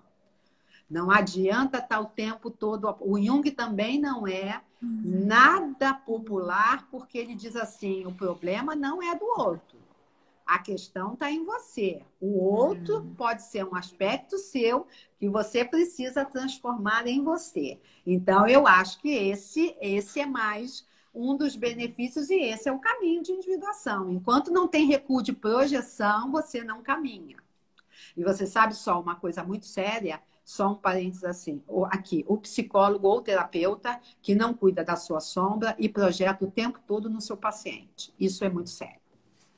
Não 0.89 1.09
adianta 1.09 1.77
estar 1.77 2.01
o 2.01 2.07
tempo 2.07 2.51
todo. 2.51 2.93
O 2.99 3.17
Jung 3.17 3.49
também 3.51 3.97
não 3.97 4.27
é 4.27 4.61
nada 4.81 5.93
popular, 5.93 6.85
porque 6.91 7.17
ele 7.17 7.33
diz 7.33 7.55
assim: 7.55 8.05
o 8.05 8.13
problema 8.13 8.75
não 8.75 9.01
é 9.01 9.15
do 9.15 9.25
outro. 9.37 9.79
A 10.45 10.59
questão 10.59 11.13
está 11.13 11.31
em 11.31 11.43
você. 11.43 12.01
O 12.19 12.43
outro 12.43 12.97
uhum. 12.97 13.15
pode 13.15 13.43
ser 13.43 13.65
um 13.65 13.75
aspecto 13.75 14.37
seu 14.37 14.85
que 15.17 15.29
você 15.29 15.63
precisa 15.63 16.25
transformar 16.25 17.07
em 17.07 17.23
você. 17.23 17.79
Então, 18.05 18.47
eu 18.47 18.67
acho 18.67 18.99
que 18.99 19.09
esse, 19.09 19.75
esse 19.79 20.19
é 20.19 20.25
mais 20.25 20.85
um 21.13 21.37
dos 21.37 21.55
benefícios 21.55 22.29
e 22.29 22.35
esse 22.35 22.67
é 22.67 22.71
o 22.71 22.79
caminho 22.79 23.21
de 23.21 23.31
individuação. 23.31 24.11
Enquanto 24.11 24.51
não 24.51 24.67
tem 24.67 24.87
recuo 24.87 25.21
de 25.21 25.31
projeção, 25.31 26.31
você 26.31 26.63
não 26.63 26.81
caminha. 26.81 27.37
E 28.17 28.23
você 28.23 28.45
sabe 28.45 28.75
só 28.75 28.99
uma 28.99 29.15
coisa 29.15 29.43
muito 29.43 29.65
séria, 29.65 30.19
só 30.43 30.71
um 30.71 30.75
parênteses 30.75 31.23
assim, 31.23 31.63
aqui, 31.89 32.25
o 32.27 32.37
psicólogo 32.37 33.07
ou 33.07 33.21
terapeuta 33.21 33.99
que 34.21 34.35
não 34.35 34.53
cuida 34.53 34.83
da 34.83 34.95
sua 34.95 35.19
sombra 35.19 35.75
e 35.79 35.87
projeta 35.87 36.43
o 36.43 36.51
tempo 36.51 36.79
todo 36.85 37.09
no 37.09 37.21
seu 37.21 37.37
paciente. 37.37 38.13
Isso 38.19 38.43
é 38.43 38.49
muito 38.49 38.69
sério. 38.69 39.02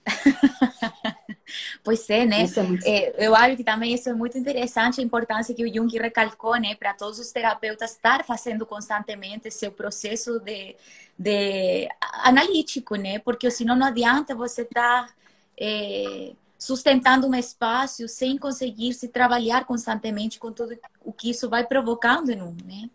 Pois 1.84 2.10
é, 2.10 2.26
né? 2.26 2.46
É 2.84 2.90
é, 2.90 3.28
eu 3.28 3.36
acho 3.36 3.58
que 3.58 3.64
também 3.64 3.94
isso 3.94 4.10
é 4.10 4.14
muito 4.14 4.38
interessante, 4.38 5.00
a 5.00 5.04
importância 5.04 5.54
que 5.54 5.64
o 5.64 5.74
Jung 5.74 5.96
recalcou, 5.98 6.56
né? 6.60 6.76
Para 6.76 6.94
todos 6.94 7.20
os 7.20 7.32
terapeutas 7.32 7.92
estar 7.92 8.24
fazendo 8.26 8.66
constantemente 8.66 9.52
seu 9.52 9.72
processo 9.72 10.40
de, 10.40 10.76
de 11.18 11.88
analítico, 12.24 12.96
né? 12.96 13.20
Porque 13.20 13.50
senão 13.52 13.76
não 13.76 13.88
adianta 13.88 14.34
você 14.34 14.64
estar 14.64 15.14
é, 15.60 16.34
sustentando 16.58 17.28
um 17.28 17.36
espaço 17.36 18.08
sem 18.08 18.38
conseguir 18.38 18.94
se 18.94 19.08
trabalhar 19.08 19.66
constantemente 19.66 20.40
com 20.40 20.52
tudo 20.52 20.78
o 21.04 21.14
que 21.14 21.30
isso 21.30 21.48
vai 21.50 21.66
provocando 21.66 22.32
em 22.32 22.42
um, 22.42 22.56
né? 22.66 22.90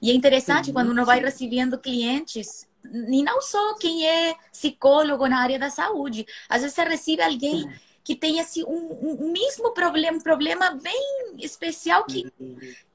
E 0.00 0.10
é 0.10 0.14
interessante 0.14 0.66
sim, 0.66 0.72
quando 0.72 0.90
uno 0.90 1.04
vai 1.04 1.20
recebendo 1.20 1.78
clientes 1.78 2.66
e 2.84 3.22
não 3.22 3.40
só 3.40 3.74
quem 3.76 4.06
é 4.06 4.34
psicólogo 4.50 5.26
na 5.26 5.40
área 5.40 5.58
da 5.58 5.70
saúde. 5.70 6.26
Às 6.48 6.62
vezes 6.62 6.74
você 6.74 6.84
recebe 6.84 7.22
alguém 7.22 7.70
que 8.02 8.16
tem 8.16 8.40
assim, 8.40 8.64
um, 8.64 9.24
um 9.26 9.32
mesmo 9.32 9.72
problema, 9.72 10.16
um 10.16 10.20
problema 10.20 10.70
bem 10.70 11.36
especial 11.38 12.04
que, 12.04 12.32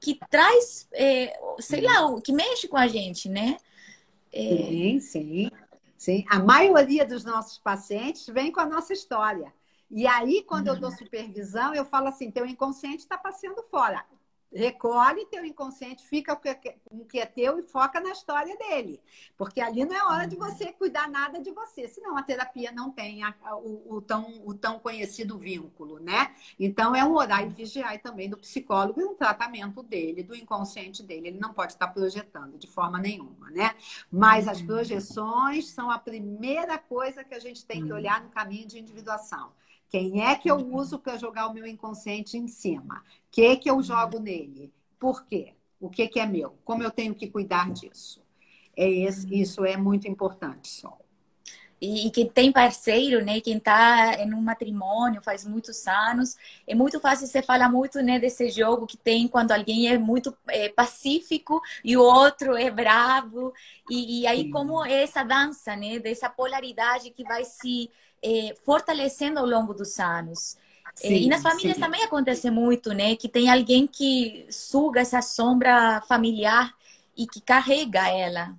que 0.00 0.18
traz, 0.28 0.88
é, 0.92 1.38
sei 1.60 1.80
lá, 1.80 2.20
que 2.20 2.32
mexe 2.32 2.68
com 2.68 2.76
a 2.76 2.86
gente, 2.86 3.28
né? 3.28 3.56
É... 4.32 4.40
Sim, 4.40 5.00
sim, 5.00 5.50
sim. 5.96 6.24
A 6.28 6.40
maioria 6.40 7.06
dos 7.06 7.24
nossos 7.24 7.58
pacientes 7.58 8.26
vem 8.26 8.50
com 8.50 8.60
a 8.60 8.66
nossa 8.66 8.92
história. 8.92 9.52
E 9.90 10.06
aí, 10.06 10.42
quando 10.42 10.66
eu 10.66 10.78
dou 10.78 10.90
uhum. 10.90 10.96
supervisão, 10.96 11.72
eu 11.72 11.84
falo 11.84 12.08
assim: 12.08 12.30
teu 12.30 12.44
inconsciente 12.44 12.98
está 12.98 13.16
passeando 13.16 13.62
fora 13.70 14.04
recolhe 14.52 15.26
teu 15.26 15.44
inconsciente, 15.44 16.06
fica 16.06 16.36
com 16.36 17.00
o 17.00 17.04
que 17.04 17.18
é 17.18 17.26
teu 17.26 17.58
e 17.58 17.62
foca 17.62 18.00
na 18.00 18.10
história 18.10 18.56
dele. 18.56 19.00
Porque 19.36 19.60
ali 19.60 19.84
não 19.84 19.94
é 19.94 20.04
hora 20.04 20.26
de 20.26 20.36
você 20.36 20.72
cuidar 20.72 21.08
nada 21.08 21.40
de 21.40 21.50
você, 21.50 21.88
senão 21.88 22.16
a 22.16 22.22
terapia 22.22 22.72
não 22.72 22.90
tem 22.90 23.22
a, 23.22 23.34
a, 23.42 23.56
o, 23.56 23.96
o, 23.96 24.00
tão, 24.00 24.42
o 24.44 24.54
tão 24.54 24.78
conhecido 24.78 25.38
vínculo, 25.38 25.98
né? 25.98 26.34
Então 26.58 26.94
é 26.94 27.04
um 27.04 27.14
orar 27.14 27.44
e 27.44 27.48
vigiar 27.48 28.00
também 28.00 28.28
do 28.28 28.36
psicólogo 28.36 29.00
e 29.00 29.04
um 29.04 29.14
tratamento 29.14 29.82
dele, 29.82 30.22
do 30.22 30.34
inconsciente 30.34 31.02
dele. 31.02 31.28
Ele 31.28 31.38
não 31.38 31.52
pode 31.52 31.72
estar 31.72 31.88
projetando 31.88 32.58
de 32.58 32.66
forma 32.66 32.98
nenhuma, 32.98 33.50
né? 33.50 33.74
Mas 34.10 34.48
as 34.48 34.62
projeções 34.62 35.68
são 35.68 35.90
a 35.90 35.98
primeira 35.98 36.78
coisa 36.78 37.24
que 37.24 37.34
a 37.34 37.40
gente 37.40 37.64
tem 37.64 37.84
que 37.84 37.92
olhar 37.92 38.22
no 38.22 38.30
caminho 38.30 38.66
de 38.66 38.78
individuação 38.78 39.52
Quem 39.88 40.24
é 40.24 40.34
que 40.34 40.50
eu 40.50 40.56
uso 40.56 40.98
para 40.98 41.16
jogar 41.16 41.46
o 41.46 41.54
meu 41.54 41.66
inconsciente 41.66 42.36
em 42.36 42.48
cima? 42.48 42.98
O 42.98 43.30
que, 43.30 43.56
que 43.56 43.70
eu 43.70 43.82
jogo 43.82 44.18
nele? 44.18 44.72
Por 44.98 45.24
quê? 45.26 45.54
O 45.80 45.88
que, 45.88 46.08
que 46.08 46.18
é 46.18 46.26
meu? 46.26 46.56
Como 46.64 46.82
eu 46.82 46.90
tenho 46.90 47.14
que 47.14 47.28
cuidar 47.28 47.70
disso? 47.70 48.22
É 48.76 48.88
esse, 48.88 49.26
isso 49.34 49.64
é 49.64 49.76
muito 49.76 50.08
importante, 50.08 50.68
Sol. 50.68 51.06
E, 51.80 52.06
e 52.06 52.10
quem 52.10 52.26
tem 52.26 52.50
parceiro, 52.50 53.24
né, 53.24 53.40
quem 53.40 53.58
está 53.58 54.14
em 54.14 54.32
um 54.32 54.40
matrimônio 54.40 55.20
faz 55.22 55.44
muitos 55.44 55.86
anos, 55.86 56.36
é 56.66 56.74
muito 56.74 56.98
fácil 57.00 57.26
você 57.26 57.42
falar 57.42 57.68
muito, 57.70 58.00
né, 58.00 58.18
desse 58.18 58.48
jogo 58.50 58.86
que 58.86 58.96
tem 58.96 59.28
quando 59.28 59.52
alguém 59.52 59.88
é 59.88 59.98
muito 59.98 60.34
é, 60.48 60.70
pacífico 60.70 61.60
e 61.84 61.96
o 61.96 62.02
outro 62.02 62.56
é 62.56 62.70
bravo. 62.70 63.52
E, 63.90 64.22
e 64.22 64.26
aí 64.26 64.44
Sim. 64.44 64.50
como 64.50 64.84
é 64.84 65.02
essa 65.02 65.22
dança, 65.22 65.76
né, 65.76 65.98
dessa 65.98 66.30
polaridade 66.30 67.10
que 67.10 67.24
vai 67.24 67.44
se 67.44 67.90
é, 68.26 68.54
fortalecendo 68.64 69.38
ao 69.38 69.46
longo 69.46 69.72
dos 69.72 70.00
anos. 70.00 70.56
É, 71.02 71.08
sim, 71.08 71.14
e 71.14 71.28
nas 71.28 71.42
famílias 71.42 71.76
sim. 71.76 71.80
também 71.80 72.02
acontece 72.02 72.50
muito, 72.50 72.92
né? 72.92 73.14
Que 73.14 73.28
tem 73.28 73.48
alguém 73.48 73.86
que 73.86 74.46
suga 74.50 75.00
essa 75.00 75.22
sombra 75.22 76.02
familiar 76.08 76.74
e 77.16 77.26
que 77.26 77.40
carrega 77.40 78.08
ela. 78.08 78.54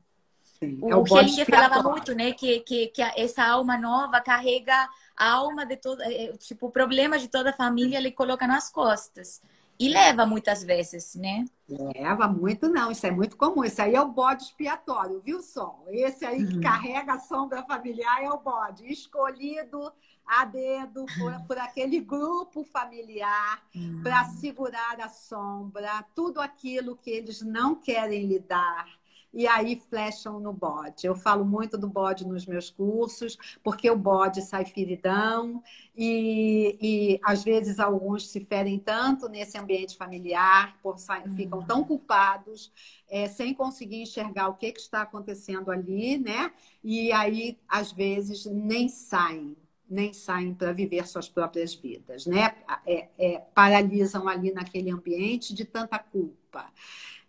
Sim, 0.59 0.80
o, 0.82 0.91
é 0.91 0.95
o 0.95 1.05
falava 1.45 1.84
muito, 1.84 2.15
né? 2.15 2.32
Que, 2.32 2.61
que, 2.61 2.88
que 2.88 3.01
essa 3.01 3.43
alma 3.43 3.78
nova 3.78 4.22
carrega 4.22 4.88
a 5.15 5.32
alma 5.32 5.65
de 5.65 5.76
toda, 5.76 6.03
é, 6.11 6.32
tipo, 6.38 6.68
o 6.68 6.72
problema 6.72 7.20
de 7.20 7.28
toda 7.28 7.49
a 7.49 7.53
família 7.53 7.97
ele 7.97 8.11
coloca 8.11 8.47
nas 8.47 8.70
costas. 8.70 9.41
E 9.80 9.90
leva 9.90 10.26
muitas 10.26 10.64
vezes, 10.64 11.16
né? 11.16 11.46
Leva 11.70 12.28
muito, 12.28 12.68
não. 12.68 12.92
Isso 12.92 13.06
é 13.06 13.12
muito 13.12 13.38
comum. 13.38 13.64
Isso 13.64 13.82
aí 13.82 13.94
é 13.94 14.02
o 14.02 14.08
bode 14.08 14.44
expiatório, 14.44 15.22
viu, 15.24 15.42
Sol? 15.42 15.86
Esse 15.90 16.26
aí 16.26 16.48
que 16.48 16.56
uhum. 16.56 16.62
carrega 16.62 17.14
a 17.14 17.20
sombra 17.20 17.64
familiar 17.64 18.24
é 18.24 18.30
o 18.30 18.40
bode. 18.40 18.92
Escolhido 18.92 19.92
a 20.26 20.46
dedo 20.46 21.06
por, 21.18 21.48
por 21.48 21.58
aquele 21.58 22.00
grupo 22.00 22.64
familiar 22.64 23.62
uhum. 23.76 24.02
para 24.04 24.26
segurar 24.26 25.00
a 25.00 25.10
sombra, 25.10 26.04
tudo 26.14 26.42
aquilo 26.42 26.98
que 26.98 27.10
eles 27.10 27.42
não 27.42 27.76
querem 27.76 28.26
lidar 28.26 28.88
e 29.34 29.48
aí 29.48 29.80
flecham 29.90 30.40
no 30.40 30.54
bode. 30.54 31.06
Eu 31.06 31.16
falo 31.16 31.46
muito 31.46 31.78
do 31.78 31.88
bode 31.88 32.26
nos 32.26 32.46
meus 32.46 32.70
cursos, 32.70 33.38
porque 33.64 33.90
o 33.90 33.98
bode 33.98 34.42
sai 34.42 34.66
feridão 34.66 35.62
e, 35.96 36.78
e 36.82 37.20
às 37.24 37.44
vezes 37.44 37.80
alguns 37.80 38.28
se 38.28 38.40
ferem 38.46 38.80
tanto 38.80 39.28
nesse 39.28 39.58
ambiente 39.58 39.96
familiar, 39.98 40.78
por, 40.82 40.98
ficam 41.36 41.62
tão 41.64 41.84
culpados, 41.84 42.72
é, 43.10 43.28
sem 43.28 43.54
conseguir 43.54 44.02
enxergar 44.02 44.48
o 44.48 44.56
que, 44.56 44.72
que 44.72 44.80
está 44.80 45.02
acontecendo 45.02 45.72
ali, 45.72 46.18
né? 46.18 46.52
E 46.84 47.12
aí, 47.12 47.58
às 47.68 47.92
vezes, 47.92 48.46
nem 48.46 48.90
saem 48.90 49.56
nem 49.90 50.12
saem 50.12 50.54
para 50.54 50.74
viver 50.74 51.08
suas 51.08 51.30
próprias 51.30 51.74
vidas, 51.74 52.26
né? 52.26 52.56
É, 52.86 53.08
é, 53.18 53.40
paralisam 53.56 54.28
ali 54.28 54.52
naquele 54.52 54.92
ambiente 54.92 55.54
de 55.54 55.64
tanta 55.64 55.98
culpa. 55.98 56.70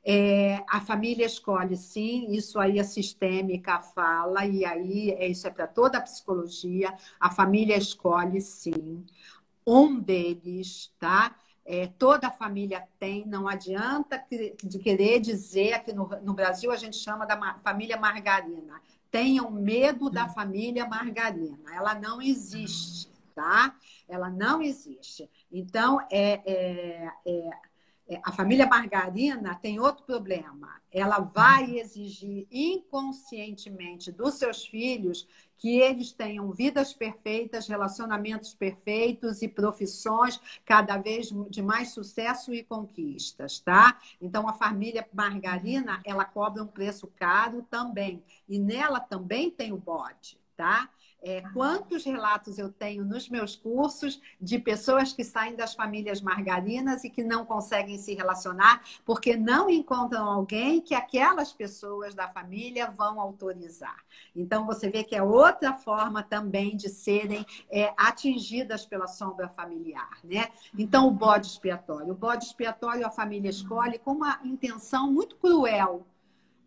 É, 0.05 0.65
a 0.69 0.81
família 0.81 1.27
escolhe 1.27 1.77
sim, 1.77 2.31
isso 2.31 2.59
aí 2.59 2.81
a 2.81 2.85
sistêmica 2.85 3.81
fala, 3.81 4.47
e 4.47 4.65
aí 4.65 5.11
é, 5.11 5.27
isso 5.29 5.47
é 5.47 5.51
para 5.51 5.67
toda 5.67 5.99
a 5.99 6.01
psicologia, 6.01 6.95
a 7.21 7.31
família 7.31 7.77
escolhe 7.77 8.41
sim. 8.41 9.05
Um 9.67 10.01
deles, 10.01 10.91
tá? 10.99 11.37
É, 11.65 11.87
toda 11.87 12.29
a 12.29 12.31
família 12.31 12.89
tem, 12.99 13.27
não 13.27 13.47
adianta 13.47 14.25
de 14.65 14.79
querer 14.79 15.21
dizer 15.21 15.83
que 15.85 15.93
no, 15.93 16.09
no 16.23 16.33
Brasil 16.33 16.71
a 16.73 16.77
gente 16.77 16.97
chama 16.97 17.27
da 17.27 17.59
família 17.63 17.99
margarina. 17.99 18.81
Tenham 19.11 19.51
medo 19.51 20.09
da 20.09 20.29
família 20.29 20.87
margarina, 20.87 21.75
ela 21.75 21.95
não 21.95 22.23
existe, 22.23 23.11
tá? 23.35 23.75
Ela 24.09 24.31
não 24.31 24.63
existe. 24.63 25.29
Então, 25.53 26.01
é, 26.11 26.41
é 26.47 27.13
é, 27.27 27.51
a 28.23 28.33
família 28.33 28.67
margarina 28.67 29.55
tem 29.55 29.79
outro 29.79 30.05
problema. 30.05 30.81
Ela 30.91 31.19
vai 31.19 31.79
exigir 31.79 32.47
inconscientemente 32.51 34.11
dos 34.11 34.35
seus 34.35 34.65
filhos 34.65 35.29
que 35.59 35.81
eles 35.81 36.13
tenham 36.13 36.51
vidas 36.53 36.95
perfeitas, 36.95 37.67
relacionamentos 37.69 38.55
perfeitos 38.55 39.43
e 39.43 39.49
profissões 39.49 40.41
cada 40.65 40.97
vez 40.97 41.31
de 41.51 41.61
mais 41.61 41.91
sucesso 41.91 42.55
e 42.55 42.63
conquistas, 42.63 43.59
tá? 43.59 43.99
Então 44.23 44.49
a 44.49 44.55
família 44.55 45.07
margarina, 45.13 46.01
ela 46.05 46.25
cobra 46.25 46.63
um 46.63 46.67
preço 46.67 47.09
caro 47.17 47.67
também. 47.69 48.23
E 48.49 48.59
nela 48.59 49.01
também 49.01 49.51
tem 49.51 49.73
o 49.73 49.77
bode, 49.77 50.39
tá? 50.57 50.89
É, 51.21 51.43
quantos 51.53 52.05
relatos 52.05 52.59
eu 52.59 52.71
tenho 52.71 53.05
nos 53.05 53.29
meus 53.29 53.57
cursos 53.57 54.21
de 54.41 54.57
pessoas 54.57 55.13
que 55.13 55.25
saem 55.25 55.57
das 55.57 55.75
famílias 55.75 56.21
margarinas 56.21 57.03
e 57.03 57.11
que 57.11 57.25
não 57.25 57.45
conseguem 57.45 57.99
se 57.99 58.15
relacionar 58.15 58.83
porque 59.05 59.37
não 59.37 59.69
encontram 59.69 60.25
alguém 60.25 60.81
que 60.81 60.95
aquelas 60.95 61.53
pessoas 61.53 62.15
da 62.15 62.29
família 62.29 62.89
vão 62.91 63.21
autorizar. 63.21 63.97
Então, 64.35 64.65
você 64.65 64.89
vê 64.89 65.03
que 65.03 65.17
é 65.17 65.23
outra 65.23 65.75
forma 65.75 66.23
também 66.23 66.77
de 66.77 66.89
serem 66.89 67.45
é, 67.69 67.93
atingidas 67.97 68.87
pela 68.87 69.09
sombra 69.09 69.49
familiar, 69.49 70.19
né? 70.23 70.49
Então, 70.79 71.09
o 71.09 71.11
bode 71.11 71.49
expiatório. 71.49 72.13
O 72.13 72.17
bode 72.17 72.45
expiatório 72.45 73.05
a 73.05 73.11
família 73.11 73.51
escolhe 73.51 73.99
com 73.99 74.13
uma 74.13 74.39
intenção 74.45 75.13
muito 75.13 75.37
cruel. 75.37 76.07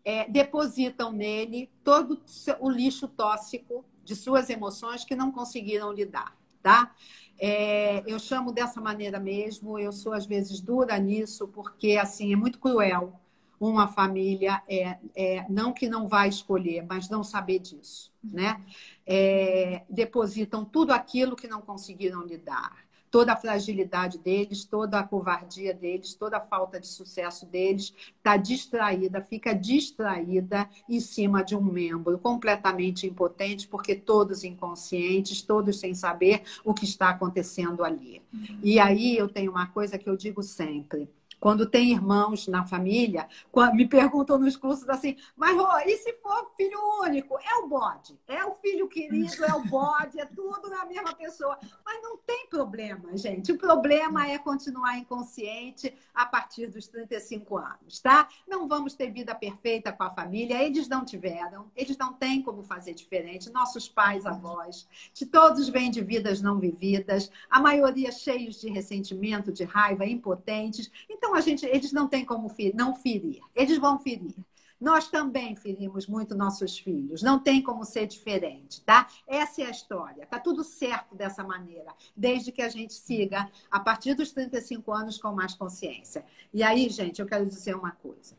É, 0.04 0.28
depositam 0.28 1.12
nele 1.12 1.70
todo 1.84 2.20
o 2.58 2.68
lixo 2.68 3.06
tóxico 3.06 3.84
de 4.04 4.16
suas 4.16 4.50
emoções 4.50 5.04
que 5.04 5.14
não 5.14 5.30
conseguiram 5.30 5.92
lidar, 5.92 6.36
tá? 6.62 6.94
É, 7.38 8.02
eu 8.06 8.18
chamo 8.18 8.52
dessa 8.52 8.80
maneira 8.80 9.18
mesmo, 9.18 9.78
eu 9.78 9.92
sou 9.92 10.12
às 10.12 10.26
vezes 10.26 10.60
dura 10.60 10.96
nisso, 10.98 11.48
porque 11.48 11.96
assim 11.96 12.32
é 12.32 12.36
muito 12.36 12.58
cruel 12.58 13.18
uma 13.58 13.86
família, 13.86 14.60
é, 14.68 14.98
é, 15.14 15.46
não 15.48 15.72
que 15.72 15.88
não 15.88 16.08
vai 16.08 16.28
escolher, 16.28 16.84
mas 16.84 17.08
não 17.08 17.22
saber 17.22 17.60
disso, 17.60 18.12
né? 18.22 18.60
É, 19.06 19.84
depositam 19.88 20.64
tudo 20.64 20.92
aquilo 20.92 21.36
que 21.36 21.46
não 21.46 21.60
conseguiram 21.60 22.22
lidar 22.22 22.76
toda 23.12 23.34
a 23.34 23.36
fragilidade 23.36 24.16
deles, 24.16 24.64
toda 24.64 24.98
a 24.98 25.02
covardia 25.02 25.74
deles, 25.74 26.14
toda 26.14 26.38
a 26.38 26.40
falta 26.40 26.80
de 26.80 26.86
sucesso 26.86 27.44
deles, 27.44 27.94
está 28.16 28.38
distraída, 28.38 29.20
fica 29.20 29.54
distraída 29.54 30.66
em 30.88 30.98
cima 30.98 31.44
de 31.44 31.54
um 31.54 31.60
membro 31.60 32.18
completamente 32.18 33.06
impotente, 33.06 33.68
porque 33.68 33.94
todos 33.94 34.44
inconscientes, 34.44 35.42
todos 35.42 35.78
sem 35.78 35.94
saber 35.94 36.42
o 36.64 36.72
que 36.72 36.86
está 36.86 37.10
acontecendo 37.10 37.84
ali. 37.84 38.22
Uhum. 38.32 38.60
E 38.62 38.80
aí 38.80 39.14
eu 39.14 39.28
tenho 39.28 39.50
uma 39.50 39.66
coisa 39.66 39.98
que 39.98 40.08
eu 40.08 40.16
digo 40.16 40.42
sempre 40.42 41.06
quando 41.42 41.66
tem 41.66 41.90
irmãos 41.90 42.46
na 42.46 42.64
família, 42.64 43.26
me 43.74 43.88
perguntam 43.88 44.38
nos 44.38 44.56
cursos 44.56 44.88
assim, 44.88 45.16
mas 45.34 45.56
Rô, 45.56 45.76
e 45.84 45.96
se 45.96 46.12
for 46.22 46.52
filho 46.56 46.78
único? 47.02 47.36
É 47.36 47.56
o 47.56 47.66
bode, 47.66 48.16
é 48.28 48.44
o 48.44 48.54
filho 48.54 48.86
querido, 48.86 49.44
é 49.44 49.52
o 49.52 49.64
bode, 49.64 50.20
é 50.20 50.24
tudo 50.24 50.70
na 50.70 50.84
mesma 50.84 51.12
pessoa. 51.16 51.58
Mas 51.84 52.00
não 52.00 52.16
tem 52.16 52.46
problema, 52.48 53.16
gente. 53.16 53.50
O 53.50 53.58
problema 53.58 54.28
é 54.28 54.38
continuar 54.38 54.96
inconsciente 54.96 55.92
a 56.14 56.24
partir 56.24 56.68
dos 56.68 56.86
35 56.86 57.56
anos, 57.56 57.98
tá? 57.98 58.28
Não 58.46 58.68
vamos 58.68 58.94
ter 58.94 59.10
vida 59.10 59.34
perfeita 59.34 59.90
com 59.90 60.04
a 60.04 60.10
família, 60.10 60.62
eles 60.62 60.86
não 60.86 61.04
tiveram, 61.04 61.72
eles 61.74 61.98
não 61.98 62.12
têm 62.12 62.40
como 62.40 62.62
fazer 62.62 62.94
diferente. 62.94 63.50
Nossos 63.50 63.88
pais, 63.88 64.26
avós, 64.26 64.86
de 65.12 65.26
todos 65.26 65.68
vêm 65.68 65.90
de 65.90 66.02
vidas 66.02 66.40
não 66.40 66.60
vividas, 66.60 67.32
a 67.50 67.60
maioria 67.60 68.12
cheios 68.12 68.60
de 68.60 68.70
ressentimento, 68.70 69.50
de 69.50 69.64
raiva, 69.64 70.06
impotentes. 70.06 70.88
Então, 71.10 71.31
então, 71.32 71.40
a 71.40 71.40
gente, 71.40 71.64
eles 71.64 71.92
não 71.92 72.06
têm 72.06 72.26
como 72.26 72.46
ferir, 72.50 72.74
não 72.76 72.94
ferir. 72.94 73.40
Eles 73.54 73.78
vão 73.78 73.98
ferir. 73.98 74.34
Nós 74.78 75.08
também 75.08 75.56
ferimos 75.56 76.06
muito 76.06 76.34
nossos 76.34 76.78
filhos. 76.78 77.22
Não 77.22 77.38
tem 77.38 77.62
como 77.62 77.86
ser 77.86 78.06
diferente, 78.06 78.82
tá? 78.82 79.08
Essa 79.26 79.62
é 79.62 79.66
a 79.66 79.70
história. 79.70 80.26
Tá 80.26 80.38
tudo 80.38 80.62
certo 80.62 81.14
dessa 81.14 81.42
maneira, 81.42 81.94
desde 82.14 82.52
que 82.52 82.60
a 82.60 82.68
gente 82.68 82.92
siga 82.92 83.50
a 83.70 83.80
partir 83.80 84.12
dos 84.12 84.30
35 84.32 84.92
anos 84.92 85.16
com 85.16 85.32
mais 85.32 85.54
consciência. 85.54 86.22
E 86.52 86.62
aí, 86.62 86.90
gente, 86.90 87.20
eu 87.20 87.26
quero 87.26 87.46
dizer 87.46 87.74
uma 87.74 87.92
coisa. 87.92 88.36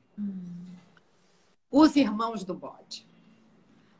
Os 1.72 1.96
irmãos 1.96 2.44
do 2.44 2.54
bode. 2.54 3.08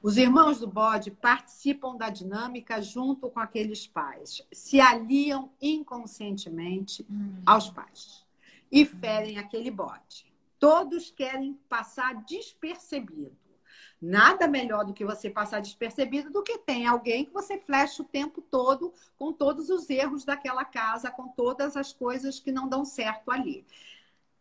Os 0.04 0.18
irmãos 0.18 0.60
do 0.60 0.68
bode 0.68 1.10
participam 1.10 1.96
da 1.96 2.10
dinâmica 2.10 2.80
junto 2.80 3.28
com 3.30 3.40
aqueles 3.40 3.88
pais, 3.88 4.46
se 4.52 4.80
aliam 4.80 5.50
inconscientemente 5.60 7.08
hum. 7.10 7.42
aos 7.46 7.72
pais 7.72 8.23
e 8.74 8.84
ferem 8.86 9.38
aquele 9.38 9.70
bote. 9.70 10.34
Todos 10.58 11.12
querem 11.12 11.54
passar 11.70 12.26
despercebido. 12.26 13.38
Nada 14.02 14.48
melhor 14.48 14.84
do 14.84 14.96
que 14.96 15.06
você 15.06 15.30
passar 15.30 15.62
despercebido 15.62 16.32
do 16.32 16.42
que 16.42 16.58
tem 16.58 16.88
alguém 16.88 17.24
que 17.24 17.32
você 17.32 17.60
flecha 17.60 18.02
o 18.02 18.06
tempo 18.06 18.42
todo 18.42 18.92
com 19.16 19.32
todos 19.32 19.70
os 19.70 19.88
erros 19.92 20.26
daquela 20.26 20.66
casa, 20.66 21.12
com 21.12 21.28
todas 21.28 21.78
as 21.78 21.94
coisas 21.94 22.40
que 22.40 22.52
não 22.52 22.68
dão 22.68 22.84
certo 22.84 23.30
ali. 23.30 23.64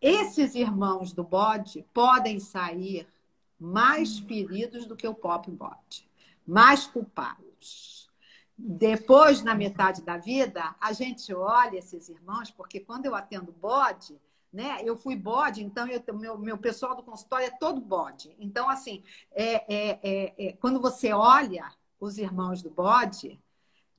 Esses 0.01 0.55
irmãos 0.55 1.13
do 1.13 1.23
bode 1.23 1.85
podem 1.93 2.41
sair 2.41 3.07
mais 3.61 4.19
feridos 4.19 4.87
do 4.87 4.97
que 4.97 5.07
o 5.07 5.15
próprio 5.15 5.53
bode, 5.53 6.09
mais 6.47 6.87
culpados 6.87 8.02
Depois, 8.65 9.43
na 9.43 9.57
metade 9.57 10.03
da 10.03 10.17
vida, 10.17 10.77
a 10.81 10.93
gente 10.93 11.35
olha 11.35 11.79
esses 11.79 12.09
irmãos, 12.09 12.49
porque 12.49 12.79
quando 12.79 13.07
eu 13.07 13.15
atendo 13.15 13.51
bode, 13.51 14.21
né? 14.53 14.79
Eu 14.85 14.97
fui 14.97 15.17
bode, 15.17 15.65
então 15.65 15.89
eu, 15.89 16.01
meu, 16.15 16.39
meu 16.39 16.57
pessoal 16.57 16.95
do 16.95 17.03
consultório 17.03 17.47
é 17.47 17.59
todo 17.59 17.81
bode. 17.81 18.37
Então, 18.39 18.69
assim, 18.71 19.03
é, 19.33 19.75
é, 19.75 20.01
é, 20.03 20.35
é, 20.39 20.53
quando 20.53 20.81
você 20.81 21.13
olha 21.13 21.73
os 21.99 22.19
irmãos 22.19 22.63
do 22.63 22.71
bode, 22.71 23.41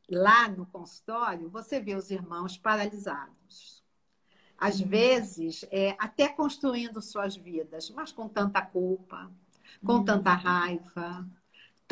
lá 0.09 0.47
no 0.47 0.66
consultório, 0.68 1.49
você 1.49 1.82
vê 1.82 1.95
os 1.95 2.09
irmãos 2.09 2.57
paralisados. 2.57 3.84
Às 4.57 4.80
uhum. 4.80 4.88
vezes, 4.88 5.66
é, 5.72 5.93
até 5.99 6.30
construindo 6.30 7.01
suas 7.01 7.36
vidas, 7.36 7.89
mas 7.89 8.14
com 8.14 8.30
tanta 8.30 8.61
culpa, 8.61 9.30
com 9.86 9.95
uhum. 9.95 10.05
tanta 10.05 10.34
raiva, 10.34 11.28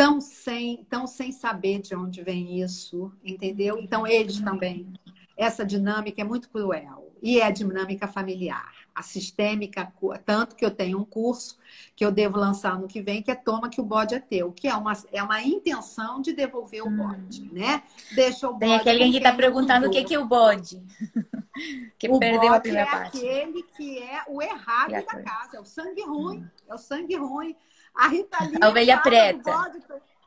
tão 0.01 0.19
sem, 0.19 0.83
tão 0.89 1.05
sem 1.05 1.31
saber 1.31 1.79
de 1.79 1.95
onde 1.95 2.23
vem 2.23 2.59
isso, 2.59 3.11
entendeu? 3.23 3.77
Então, 3.77 4.07
eles 4.07 4.39
também. 4.39 4.91
Essa 5.37 5.63
dinâmica 5.63 6.21
é 6.21 6.23
muito 6.23 6.49
cruel. 6.49 7.11
E 7.21 7.39
é 7.39 7.45
a 7.45 7.51
dinâmica 7.51 8.07
familiar. 8.07 8.73
A 8.95 9.03
sistêmica, 9.03 9.93
tanto 10.25 10.55
que 10.55 10.65
eu 10.65 10.71
tenho 10.71 10.99
um 10.99 11.05
curso 11.05 11.59
que 11.95 12.03
eu 12.03 12.11
devo 12.11 12.37
lançar 12.37 12.79
no 12.79 12.87
que 12.87 12.99
vem, 12.99 13.21
que 13.21 13.29
é 13.29 13.35
Toma 13.35 13.69
que 13.69 13.79
o 13.79 13.85
bode 13.85 14.15
é 14.15 14.19
teu, 14.19 14.51
que 14.51 14.67
é 14.67 14.73
uma, 14.73 14.93
é 15.13 15.21
uma 15.21 15.41
intenção 15.43 16.19
de 16.19 16.33
devolver 16.33 16.81
o 16.81 16.87
hum. 16.87 16.97
bode, 16.97 17.47
né? 17.53 17.83
Deixa 18.15 18.49
o 18.49 18.53
bode. 18.53 18.65
Tem 18.65 18.75
aquele 18.75 19.11
que 19.11 19.17
está 19.17 19.33
perguntando 19.33 19.87
o 19.87 19.91
que, 19.91 20.03
que 20.03 20.15
é 20.15 20.19
o 20.19 20.25
bode. 20.25 20.81
que 21.97 22.09
o 22.09 22.17
perdeu 22.17 22.53
a 22.53 22.59
primeira 22.59 22.89
é 22.89 22.91
parte. 22.91 23.17
aquele 23.17 23.63
que 23.77 23.99
é 23.99 24.23
o 24.27 24.41
errado 24.41 24.91
da 24.91 25.23
casa, 25.23 25.57
é 25.57 25.59
o 25.59 25.65
sangue 25.65 26.01
ruim, 26.01 26.39
hum. 26.39 26.47
é 26.69 26.73
o 26.73 26.77
sangue 26.79 27.15
ruim. 27.15 27.55
A 27.93 28.07
Rita 28.07 28.43
Lee. 28.45 28.59
A 28.61 28.69
ovelha 28.69 28.97
preta. 28.99 29.51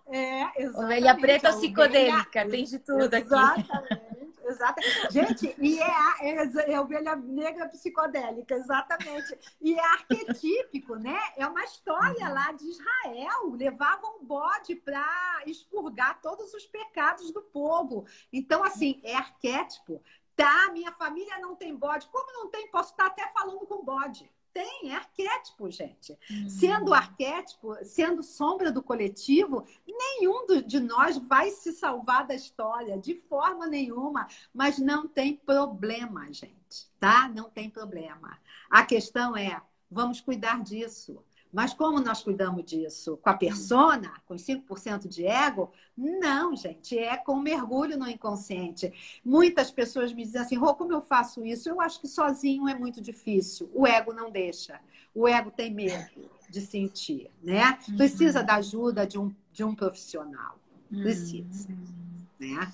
É, 0.06 0.62
exatamente. 0.62 0.76
Ovelha 0.76 1.14
preta 1.16 1.52
psicodélica, 1.52 2.40
ovelha... 2.40 2.50
tem 2.50 2.64
de 2.64 2.78
tudo 2.78 3.02
exatamente, 3.04 3.72
aqui. 3.72 4.04
Exatamente. 4.46 5.12
Gente, 5.12 5.56
e 5.58 5.78
é 5.78 5.90
a, 5.90 6.16
é, 6.20 6.72
é 6.72 6.74
a 6.74 6.82
ovelha 6.82 7.16
negra 7.16 7.66
psicodélica, 7.68 8.54
exatamente. 8.54 9.38
E 9.60 9.74
é 9.74 9.84
arquetípico, 9.84 10.96
né? 10.96 11.18
É 11.36 11.46
uma 11.46 11.64
história 11.64 12.28
lá 12.28 12.52
de 12.52 12.68
Israel. 12.68 13.50
Levavam 13.54 14.18
um 14.20 14.24
bode 14.24 14.76
para 14.76 15.42
expurgar 15.46 16.20
todos 16.20 16.52
os 16.52 16.66
pecados 16.66 17.32
do 17.32 17.40
povo. 17.40 18.06
Então, 18.32 18.62
assim, 18.62 19.00
é 19.02 19.14
arquétipo. 19.14 20.02
Tá, 20.36 20.70
minha 20.72 20.92
família 20.92 21.38
não 21.38 21.56
tem 21.56 21.74
bode. 21.74 22.08
Como 22.08 22.32
não 22.32 22.50
tem? 22.50 22.70
Posso 22.70 22.90
estar 22.90 23.06
até 23.06 23.26
falando 23.32 23.66
com 23.66 23.84
bode. 23.84 24.30
Tem, 24.54 24.92
é 24.92 24.94
arquétipo, 24.94 25.68
gente. 25.68 26.16
Uhum. 26.30 26.48
Sendo 26.48 26.94
arquétipo, 26.94 27.74
sendo 27.84 28.22
sombra 28.22 28.70
do 28.70 28.80
coletivo, 28.80 29.66
nenhum 29.84 30.46
de 30.64 30.78
nós 30.78 31.18
vai 31.18 31.50
se 31.50 31.72
salvar 31.72 32.24
da 32.24 32.36
história, 32.36 32.96
de 32.96 33.16
forma 33.28 33.66
nenhuma. 33.66 34.28
Mas 34.54 34.78
não 34.78 35.08
tem 35.08 35.34
problema, 35.34 36.32
gente, 36.32 36.88
tá? 37.00 37.28
Não 37.28 37.50
tem 37.50 37.68
problema. 37.68 38.38
A 38.70 38.86
questão 38.86 39.36
é, 39.36 39.60
vamos 39.90 40.20
cuidar 40.20 40.62
disso. 40.62 41.20
Mas 41.54 41.72
como 41.72 42.00
nós 42.00 42.20
cuidamos 42.20 42.64
disso? 42.64 43.16
Com 43.18 43.30
a 43.30 43.34
persona, 43.34 44.12
com 44.26 44.34
5% 44.34 45.06
de 45.06 45.24
ego? 45.24 45.70
Não, 45.96 46.56
gente, 46.56 46.98
é 46.98 47.16
com 47.16 47.36
mergulho 47.36 47.96
no 47.96 48.08
inconsciente. 48.08 48.92
Muitas 49.24 49.70
pessoas 49.70 50.12
me 50.12 50.24
dizem 50.24 50.40
assim, 50.40 50.56
Rô, 50.56 50.74
como 50.74 50.92
eu 50.92 51.00
faço 51.00 51.46
isso? 51.46 51.68
Eu 51.68 51.80
acho 51.80 52.00
que 52.00 52.08
sozinho 52.08 52.68
é 52.68 52.74
muito 52.74 53.00
difícil. 53.00 53.70
O 53.72 53.86
ego 53.86 54.12
não 54.12 54.32
deixa. 54.32 54.80
O 55.14 55.28
ego 55.28 55.52
tem 55.52 55.72
medo 55.72 56.28
de 56.50 56.60
sentir, 56.60 57.30
né? 57.40 57.78
Uhum. 57.88 57.98
Precisa 57.98 58.42
da 58.42 58.56
ajuda 58.56 59.06
de 59.06 59.16
um, 59.16 59.32
de 59.52 59.62
um 59.62 59.76
profissional. 59.76 60.58
Precisa, 60.90 61.68
uhum. 61.68 62.26
né? 62.40 62.72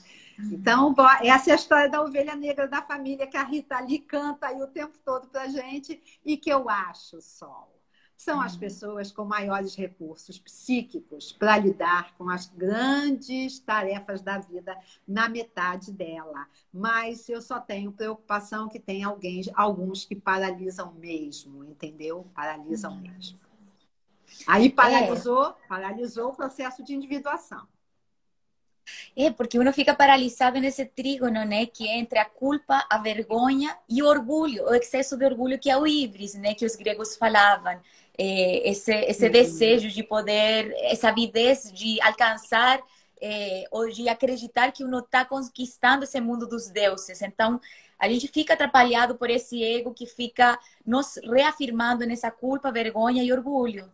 Então, 0.50 0.94
essa 1.22 1.50
é 1.50 1.52
a 1.52 1.56
história 1.56 1.90
da 1.90 2.00
ovelha 2.00 2.34
negra 2.34 2.66
da 2.66 2.80
família 2.80 3.26
que 3.26 3.36
a 3.36 3.44
Rita 3.44 3.76
ali 3.76 3.98
canta 3.98 4.46
aí 4.46 4.62
o 4.62 4.66
tempo 4.66 4.96
todo 5.04 5.28
pra 5.28 5.48
gente 5.48 6.00
e 6.24 6.34
que 6.38 6.48
eu 6.48 6.70
acho, 6.70 7.20
Sol 7.20 7.79
são 8.20 8.38
as 8.38 8.52
uhum. 8.52 8.60
pessoas 8.60 9.10
com 9.10 9.24
maiores 9.24 9.74
recursos 9.74 10.38
psíquicos 10.38 11.32
para 11.32 11.56
lidar 11.56 12.14
com 12.18 12.28
as 12.28 12.48
grandes 12.48 13.58
tarefas 13.60 14.20
da 14.20 14.36
vida 14.36 14.76
na 15.08 15.26
metade 15.26 15.90
dela. 15.90 16.46
Mas 16.70 17.30
eu 17.30 17.40
só 17.40 17.58
tenho 17.58 17.90
preocupação 17.90 18.68
que 18.68 18.78
tem 18.78 19.02
alguém, 19.02 19.40
alguns 19.54 20.04
que 20.04 20.14
paralisam 20.14 20.92
mesmo, 20.92 21.64
entendeu? 21.64 22.26
Paralisam 22.34 22.92
uhum. 22.92 23.00
mesmo. 23.00 23.38
Aí 24.46 24.68
paralisou, 24.68 25.46
é. 25.46 25.54
paralisou 25.66 26.28
o 26.28 26.36
processo 26.36 26.84
de 26.84 26.94
individuação. 26.94 27.66
É, 29.16 29.30
porque 29.30 29.58
uno 29.58 29.72
fica 29.72 29.94
paralisado 29.94 30.60
nesse 30.60 30.84
trígono, 30.84 31.42
né? 31.46 31.64
Que 31.64 31.88
é 31.88 31.96
entre 31.96 32.18
a 32.18 32.26
culpa, 32.26 32.84
a 32.90 32.98
vergonha 32.98 33.74
e 33.88 34.02
o 34.02 34.06
orgulho, 34.06 34.64
o 34.64 34.74
excesso 34.74 35.16
de 35.16 35.24
orgulho 35.24 35.58
que 35.58 35.70
é 35.70 35.78
o 35.78 35.86
ibris, 35.86 36.34
né? 36.34 36.52
Que 36.52 36.66
os 36.66 36.76
gregos 36.76 37.16
falavam 37.16 37.80
esse, 38.22 38.92
esse 38.92 39.26
uhum. 39.26 39.32
desejo 39.32 39.88
de 39.88 40.02
poder, 40.02 40.72
essa 40.82 41.08
avidez 41.08 41.72
de 41.72 42.00
alcançar 42.02 42.80
é, 43.20 43.64
ou 43.70 43.88
de 43.88 44.08
acreditar 44.08 44.72
que 44.72 44.84
uno 44.84 44.98
está 44.98 45.24
conquistando 45.24 46.04
esse 46.04 46.20
mundo 46.20 46.46
dos 46.46 46.68
deuses. 46.68 47.20
Então, 47.22 47.60
a 47.98 48.08
gente 48.08 48.28
fica 48.28 48.54
atrapalhado 48.54 49.16
por 49.16 49.28
esse 49.28 49.62
ego 49.62 49.92
que 49.92 50.06
fica 50.06 50.58
nos 50.86 51.16
reafirmando 51.22 52.06
nessa 52.06 52.30
culpa, 52.30 52.72
vergonha 52.72 53.22
e 53.22 53.32
orgulho. 53.32 53.90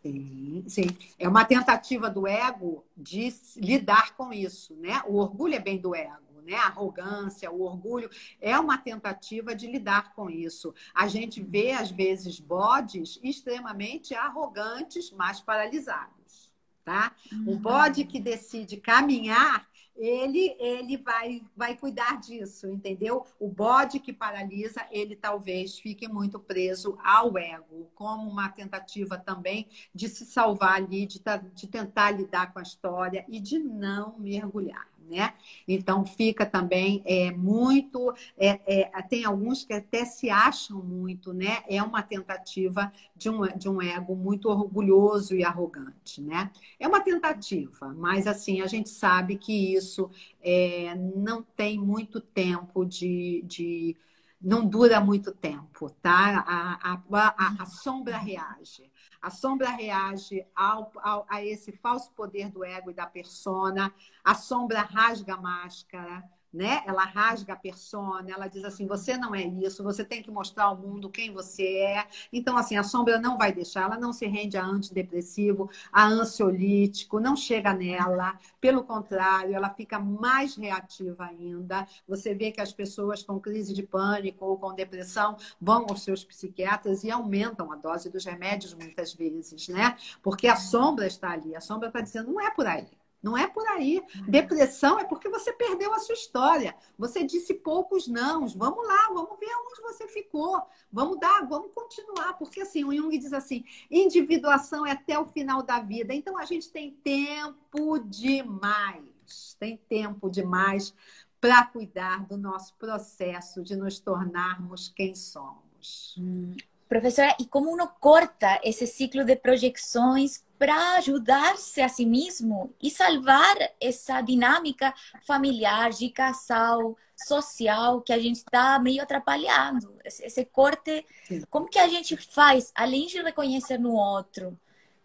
Sim, 0.00 0.64
sim. 0.68 0.86
É 1.18 1.28
uma 1.28 1.44
tentativa 1.44 2.08
do 2.08 2.26
ego 2.26 2.84
de 2.96 3.34
lidar 3.56 4.14
com 4.16 4.32
isso, 4.32 4.74
né? 4.76 5.02
O 5.06 5.16
orgulho 5.16 5.54
é 5.54 5.58
bem 5.58 5.78
do 5.78 5.94
ego 5.94 6.27
né? 6.48 6.56
A 6.56 6.66
arrogância, 6.66 7.50
o 7.50 7.62
orgulho, 7.62 8.10
é 8.40 8.58
uma 8.58 8.78
tentativa 8.78 9.54
de 9.54 9.66
lidar 9.66 10.14
com 10.14 10.30
isso. 10.30 10.74
A 10.94 11.06
gente 11.06 11.42
vê, 11.42 11.72
às 11.72 11.90
vezes, 11.90 12.40
bodes 12.40 13.20
extremamente 13.22 14.14
arrogantes, 14.14 15.10
mas 15.12 15.40
paralisados. 15.40 16.48
Tá? 16.84 17.14
Um 17.46 17.50
uhum. 17.50 17.58
bode 17.58 18.02
que 18.04 18.18
decide 18.18 18.78
caminhar, 18.78 19.68
ele 19.94 20.56
ele 20.58 20.96
vai 20.96 21.42
vai 21.54 21.76
cuidar 21.76 22.18
disso, 22.18 22.66
entendeu? 22.66 23.26
O 23.38 23.46
bode 23.46 24.00
que 24.00 24.10
paralisa, 24.10 24.86
ele 24.90 25.14
talvez 25.14 25.78
fique 25.78 26.08
muito 26.08 26.40
preso 26.40 26.96
ao 27.04 27.36
ego, 27.36 27.90
como 27.94 28.30
uma 28.30 28.48
tentativa 28.48 29.18
também 29.18 29.68
de 29.94 30.08
se 30.08 30.24
salvar 30.24 30.76
ali, 30.76 31.04
de, 31.04 31.20
de 31.52 31.66
tentar 31.66 32.12
lidar 32.12 32.54
com 32.54 32.58
a 32.58 32.62
história 32.62 33.22
e 33.28 33.38
de 33.38 33.58
não 33.58 34.18
mergulhar 34.18 34.88
né? 35.08 35.34
Então 35.66 36.04
fica 36.04 36.44
também 36.46 37.02
é, 37.06 37.30
muito, 37.30 38.12
é, 38.36 38.60
é, 38.66 39.02
tem 39.02 39.24
alguns 39.24 39.64
que 39.64 39.72
até 39.72 40.04
se 40.04 40.30
acham 40.30 40.82
muito, 40.82 41.32
né? 41.32 41.62
É 41.68 41.82
uma 41.82 42.02
tentativa 42.02 42.92
de 43.16 43.30
um, 43.30 43.42
de 43.56 43.68
um 43.68 43.80
ego 43.82 44.14
muito 44.14 44.48
orgulhoso 44.48 45.34
e 45.34 45.44
arrogante, 45.44 46.20
né? 46.20 46.50
É 46.78 46.86
uma 46.86 47.00
tentativa, 47.00 47.94
mas 47.94 48.26
assim, 48.26 48.60
a 48.60 48.66
gente 48.66 48.88
sabe 48.88 49.36
que 49.36 49.74
isso 49.74 50.10
é, 50.40 50.94
não 50.94 51.42
tem 51.42 51.78
muito 51.78 52.20
tempo 52.20 52.84
de, 52.84 53.42
de 53.46 53.96
não 54.40 54.66
dura 54.66 55.00
muito 55.00 55.32
tempo, 55.32 55.90
tá? 56.02 56.44
A, 56.46 56.92
a, 56.94 57.02
a, 57.12 57.62
a 57.62 57.66
sombra 57.66 58.16
reage. 58.18 58.90
A 59.20 59.30
sombra 59.30 59.70
reage 59.70 60.46
ao, 60.54 60.90
ao, 60.96 61.26
a 61.28 61.44
esse 61.44 61.72
falso 61.72 62.12
poder 62.12 62.50
do 62.50 62.64
ego 62.64 62.90
e 62.90 62.94
da 62.94 63.06
persona. 63.06 63.92
A 64.22 64.34
sombra 64.34 64.82
rasga 64.82 65.34
a 65.34 65.40
máscara 65.40 66.22
né? 66.52 66.82
Ela 66.86 67.04
rasga 67.04 67.52
a 67.52 67.56
persona, 67.56 68.30
ela 68.30 68.48
diz 68.48 68.64
assim: 68.64 68.86
você 68.86 69.16
não 69.16 69.34
é 69.34 69.42
isso, 69.42 69.82
você 69.82 70.04
tem 70.04 70.22
que 70.22 70.30
mostrar 70.30 70.64
ao 70.64 70.76
mundo 70.76 71.10
quem 71.10 71.32
você 71.32 71.78
é. 71.78 72.06
Então, 72.32 72.56
assim, 72.56 72.76
a 72.76 72.82
sombra 72.82 73.18
não 73.18 73.36
vai 73.36 73.52
deixar, 73.52 73.82
ela 73.82 73.98
não 73.98 74.12
se 74.12 74.26
rende 74.26 74.56
a 74.56 74.64
antidepressivo, 74.64 75.70
a 75.92 76.06
ansiolítico, 76.06 77.20
não 77.20 77.36
chega 77.36 77.72
nela. 77.74 78.38
Pelo 78.60 78.82
contrário, 78.84 79.54
ela 79.54 79.70
fica 79.70 79.98
mais 79.98 80.56
reativa 80.56 81.24
ainda. 81.24 81.86
Você 82.06 82.34
vê 82.34 82.50
que 82.50 82.60
as 82.60 82.72
pessoas 82.72 83.22
com 83.22 83.38
crise 83.38 83.74
de 83.74 83.82
pânico 83.82 84.44
ou 84.44 84.58
com 84.58 84.74
depressão 84.74 85.36
vão 85.60 85.86
aos 85.88 86.02
seus 86.02 86.24
psiquiatras 86.24 87.04
e 87.04 87.10
aumentam 87.10 87.70
a 87.72 87.76
dose 87.76 88.10
dos 88.10 88.24
remédios 88.24 88.74
muitas 88.74 89.12
vezes, 89.14 89.68
né? 89.68 89.96
Porque 90.22 90.46
a 90.48 90.56
sombra 90.56 91.06
está 91.06 91.30
ali, 91.30 91.54
a 91.54 91.60
sombra 91.60 91.88
está 91.88 92.00
dizendo: 92.00 92.32
não 92.32 92.40
é 92.40 92.50
por 92.50 92.66
aí. 92.66 92.86
Não 93.22 93.36
é 93.36 93.46
por 93.46 93.66
aí. 93.68 94.02
Depressão 94.28 94.98
é 94.98 95.04
porque 95.04 95.28
você 95.28 95.52
perdeu 95.52 95.92
a 95.92 95.98
sua 95.98 96.14
história. 96.14 96.74
Você 96.96 97.24
disse 97.24 97.52
poucos 97.54 98.06
nãos. 98.06 98.54
Vamos 98.54 98.86
lá, 98.86 99.08
vamos 99.08 99.38
ver 99.38 99.50
onde 99.66 99.82
você 99.82 100.06
ficou. 100.06 100.62
Vamos 100.92 101.18
dar, 101.18 101.46
vamos 101.46 101.72
continuar. 101.74 102.34
Porque 102.34 102.60
assim, 102.60 102.84
o 102.84 102.94
Jung 102.94 103.16
diz 103.18 103.32
assim: 103.32 103.64
individuação 103.90 104.86
é 104.86 104.92
até 104.92 105.18
o 105.18 105.26
final 105.26 105.62
da 105.62 105.80
vida. 105.80 106.14
Então 106.14 106.38
a 106.38 106.44
gente 106.44 106.70
tem 106.70 106.92
tempo 106.92 107.98
demais. 107.98 109.56
Tem 109.58 109.76
tempo 109.76 110.30
demais 110.30 110.94
para 111.40 111.64
cuidar 111.66 112.26
do 112.26 112.36
nosso 112.36 112.74
processo 112.74 113.62
de 113.62 113.76
nos 113.76 113.98
tornarmos 113.98 114.88
quem 114.88 115.14
somos. 115.14 116.16
Hum. 116.18 116.54
Professora, 116.88 117.36
e 117.38 117.44
como 117.44 117.70
uno 117.70 117.88
corta 118.00 118.58
esse 118.64 118.86
ciclo 118.86 119.24
de 119.24 119.36
projeções 119.36 120.42
para 120.58 120.96
ajudar-se 120.96 121.80
a 121.80 121.88
si 121.88 122.04
mesmo 122.04 122.74
e 122.82 122.90
salvar 122.90 123.56
essa 123.80 124.20
dinâmica 124.20 124.92
familiar, 125.24 125.90
de 125.90 126.10
casal, 126.10 126.96
social, 127.14 128.00
que 128.00 128.12
a 128.12 128.18
gente 128.18 128.36
está 128.36 128.78
meio 128.78 129.02
atrapalhando. 129.02 129.94
Esse 130.04 130.44
corte, 130.44 131.04
como 131.50 131.68
que 131.68 131.78
a 131.78 131.86
gente 131.88 132.16
faz, 132.16 132.72
além 132.74 133.06
de 133.06 133.20
reconhecer 133.22 133.78
no 133.78 133.92
outro? 133.92 134.58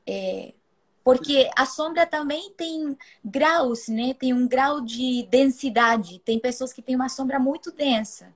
É, 0.07 0.53
porque 1.03 1.49
a 1.55 1.65
sombra 1.65 2.05
também 2.05 2.51
tem 2.53 2.97
graus, 3.23 3.87
né? 3.89 4.13
Tem 4.13 4.33
um 4.33 4.47
grau 4.47 4.79
de 4.81 5.27
densidade. 5.29 6.19
Tem 6.19 6.39
pessoas 6.39 6.71
que 6.71 6.81
têm 6.81 6.95
uma 6.95 7.09
sombra 7.09 7.37
muito 7.37 7.71
densa. 7.71 8.33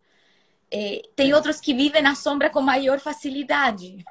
É, 0.72 1.02
tem 1.16 1.34
outros 1.34 1.60
que 1.60 1.74
vivem 1.74 2.02
na 2.02 2.16
sombra 2.16 2.50
com 2.50 2.62
maior 2.62 3.00
facilidade. 3.00 4.04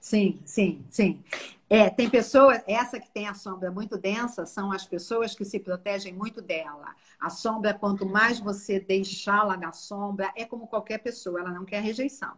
Sim, 0.00 0.40
sim, 0.44 0.84
sim. 0.88 1.24
É, 1.68 1.90
tem 1.90 2.08
pessoas, 2.08 2.62
essa 2.66 3.00
que 3.00 3.10
tem 3.10 3.26
a 3.26 3.34
sombra 3.34 3.72
muito 3.72 3.98
densa 3.98 4.46
são 4.46 4.70
as 4.70 4.86
pessoas 4.86 5.34
que 5.34 5.44
se 5.44 5.58
protegem 5.58 6.12
muito 6.12 6.40
dela. 6.40 6.94
A 7.20 7.28
sombra, 7.28 7.74
quanto 7.74 8.06
mais 8.06 8.38
você 8.38 8.78
deixá-la 8.78 9.56
na 9.56 9.72
sombra, 9.72 10.32
é 10.36 10.44
como 10.44 10.68
qualquer 10.68 10.98
pessoa, 10.98 11.40
ela 11.40 11.50
não 11.50 11.64
quer 11.64 11.82
rejeição. 11.82 12.36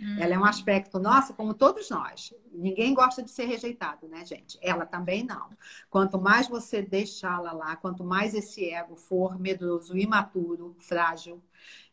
Hum. 0.00 0.16
Ela 0.18 0.34
é 0.34 0.38
um 0.38 0.44
aspecto 0.44 0.98
nossa, 0.98 1.32
como 1.32 1.54
todos 1.54 1.90
nós. 1.90 2.34
Ninguém 2.52 2.94
gosta 2.94 3.22
de 3.22 3.30
ser 3.30 3.44
rejeitado, 3.46 4.08
né, 4.08 4.24
gente? 4.24 4.58
Ela 4.62 4.86
também 4.86 5.24
não. 5.24 5.50
Quanto 5.90 6.20
mais 6.20 6.48
você 6.48 6.82
deixá-la 6.82 7.52
lá, 7.52 7.76
quanto 7.76 8.04
mais 8.04 8.34
esse 8.34 8.68
ego 8.70 8.96
for 8.96 9.38
medroso, 9.38 9.96
imaturo, 9.96 10.74
frágil, 10.78 11.42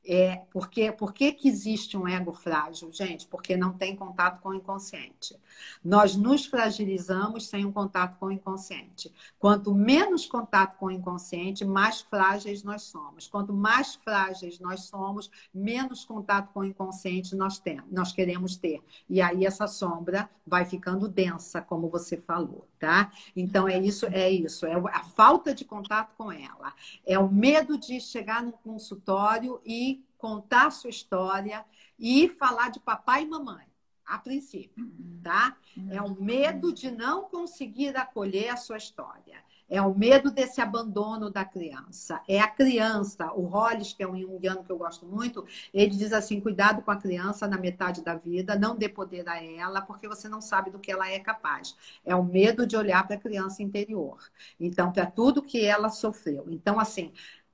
é, 0.04 0.38
porque, 0.52 0.92
por 0.92 1.14
que, 1.14 1.32
que 1.32 1.48
existe 1.48 1.96
um 1.96 2.08
ego 2.08 2.34
frágil, 2.34 2.92
gente? 2.92 3.28
Porque 3.28 3.56
não 3.56 3.74
tem 3.74 3.96
contato 3.96 4.42
com 4.42 4.50
o 4.50 4.54
inconsciente. 4.54 5.38
Nós 5.84 6.16
nos 6.16 6.46
fragilizamos 6.46 7.48
sem 7.48 7.66
um 7.66 7.72
contato 7.72 8.18
com 8.18 8.28
o 8.28 8.32
inconsciente. 8.32 9.14
Quanto 9.38 9.76
menos 9.76 10.26
contato 10.26 10.78
com 10.78 10.88
o 10.88 10.92
inconsciente, 10.92 11.64
mais 11.64 12.02
frágeis 12.02 12.64
nós 12.64 12.84
somos. 12.84 13.28
Quanto 13.28 13.54
mais 13.54 13.94
frágeis 13.94 14.60
nós 14.60 14.86
somos, 14.86 15.30
menos 15.54 16.04
contato 16.04 16.52
com 16.52 16.62
o 16.62 16.66
inconsciente 16.66 17.36
nós 17.36 17.60
temos, 17.60 17.91
nós 17.92 18.12
queremos 18.12 18.56
ter. 18.56 18.82
E 19.10 19.22
aí 19.22 19.46
essa 19.46 19.68
sombra 19.68 20.30
vai 20.48 20.66
ficando 20.66 21.08
densa, 21.08 21.62
como 21.62 21.90
você 21.90 22.18
falou, 22.18 22.68
tá? 22.80 23.12
Então 23.36 23.68
é 23.68 23.78
isso, 23.78 24.06
é 24.08 24.30
isso, 24.30 24.66
é 24.66 24.74
a 24.74 25.04
falta 25.04 25.54
de 25.54 25.66
contato 25.66 26.16
com 26.18 26.32
ela, 26.32 26.74
é 27.06 27.20
o 27.20 27.32
medo 27.32 27.78
de 27.78 28.00
chegar 28.00 28.42
no 28.42 28.54
consultório 28.54 29.62
e 29.66 30.04
contar 30.18 30.68
a 30.68 30.72
sua 30.72 30.90
história 30.90 31.66
e 32.00 32.30
falar 32.30 32.70
de 32.70 32.80
papai 32.80 33.24
e 33.24 33.28
mamãe, 33.28 33.66
a 34.06 34.18
princípio, 34.18 34.92
tá? 35.22 35.58
É 35.90 36.02
o 36.02 36.20
medo 36.22 36.74
de 36.74 36.90
não 36.90 37.24
conseguir 37.24 37.96
acolher 37.98 38.50
a 38.50 38.58
sua 38.58 38.78
história. 38.78 39.44
É 39.72 39.82
o 39.82 39.98
medo 39.98 40.30
desse 40.30 40.60
abandono 40.60 41.30
da 41.30 41.46
criança. 41.46 42.22
É 42.28 42.42
a 42.42 42.48
criança. 42.48 43.32
O 43.34 43.44
Hollis, 43.44 43.94
que 43.94 44.04
é 44.04 44.08
um 44.08 44.20
jungiano 44.20 44.66
que 44.66 44.72
eu 44.72 44.78
gosto 44.78 45.06
muito, 45.06 45.46
ele 45.74 45.96
diz 45.96 46.12
assim: 46.12 46.42
cuidado 46.42 46.82
com 46.82 46.92
a 46.92 46.98
criança 46.98 47.48
na 47.48 47.58
metade 47.58 48.04
da 48.04 48.16
vida, 48.16 48.58
não 48.60 48.76
dê 48.76 48.90
poder 48.90 49.30
a 49.30 49.42
ela, 49.42 49.82
porque 49.82 50.10
você 50.10 50.28
não 50.28 50.42
sabe 50.42 50.70
do 50.72 50.80
que 50.80 50.92
ela 50.92 51.10
é 51.10 51.20
capaz. 51.20 51.74
É 52.06 52.14
o 52.14 52.24
medo 52.24 52.68
de 52.68 52.76
olhar 52.76 53.08
para 53.08 53.16
a 53.16 53.20
criança 53.20 53.64
interior. 53.64 54.20
Então, 54.60 54.92
para 54.92 55.06
tudo 55.06 55.42
que 55.42 55.64
ela 55.66 55.90
sofreu. 55.90 56.46
Então, 56.50 56.78
assim, 56.78 57.14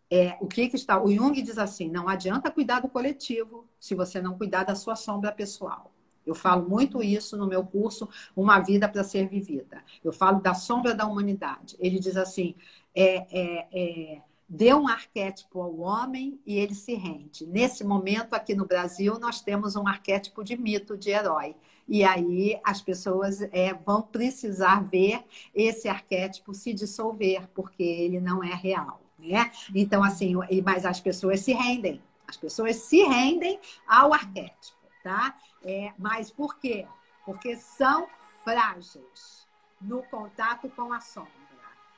é, 0.09 0.37
o 0.41 0.47
que, 0.47 0.69
que 0.69 0.75
está. 0.75 1.01
O 1.01 1.11
Jung 1.11 1.39
diz 1.41 1.57
assim: 1.59 1.89
não 1.89 2.09
adianta 2.09 2.49
cuidar 2.51 2.79
do 2.79 2.89
coletivo 2.89 3.69
se 3.79 3.93
você 3.93 4.21
não 4.21 4.37
cuidar 4.37 4.63
da 4.63 4.73
sua 4.75 4.95
sombra 4.95 5.31
pessoal. 5.31 5.93
Eu 6.27 6.35
falo 6.35 6.67
muito 6.67 7.01
isso 7.01 7.37
no 7.37 7.47
meu 7.47 7.65
curso, 7.65 8.07
Uma 8.35 8.59
Vida 8.59 8.87
para 8.87 9.03
Ser 9.03 9.27
Vivida. 9.27 9.83
Eu 10.03 10.11
falo 10.11 10.41
da 10.41 10.53
sombra 10.53 10.93
da 10.93 11.05
humanidade. 11.05 11.75
Ele 11.79 11.99
diz 11.99 12.17
assim: 12.17 12.53
é, 12.93 13.25
é, 13.31 13.67
é, 13.71 14.21
dê 14.49 14.73
um 14.73 14.87
arquétipo 14.87 15.61
ao 15.61 15.79
homem 15.79 16.39
e 16.45 16.57
ele 16.57 16.75
se 16.75 16.93
rende. 16.93 17.45
Nesse 17.45 17.83
momento, 17.83 18.33
aqui 18.33 18.55
no 18.55 18.65
Brasil, 18.65 19.19
nós 19.19 19.41
temos 19.41 19.75
um 19.75 19.87
arquétipo 19.87 20.43
de 20.43 20.57
mito, 20.57 20.97
de 20.97 21.09
herói. 21.09 21.55
E 21.87 22.03
aí 22.03 22.59
as 22.63 22.81
pessoas 22.81 23.41
é, 23.41 23.73
vão 23.73 24.01
precisar 24.01 24.83
ver 24.83 25.23
esse 25.55 25.87
arquétipo 25.87 26.53
se 26.53 26.73
dissolver, 26.73 27.47
porque 27.53 27.83
ele 27.83 28.19
não 28.19 28.43
é 28.43 28.53
real. 28.53 29.01
Né? 29.17 29.51
Então, 29.73 30.03
assim, 30.03 30.33
mas 30.63 30.85
as 30.85 30.99
pessoas 30.99 31.39
se 31.39 31.53
rendem. 31.53 32.01
As 32.27 32.35
pessoas 32.35 32.75
se 32.75 33.01
rendem 33.03 33.59
ao 33.87 34.13
arquétipo, 34.13 34.75
tá? 35.01 35.35
É, 35.67 35.91
mas 35.97 36.31
por 36.31 36.57
quê? 36.57 36.87
Porque 37.25 37.57
são 37.57 38.07
frágeis 38.43 39.45
no 39.81 40.01
contato 40.03 40.69
com 40.69 40.93
a 40.93 41.01
sombra. 41.01 41.31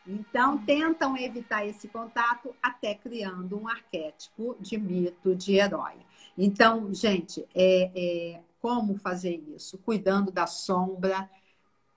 Então, 0.08 0.58
tentam 0.66 1.16
evitar 1.16 1.66
esse 1.68 1.88
contato 1.88 2.56
até 2.64 2.96
criando 2.96 3.62
um 3.62 3.68
arquétipo 3.68 4.58
de 4.60 4.76
mito, 4.78 5.36
de 5.36 5.56
herói. 5.56 5.98
Então, 6.36 6.92
gente, 6.94 7.46
é, 7.54 7.92
é, 7.94 8.42
como 8.60 8.98
fazer 8.98 9.36
isso? 9.56 9.78
Cuidando 9.78 10.32
da 10.32 10.48
sombra 10.48 11.30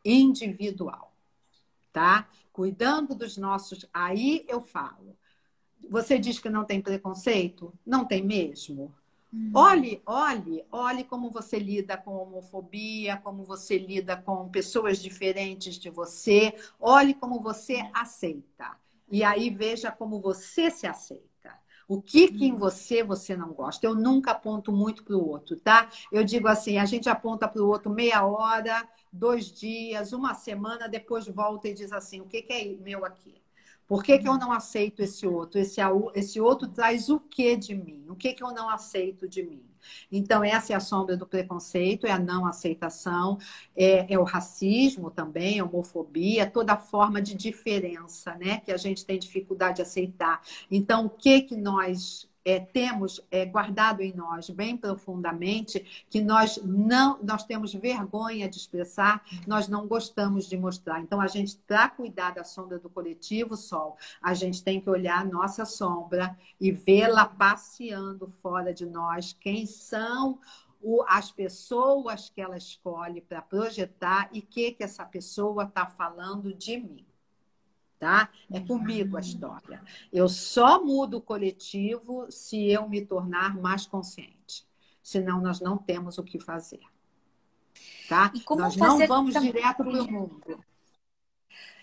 individual, 0.04 1.10
tá? 1.90 2.28
cuidando 2.52 3.14
dos 3.14 3.36
nossos. 3.36 3.86
Aí 3.92 4.44
eu 4.46 4.60
falo. 4.60 5.16
Você 5.88 6.18
diz 6.18 6.38
que 6.38 6.50
não 6.50 6.64
tem 6.64 6.80
preconceito? 6.80 7.72
Não 7.84 8.04
tem 8.04 8.22
mesmo. 8.22 8.94
Olhe, 9.54 10.02
olhe, 10.06 10.64
olhe 10.70 11.04
como 11.04 11.30
você 11.30 11.58
lida 11.58 11.96
com 11.96 12.14
homofobia, 12.16 13.18
como 13.18 13.44
você 13.44 13.78
lida 13.78 14.16
com 14.16 14.48
pessoas 14.48 14.98
diferentes 14.98 15.78
de 15.78 15.90
você. 15.90 16.54
Olhe 16.80 17.12
como 17.14 17.40
você 17.40 17.88
aceita. 17.92 18.76
E 19.10 19.22
aí 19.22 19.50
veja 19.50 19.90
como 19.92 20.20
você 20.20 20.70
se 20.70 20.86
aceita. 20.86 21.30
O 21.86 22.00
que 22.00 22.28
que 22.28 22.46
em 22.46 22.56
você 22.56 23.02
você 23.02 23.36
não 23.36 23.52
gosta? 23.52 23.86
Eu 23.86 23.94
nunca 23.94 24.30
aponto 24.30 24.72
muito 24.72 25.04
para 25.04 25.16
o 25.16 25.28
outro, 25.28 25.56
tá? 25.60 25.90
Eu 26.10 26.24
digo 26.24 26.48
assim, 26.48 26.78
a 26.78 26.86
gente 26.86 27.08
aponta 27.10 27.46
para 27.46 27.62
o 27.62 27.68
outro 27.68 27.90
meia 27.90 28.24
hora, 28.24 28.88
dois 29.12 29.52
dias, 29.52 30.12
uma 30.14 30.32
semana, 30.32 30.88
depois 30.88 31.26
volta 31.28 31.68
e 31.68 31.74
diz 31.74 31.92
assim: 31.92 32.20
o 32.22 32.26
que, 32.26 32.40
que 32.42 32.52
é 32.52 32.64
meu 32.76 33.04
aqui? 33.04 33.41
Por 33.92 34.02
que, 34.02 34.18
que 34.18 34.26
eu 34.26 34.38
não 34.38 34.50
aceito 34.50 35.02
esse 35.02 35.26
outro? 35.26 35.60
Esse, 35.60 35.78
esse 36.14 36.40
outro 36.40 36.66
traz 36.66 37.10
o 37.10 37.20
que 37.20 37.54
de 37.54 37.74
mim? 37.74 38.06
O 38.08 38.16
que, 38.16 38.32
que 38.32 38.42
eu 38.42 38.50
não 38.50 38.70
aceito 38.70 39.28
de 39.28 39.42
mim? 39.42 39.62
Então, 40.10 40.42
essa 40.42 40.72
é 40.72 40.76
a 40.76 40.80
sombra 40.80 41.14
do 41.14 41.26
preconceito, 41.26 42.06
é 42.06 42.10
a 42.10 42.18
não 42.18 42.46
aceitação, 42.46 43.36
é, 43.76 44.10
é, 44.10 44.18
o 44.18 44.22
racismo 44.22 45.10
também, 45.10 45.60
a 45.60 45.66
homofobia, 45.66 46.50
toda 46.50 46.74
forma 46.78 47.20
de 47.20 47.34
diferença, 47.34 48.34
né? 48.36 48.60
Que 48.60 48.72
a 48.72 48.78
gente 48.78 49.04
tem 49.04 49.18
dificuldade 49.18 49.76
de 49.76 49.82
aceitar. 49.82 50.40
Então, 50.70 51.04
o 51.04 51.10
que 51.10 51.42
que 51.42 51.54
nós 51.54 52.26
é, 52.44 52.58
temos 52.60 53.20
é, 53.30 53.44
guardado 53.44 54.00
em 54.02 54.12
nós 54.12 54.50
bem 54.50 54.76
profundamente, 54.76 56.06
que 56.10 56.20
nós 56.20 56.58
não 56.64 57.18
nós 57.22 57.44
temos 57.44 57.72
vergonha 57.72 58.48
de 58.48 58.56
expressar, 58.56 59.24
nós 59.46 59.68
não 59.68 59.86
gostamos 59.86 60.46
de 60.48 60.56
mostrar. 60.56 61.00
Então, 61.00 61.20
a 61.20 61.26
gente, 61.26 61.56
para 61.66 61.88
cuidar 61.88 62.32
da 62.32 62.44
sombra 62.44 62.78
do 62.78 62.88
coletivo, 62.88 63.56
Sol, 63.56 63.96
a 64.20 64.34
gente 64.34 64.62
tem 64.62 64.80
que 64.80 64.90
olhar 64.90 65.20
a 65.20 65.24
nossa 65.24 65.64
sombra 65.64 66.36
e 66.60 66.70
vê-la 66.72 67.26
passeando 67.26 68.28
fora 68.42 68.72
de 68.72 68.86
nós, 68.86 69.36
quem 69.38 69.66
são 69.66 70.38
as 71.06 71.30
pessoas 71.30 72.28
que 72.28 72.40
ela 72.40 72.56
escolhe 72.56 73.20
para 73.20 73.40
projetar 73.40 74.28
e 74.32 74.40
o 74.40 74.42
que, 74.42 74.72
que 74.72 74.82
essa 74.82 75.04
pessoa 75.04 75.64
está 75.64 75.86
falando 75.86 76.52
de 76.52 76.76
mim 76.76 77.06
tá? 78.02 78.28
É 78.52 78.58
comigo 78.58 79.16
a 79.16 79.20
história. 79.20 79.80
Eu 80.12 80.28
só 80.28 80.82
mudo 80.84 81.18
o 81.18 81.20
coletivo 81.20 82.26
se 82.32 82.66
eu 82.66 82.88
me 82.88 83.00
tornar 83.06 83.56
mais 83.56 83.86
consciente. 83.86 84.66
Senão 85.00 85.40
nós 85.40 85.60
não 85.60 85.78
temos 85.78 86.18
o 86.18 86.24
que 86.24 86.40
fazer. 86.40 86.80
Tá? 88.08 88.32
nós 88.56 88.74
não 88.74 89.06
vamos 89.06 89.40
direto 89.40 89.84
para 89.84 90.02
o 90.02 90.10
mundo. 90.10 90.64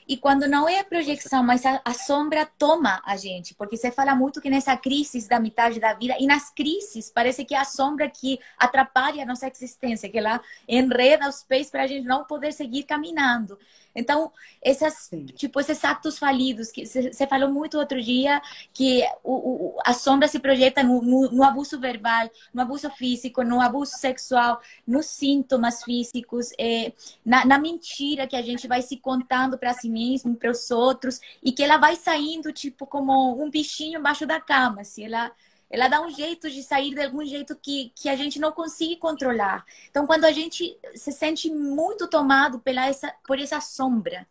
E 0.10 0.18
quando 0.18 0.48
não 0.48 0.68
é 0.68 0.80
a 0.80 0.84
projeção, 0.84 1.44
mas 1.44 1.66
a, 1.66 1.80
a, 1.86 1.94
sombra 1.94 2.44
toma 2.58 3.00
a 3.06 3.16
gente, 3.16 3.54
porque 3.54 3.78
você 3.78 3.92
fala 3.92 4.16
muito 4.16 4.42
que 4.42 4.50
nessa 4.50 4.76
crise 4.76 5.30
da 5.30 5.40
metade 5.40 5.80
da 5.80 5.94
vida, 5.94 6.18
e 6.20 6.26
nas 6.26 6.50
crises, 6.50 7.12
parece 7.12 7.46
que 7.46 7.54
é 7.54 7.60
a 7.60 7.64
sombra 7.64 8.10
que 8.10 8.40
atrapalha 8.58 9.22
a 9.22 9.26
nossa 9.26 9.48
existência, 9.48 10.10
que 10.10 10.18
ela 10.18 10.42
enreda 10.68 11.30
os 11.30 11.44
pés 11.44 11.70
para 11.70 11.84
a 11.84 11.88
gente 11.88 12.08
não 12.08 12.26
poder 12.26 12.52
seguir 12.52 12.84
caminhando. 12.84 13.58
Então, 13.96 14.32
essas, 14.62 15.10
tipo, 15.36 15.60
esses 15.60 15.84
atos 15.84 16.20
falidos, 16.20 16.72
que 16.72 16.86
você 16.86 17.26
falou 17.28 17.50
muito 17.50 17.78
outro 17.78 18.02
dia, 18.02 18.42
que 18.74 19.04
o, 19.24 19.34
o, 19.34 19.78
a 19.86 19.94
sombra 19.94 20.28
se 20.28 20.40
projeta 20.40 20.84
no, 20.84 21.02
no, 21.02 21.32
no, 21.32 21.44
abuso 21.44 21.80
verbal, 21.80 22.30
no 22.54 22.62
abuso 22.62 22.90
físico, 22.92 23.44
no 23.44 23.60
abuso 23.60 23.98
sexual, 23.98 24.62
nos 24.86 25.08
sintomas 25.08 25.84
físicos, 25.84 26.52
é, 26.60 26.94
na, 27.26 27.46
na 27.46 27.58
mentira 27.58 28.28
que 28.28 28.36
a 28.36 28.42
gente 28.42 28.68
vai 28.68 28.82
se 28.82 28.98
contando 28.98 29.58
para 29.58 29.74
si 29.74 29.90
mesmo, 29.90 30.36
para 30.36 30.52
os 30.52 30.70
outros, 30.72 31.20
e 31.44 31.52
que 31.52 31.64
ela 31.64 31.78
vai 31.78 31.96
saindo, 31.96 32.52
tipo, 32.52 32.86
como 32.86 33.42
um 33.42 33.50
bichinho 33.50 34.00
embaixo 34.00 34.26
da 34.26 34.40
cama, 34.40 34.84
se 34.84 35.04
ela 35.04 35.32
ela 35.70 35.88
dá 35.88 36.02
um 36.02 36.10
jeito 36.10 36.50
de 36.50 36.64
sair 36.64 36.96
de 36.96 37.04
algum 37.04 37.24
jeito 37.24 37.56
que, 37.56 37.92
que 37.96 38.10
a 38.10 38.16
gente 38.16 38.40
não 38.40 38.52
consegue 38.52 38.96
controlar. 38.98 39.64
Então, 39.90 40.08
quando 40.08 40.26
a 40.26 40.32
gente 40.32 40.78
se 40.96 41.12
sente 41.12 41.50
muito 41.52 42.08
tomado 42.08 42.60
pela 42.60 42.88
essa, 42.88 43.14
por 43.28 43.40
essa 43.40 43.62
sombra, 43.62 44.28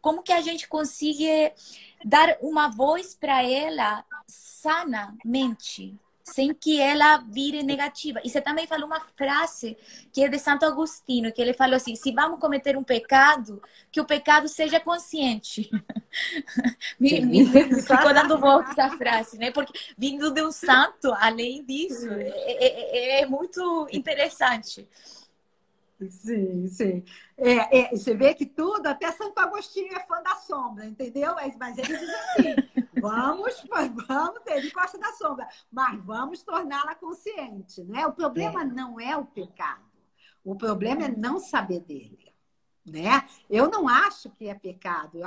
como 0.00 0.22
que 0.22 0.32
a 0.32 0.40
gente 0.40 0.68
consegue 0.68 1.52
dar 2.04 2.36
uma 2.40 2.68
voz 2.68 3.14
para 3.14 3.42
ela 3.42 4.04
sanamente, 4.26 5.98
sem 6.26 6.52
que 6.52 6.80
ela 6.80 7.18
vire 7.18 7.62
negativa. 7.62 8.20
E 8.24 8.28
você 8.28 8.40
também 8.40 8.66
falou 8.66 8.86
uma 8.86 9.00
frase 9.16 9.76
que 10.12 10.24
é 10.24 10.28
de 10.28 10.38
Santo 10.38 10.66
Agostinho, 10.66 11.32
que 11.32 11.40
ele 11.40 11.54
falou 11.54 11.76
assim: 11.76 11.94
se 11.94 12.12
vamos 12.12 12.40
cometer 12.40 12.76
um 12.76 12.82
pecado, 12.82 13.62
que 13.92 14.00
o 14.00 14.04
pecado 14.04 14.48
seja 14.48 14.80
consciente. 14.80 15.70
me, 16.98 17.20
me, 17.20 17.44
me 17.44 17.82
ficou 17.82 18.12
dando 18.12 18.38
volta 18.38 18.70
essa 18.72 18.90
frase, 18.96 19.38
né? 19.38 19.52
Porque 19.52 19.72
vindo 19.96 20.32
de 20.32 20.42
um 20.42 20.50
santo, 20.50 21.12
além 21.18 21.64
disso, 21.64 22.08
é, 22.10 23.20
é, 23.20 23.20
é 23.22 23.26
muito 23.26 23.86
interessante. 23.92 24.88
Sim, 26.10 26.66
sim. 26.66 27.04
É, 27.38 27.80
é, 27.80 27.90
você 27.90 28.14
vê 28.14 28.34
que 28.34 28.44
tudo, 28.44 28.86
até 28.86 29.10
Santo 29.12 29.38
Agostinho 29.38 29.94
é 29.94 30.00
fã 30.06 30.22
da 30.22 30.34
sombra, 30.34 30.84
entendeu? 30.84 31.34
Mas 31.58 31.78
ele 31.78 31.96
diz 31.96 32.10
assim: 32.10 32.54
vamos, 33.14 33.64
vamos, 34.06 34.40
ele 34.46 34.70
gosta 34.70 34.98
da 34.98 35.12
sombra, 35.12 35.48
mas 35.70 36.02
vamos 36.04 36.42
torná-la 36.42 36.94
consciente, 36.94 37.82
né? 37.84 38.06
O 38.06 38.12
problema 38.12 38.62
é. 38.62 38.64
não 38.64 39.00
é 39.00 39.16
o 39.16 39.24
pecado, 39.24 39.84
o 40.44 40.54
problema 40.56 41.04
é 41.04 41.08
não 41.08 41.38
saber 41.38 41.80
dele, 41.80 42.34
né? 42.84 43.26
Eu 43.50 43.68
não 43.68 43.88
acho 43.88 44.30
que 44.30 44.48
é 44.48 44.54
pecado. 44.54 45.20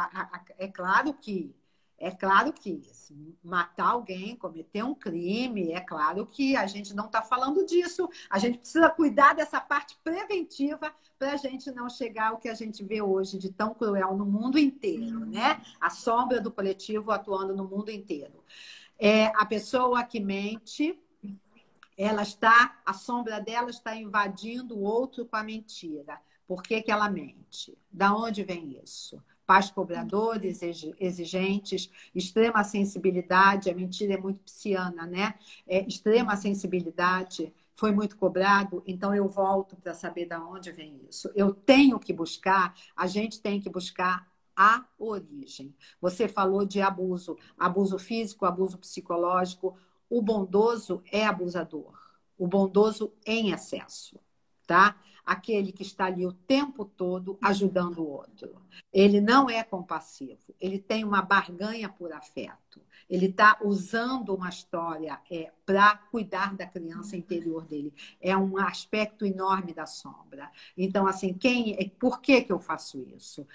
É 0.58 0.68
claro 0.68 1.14
que 1.14 1.56
é 2.00 2.12
claro 2.12 2.54
que 2.54 2.82
assim, 2.90 3.36
matar 3.44 3.90
alguém, 3.90 4.36
cometer 4.36 4.84
um 4.84 4.96
crime, 4.96 5.74
é 5.74 5.82
claro 5.82 6.26
que 6.26 6.56
a 6.56 6.66
gente 6.66 6.94
não 6.94 7.06
está 7.06 7.22
falando 7.22 7.66
disso. 7.66 8.10
A 8.30 8.40
gente 8.40 8.60
precisa 8.60 8.90
cuidar 8.90 9.34
dessa 9.34 9.60
parte 9.60 9.98
preventiva 10.04 10.94
para 11.18 11.34
a 11.34 11.36
gente 11.36 11.70
não 11.72 11.90
chegar 11.90 12.30
ao 12.30 12.38
que 12.38 12.48
a 12.48 12.54
gente 12.54 12.84
vê 12.84 13.02
hoje 13.02 13.38
de 13.38 13.52
tão 13.52 13.74
cruel 13.74 14.16
no 14.16 14.26
mundo 14.26 14.58
inteiro, 14.58 15.26
né? 15.26 15.62
A 15.80 15.90
sombra 15.90 16.40
do 16.40 16.52
coletivo 16.52 17.12
atuando 17.12 17.54
no 17.56 17.68
mundo 17.68 17.92
inteiro. 17.92 18.44
É, 18.98 19.28
a 19.36 19.46
pessoa 19.46 20.04
que 20.04 20.20
mente, 20.20 20.98
ela 21.98 22.22
está, 22.22 22.82
a 22.86 22.94
sombra 22.94 23.42
dela 23.42 23.70
está 23.70 23.94
invadindo 23.96 24.78
o 24.78 24.84
outro 24.84 25.26
com 25.26 25.36
a 25.36 25.44
mentira. 25.44 26.20
Por 26.48 26.64
que, 26.64 26.82
que 26.82 26.92
ela 26.92 27.10
mente? 27.10 27.78
Da 27.92 28.16
onde 28.16 28.44
vem 28.44 28.80
isso? 28.82 29.22
Pais 29.50 29.72
cobradores, 29.72 30.62
exigentes, 31.00 31.90
extrema 32.14 32.64
sensibilidade, 32.64 33.72
a 33.72 33.74
mentira 33.74 34.14
é 34.14 34.18
muito 34.18 34.40
pisciana, 34.42 35.08
né? 35.08 35.34
É, 35.68 35.84
extrema 35.88 36.36
sensibilidade, 36.36 37.52
foi 37.74 37.92
muito 37.92 38.16
cobrado, 38.16 38.84
então 38.86 39.16
eu 39.16 39.28
volto 39.28 39.76
para 39.76 39.96
saber 39.96 40.28
de 40.28 40.36
onde 40.36 40.72
vem 40.72 41.02
isso. 41.10 41.32
Eu 41.34 41.52
tenho 41.52 41.98
que 41.98 42.14
buscar, 42.14 42.76
a 42.96 43.08
gente 43.08 43.42
tem 43.42 43.60
que 43.60 43.72
buscar 43.72 44.32
a 44.56 44.86
origem. 45.00 45.74
Você 46.00 46.28
falou 46.28 46.64
de 46.64 46.80
abuso, 46.80 47.36
abuso 47.58 47.98
físico, 47.98 48.46
abuso 48.46 48.78
psicológico. 48.78 49.76
O 50.08 50.22
bondoso 50.22 51.02
é 51.12 51.26
abusador, 51.26 51.98
o 52.38 52.46
bondoso 52.46 53.12
em 53.26 53.52
excesso, 53.52 54.20
tá? 54.68 54.96
Aquele 55.30 55.72
que 55.72 55.84
está 55.84 56.06
ali 56.06 56.26
o 56.26 56.34
tempo 56.34 56.84
todo 56.84 57.38
ajudando 57.44 58.00
o 58.00 58.10
outro. 58.10 58.62
Ele 58.92 59.22
não 59.22 59.48
é 59.48 59.64
compassivo, 59.64 60.56
ele 60.60 60.80
tem 60.80 61.04
uma 61.04 61.22
barganha 61.22 61.88
por 61.88 62.12
afeto. 62.12 62.82
Ele 63.08 63.26
está 63.26 63.58
usando 63.64 64.36
uma 64.36 64.50
história 64.50 65.20
é, 65.32 65.52
para 65.66 65.98
cuidar 66.12 66.56
da 66.56 66.66
criança 66.68 67.18
interior 67.18 67.66
dele. 67.66 67.92
É 68.22 68.38
um 68.38 68.58
aspecto 68.58 69.26
enorme 69.26 69.74
da 69.74 69.88
sombra. 69.88 70.52
Então, 70.78 71.08
assim, 71.08 71.34
quem, 71.34 71.90
por 72.00 72.22
que, 72.22 72.42
que 72.42 72.52
eu 72.52 72.60
faço 72.60 73.02
isso? 73.02 73.48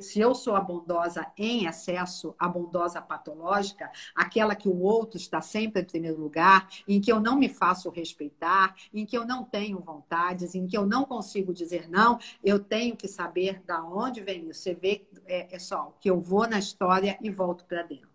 Se 0.00 0.20
eu 0.20 0.34
sou 0.34 0.56
a 0.56 0.60
bondosa 0.60 1.26
em 1.36 1.66
excesso, 1.66 2.34
a 2.38 2.48
bondosa 2.48 3.00
patológica, 3.00 3.90
aquela 4.14 4.54
que 4.54 4.68
o 4.68 4.80
outro 4.80 5.18
está 5.18 5.40
sempre 5.40 5.82
em 5.82 5.84
primeiro 5.84 6.20
lugar, 6.20 6.68
em 6.88 7.00
que 7.00 7.12
eu 7.12 7.20
não 7.20 7.36
me 7.36 7.48
faço 7.48 7.90
respeitar, 7.90 8.74
em 8.92 9.04
que 9.04 9.16
eu 9.16 9.26
não 9.26 9.44
tenho 9.44 9.78
vontades, 9.80 10.54
em 10.54 10.66
que 10.66 10.76
eu 10.76 10.86
não 10.86 11.04
consigo 11.04 11.52
dizer 11.52 11.88
não, 11.88 12.18
eu 12.42 12.58
tenho 12.58 12.96
que 12.96 13.08
saber 13.08 13.62
da 13.66 13.84
onde 13.84 14.20
vem 14.20 14.48
isso. 14.48 14.62
Você 14.62 14.74
vê, 14.74 15.06
é, 15.26 15.54
é 15.54 15.58
só 15.58 15.94
que 16.00 16.10
eu 16.10 16.20
vou 16.20 16.46
na 16.46 16.58
história 16.58 17.18
e 17.20 17.30
volto 17.30 17.64
para 17.64 17.82
dentro. 17.82 18.14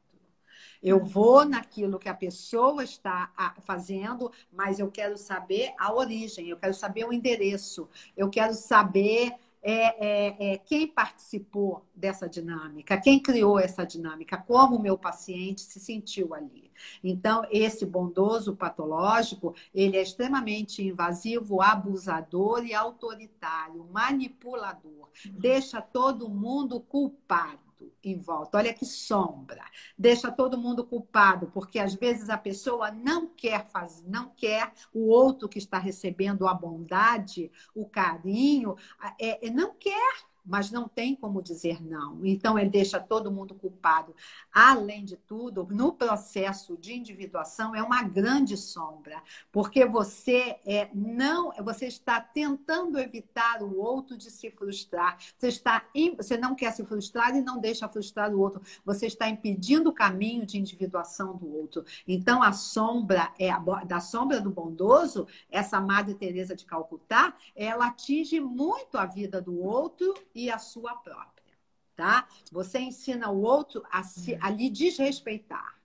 Eu 0.81 1.03
vou 1.03 1.43
naquilo 1.43 1.99
que 1.99 2.07
a 2.07 2.13
pessoa 2.13 2.83
está 2.83 3.31
fazendo, 3.65 4.31
mas 4.51 4.79
eu 4.79 4.89
quero 4.89 5.17
saber 5.17 5.73
a 5.77 5.93
origem, 5.93 6.47
eu 6.47 6.57
quero 6.57 6.73
saber 6.73 7.05
o 7.05 7.11
endereço, 7.11 7.89
eu 8.15 8.29
quero 8.29 8.53
saber 8.53 9.33
é, 9.61 9.73
é, 9.73 10.53
é, 10.53 10.57
quem 10.57 10.87
participou 10.87 11.85
dessa 11.93 12.27
dinâmica, 12.27 12.99
quem 12.99 13.19
criou 13.19 13.59
essa 13.59 13.85
dinâmica, 13.85 14.37
como 14.37 14.77
o 14.77 14.81
meu 14.81 14.97
paciente 14.97 15.61
se 15.61 15.79
sentiu 15.79 16.33
ali. 16.33 16.71
Então, 17.03 17.45
esse 17.51 17.85
bondoso 17.85 18.55
patológico, 18.55 19.53
ele 19.73 19.97
é 19.97 20.01
extremamente 20.01 20.81
invasivo, 20.81 21.61
abusador 21.61 22.65
e 22.65 22.73
autoritário, 22.73 23.85
manipulador, 23.91 25.09
deixa 25.31 25.81
todo 25.81 26.29
mundo 26.29 26.79
culpado 26.79 27.68
em 28.03 28.17
volta. 28.17 28.57
Olha 28.57 28.73
que 28.73 28.85
sombra. 28.85 29.63
Deixa 29.97 30.31
todo 30.31 30.57
mundo 30.57 30.85
culpado, 30.85 31.47
porque 31.53 31.79
às 31.79 31.93
vezes 31.93 32.29
a 32.29 32.37
pessoa 32.37 32.91
não 32.91 33.27
quer 33.27 33.65
fazer, 33.67 34.07
não 34.07 34.29
quer 34.29 34.71
o 34.93 35.07
outro 35.07 35.49
que 35.49 35.59
está 35.59 35.77
recebendo 35.77 36.47
a 36.47 36.53
bondade, 36.53 37.51
o 37.75 37.87
carinho, 37.87 38.75
é, 39.19 39.47
é 39.47 39.49
não 39.49 39.73
quer 39.73 40.29
mas 40.49 40.71
não 40.71 40.87
tem 40.87 41.15
como 41.15 41.41
dizer 41.41 41.81
não. 41.81 42.25
Então, 42.25 42.57
ele 42.57 42.69
deixa 42.69 42.99
todo 42.99 43.31
mundo 43.31 43.53
culpado. 43.53 44.15
Além 44.51 45.05
de 45.05 45.15
tudo, 45.15 45.67
no 45.69 45.93
processo 45.93 46.75
de 46.75 46.93
individuação 46.93 47.75
é 47.75 47.83
uma 47.83 48.01
grande 48.01 48.57
sombra, 48.57 49.21
porque 49.51 49.85
você 49.85 50.59
é 50.65 50.89
não, 50.93 51.51
você 51.63 51.85
está 51.85 52.19
tentando 52.19 52.97
evitar 52.97 53.61
o 53.61 53.77
outro 53.77 54.17
de 54.17 54.31
se 54.31 54.49
frustrar. 54.49 55.17
Você 55.37 55.49
está, 55.49 55.85
você 56.17 56.35
não 56.35 56.55
quer 56.55 56.71
se 56.71 56.83
frustrar 56.83 57.35
e 57.35 57.41
não 57.41 57.59
deixa 57.59 57.87
frustrar 57.87 58.33
o 58.33 58.39
outro. 58.39 58.61
Você 58.83 59.05
está 59.05 59.29
impedindo 59.29 59.89
o 59.89 59.93
caminho 59.93 60.45
de 60.45 60.57
individuação 60.57 61.37
do 61.37 61.47
outro. 61.55 61.85
Então, 62.07 62.41
a 62.41 62.51
sombra 62.51 63.31
é 63.37 63.49
da 63.85 63.99
sombra 63.99 64.41
do 64.41 64.49
bondoso, 64.49 65.27
essa 65.51 65.79
Madre 65.79 66.15
Teresa 66.15 66.55
de 66.55 66.65
Calcutá, 66.65 67.35
ela 67.55 67.87
atinge 67.87 68.39
muito 68.39 68.97
a 68.97 69.05
vida 69.05 69.41
do 69.41 69.59
outro 69.59 70.13
e 70.45 70.49
a 70.49 70.57
sua 70.57 70.95
própria, 70.95 71.53
tá? 71.95 72.27
Você 72.51 72.79
ensina 72.79 73.29
o 73.29 73.41
outro 73.41 73.83
a, 73.91 74.03
se, 74.03 74.37
a 74.41 74.49
lhe 74.49 74.69
desrespeitar, 74.69 75.75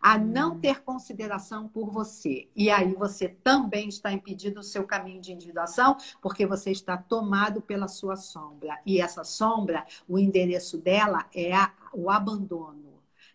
a 0.00 0.18
não 0.18 0.58
ter 0.58 0.82
consideração 0.82 1.68
por 1.68 1.90
você. 1.90 2.48
E 2.56 2.68
aí 2.68 2.92
você 2.94 3.28
também 3.28 3.88
está 3.88 4.12
impedindo 4.12 4.58
o 4.58 4.64
seu 4.64 4.84
caminho 4.84 5.20
de 5.20 5.32
individuação, 5.32 5.96
porque 6.20 6.44
você 6.44 6.72
está 6.72 6.96
tomado 6.96 7.62
pela 7.62 7.86
sua 7.86 8.16
sombra. 8.16 8.80
E 8.84 9.00
essa 9.00 9.22
sombra, 9.22 9.86
o 10.08 10.18
endereço 10.18 10.76
dela 10.76 11.28
é 11.32 11.54
a, 11.54 11.72
o 11.92 12.10
abandono 12.10 12.91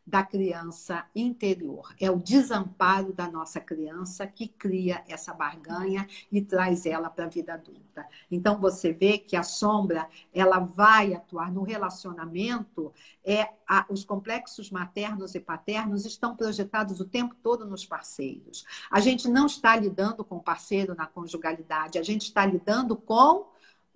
da 0.07 0.23
criança 0.23 1.05
interior. 1.13 1.93
É 1.99 2.09
o 2.09 2.15
desamparo 2.15 3.11
da 3.11 3.29
nossa 3.29 3.59
criança 3.59 4.25
que 4.25 4.47
cria 4.47 5.03
essa 5.05 5.33
barganha 5.33 6.07
e 6.31 6.41
traz 6.41 6.85
ela 6.85 7.09
para 7.09 7.25
a 7.25 7.29
vida 7.29 7.53
adulta. 7.53 8.07
Então 8.31 8.57
você 8.57 8.93
vê 8.93 9.17
que 9.17 9.35
a 9.35 9.43
sombra 9.43 10.07
ela 10.33 10.59
vai 10.59 11.13
atuar 11.13 11.51
no 11.51 11.63
relacionamento. 11.63 12.93
É 13.25 13.49
a, 13.67 13.85
os 13.89 14.05
complexos 14.05 14.71
maternos 14.71 15.35
e 15.35 15.41
paternos 15.41 16.05
estão 16.05 16.37
projetados 16.37 17.01
o 17.01 17.05
tempo 17.05 17.35
todo 17.43 17.65
nos 17.65 17.85
parceiros. 17.85 18.65
A 18.89 19.01
gente 19.01 19.27
não 19.27 19.45
está 19.45 19.75
lidando 19.75 20.23
com 20.23 20.37
o 20.37 20.43
parceiro 20.43 20.95
na 20.95 21.05
conjugalidade. 21.05 21.99
A 21.99 22.03
gente 22.03 22.23
está 22.23 22.45
lidando 22.45 22.95
com 22.95 23.45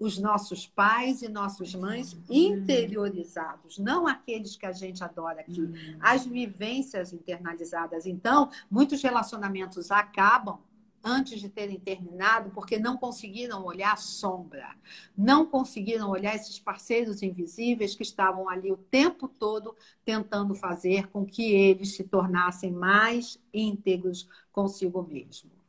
os 0.01 0.17
nossos 0.17 0.65
pais 0.65 1.21
e 1.21 1.29
nossas 1.29 1.75
mães 1.75 2.17
interiorizados, 2.27 3.77
não 3.77 4.07
aqueles 4.07 4.57
que 4.57 4.65
a 4.65 4.71
gente 4.71 5.03
adora 5.03 5.41
aqui, 5.41 5.61
as 5.99 6.25
vivências 6.25 7.13
internalizadas. 7.13 8.07
Então, 8.07 8.49
muitos 8.69 9.03
relacionamentos 9.03 9.91
acabam 9.91 10.57
antes 11.03 11.39
de 11.39 11.49
terem 11.49 11.79
terminado 11.79 12.49
porque 12.49 12.79
não 12.79 12.97
conseguiram 12.97 13.63
olhar 13.63 13.93
a 13.93 13.97
sombra, 13.97 14.75
não 15.15 15.45
conseguiram 15.45 16.09
olhar 16.09 16.35
esses 16.35 16.59
parceiros 16.59 17.21
invisíveis 17.21 17.93
que 17.93 18.01
estavam 18.01 18.49
ali 18.49 18.71
o 18.71 18.77
tempo 18.77 19.27
todo 19.27 19.75
tentando 20.03 20.55
fazer 20.55 21.09
com 21.09 21.23
que 21.23 21.53
eles 21.53 21.95
se 21.95 22.03
tornassem 22.05 22.71
mais 22.71 23.39
íntegros 23.53 24.27
consigo 24.51 25.03
mesmo. 25.03 25.60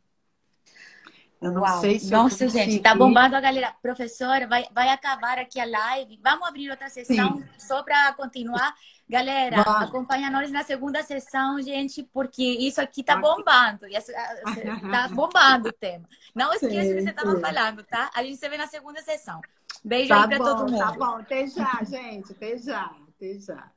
Eu 1.42 1.50
não 1.50 1.62
Uau. 1.62 1.80
sei 1.80 1.98
se 1.98 2.08
Nossa, 2.08 2.46
gente, 2.46 2.78
tá 2.78 2.94
bombando 2.94 3.34
a 3.34 3.40
galera. 3.40 3.74
Professora, 3.82 4.46
vai, 4.46 4.64
vai 4.72 4.88
acabar 4.90 5.40
aqui 5.40 5.58
a 5.58 5.64
live. 5.64 6.20
Vamos 6.22 6.46
abrir 6.46 6.70
outra 6.70 6.88
sessão 6.88 7.38
Sim. 7.38 7.44
só 7.58 7.82
para 7.82 8.12
continuar. 8.12 8.72
Galera, 9.08 9.60
acompanha 9.60 10.30
nós 10.30 10.52
na 10.52 10.62
segunda 10.62 11.02
sessão, 11.02 11.60
gente, 11.60 12.04
porque 12.14 12.44
isso 12.44 12.80
aqui 12.80 13.02
tá 13.02 13.16
bombando. 13.16 13.86
Tá 14.90 15.08
bombando 15.08 15.68
o 15.70 15.72
tema. 15.72 16.08
Não 16.32 16.52
esqueça 16.52 16.92
o 16.92 16.94
que 16.94 17.02
você 17.02 17.10
estava 17.10 17.40
falando, 17.40 17.82
tá? 17.82 18.10
A 18.14 18.22
gente 18.22 18.36
se 18.36 18.48
vê 18.48 18.56
na 18.56 18.68
segunda 18.68 19.02
sessão. 19.02 19.40
Beijo 19.84 20.10
tá 20.10 20.22
aí 20.22 20.28
para 20.28 20.38
todo 20.38 20.70
mundo. 20.70 20.78
Tá 20.78 20.92
bom, 20.92 21.16
até 21.16 21.46
já, 21.48 21.80
gente. 21.84 22.30
Até 22.32 22.56
já. 22.56 22.92
Até 23.16 23.34
já. 23.34 23.72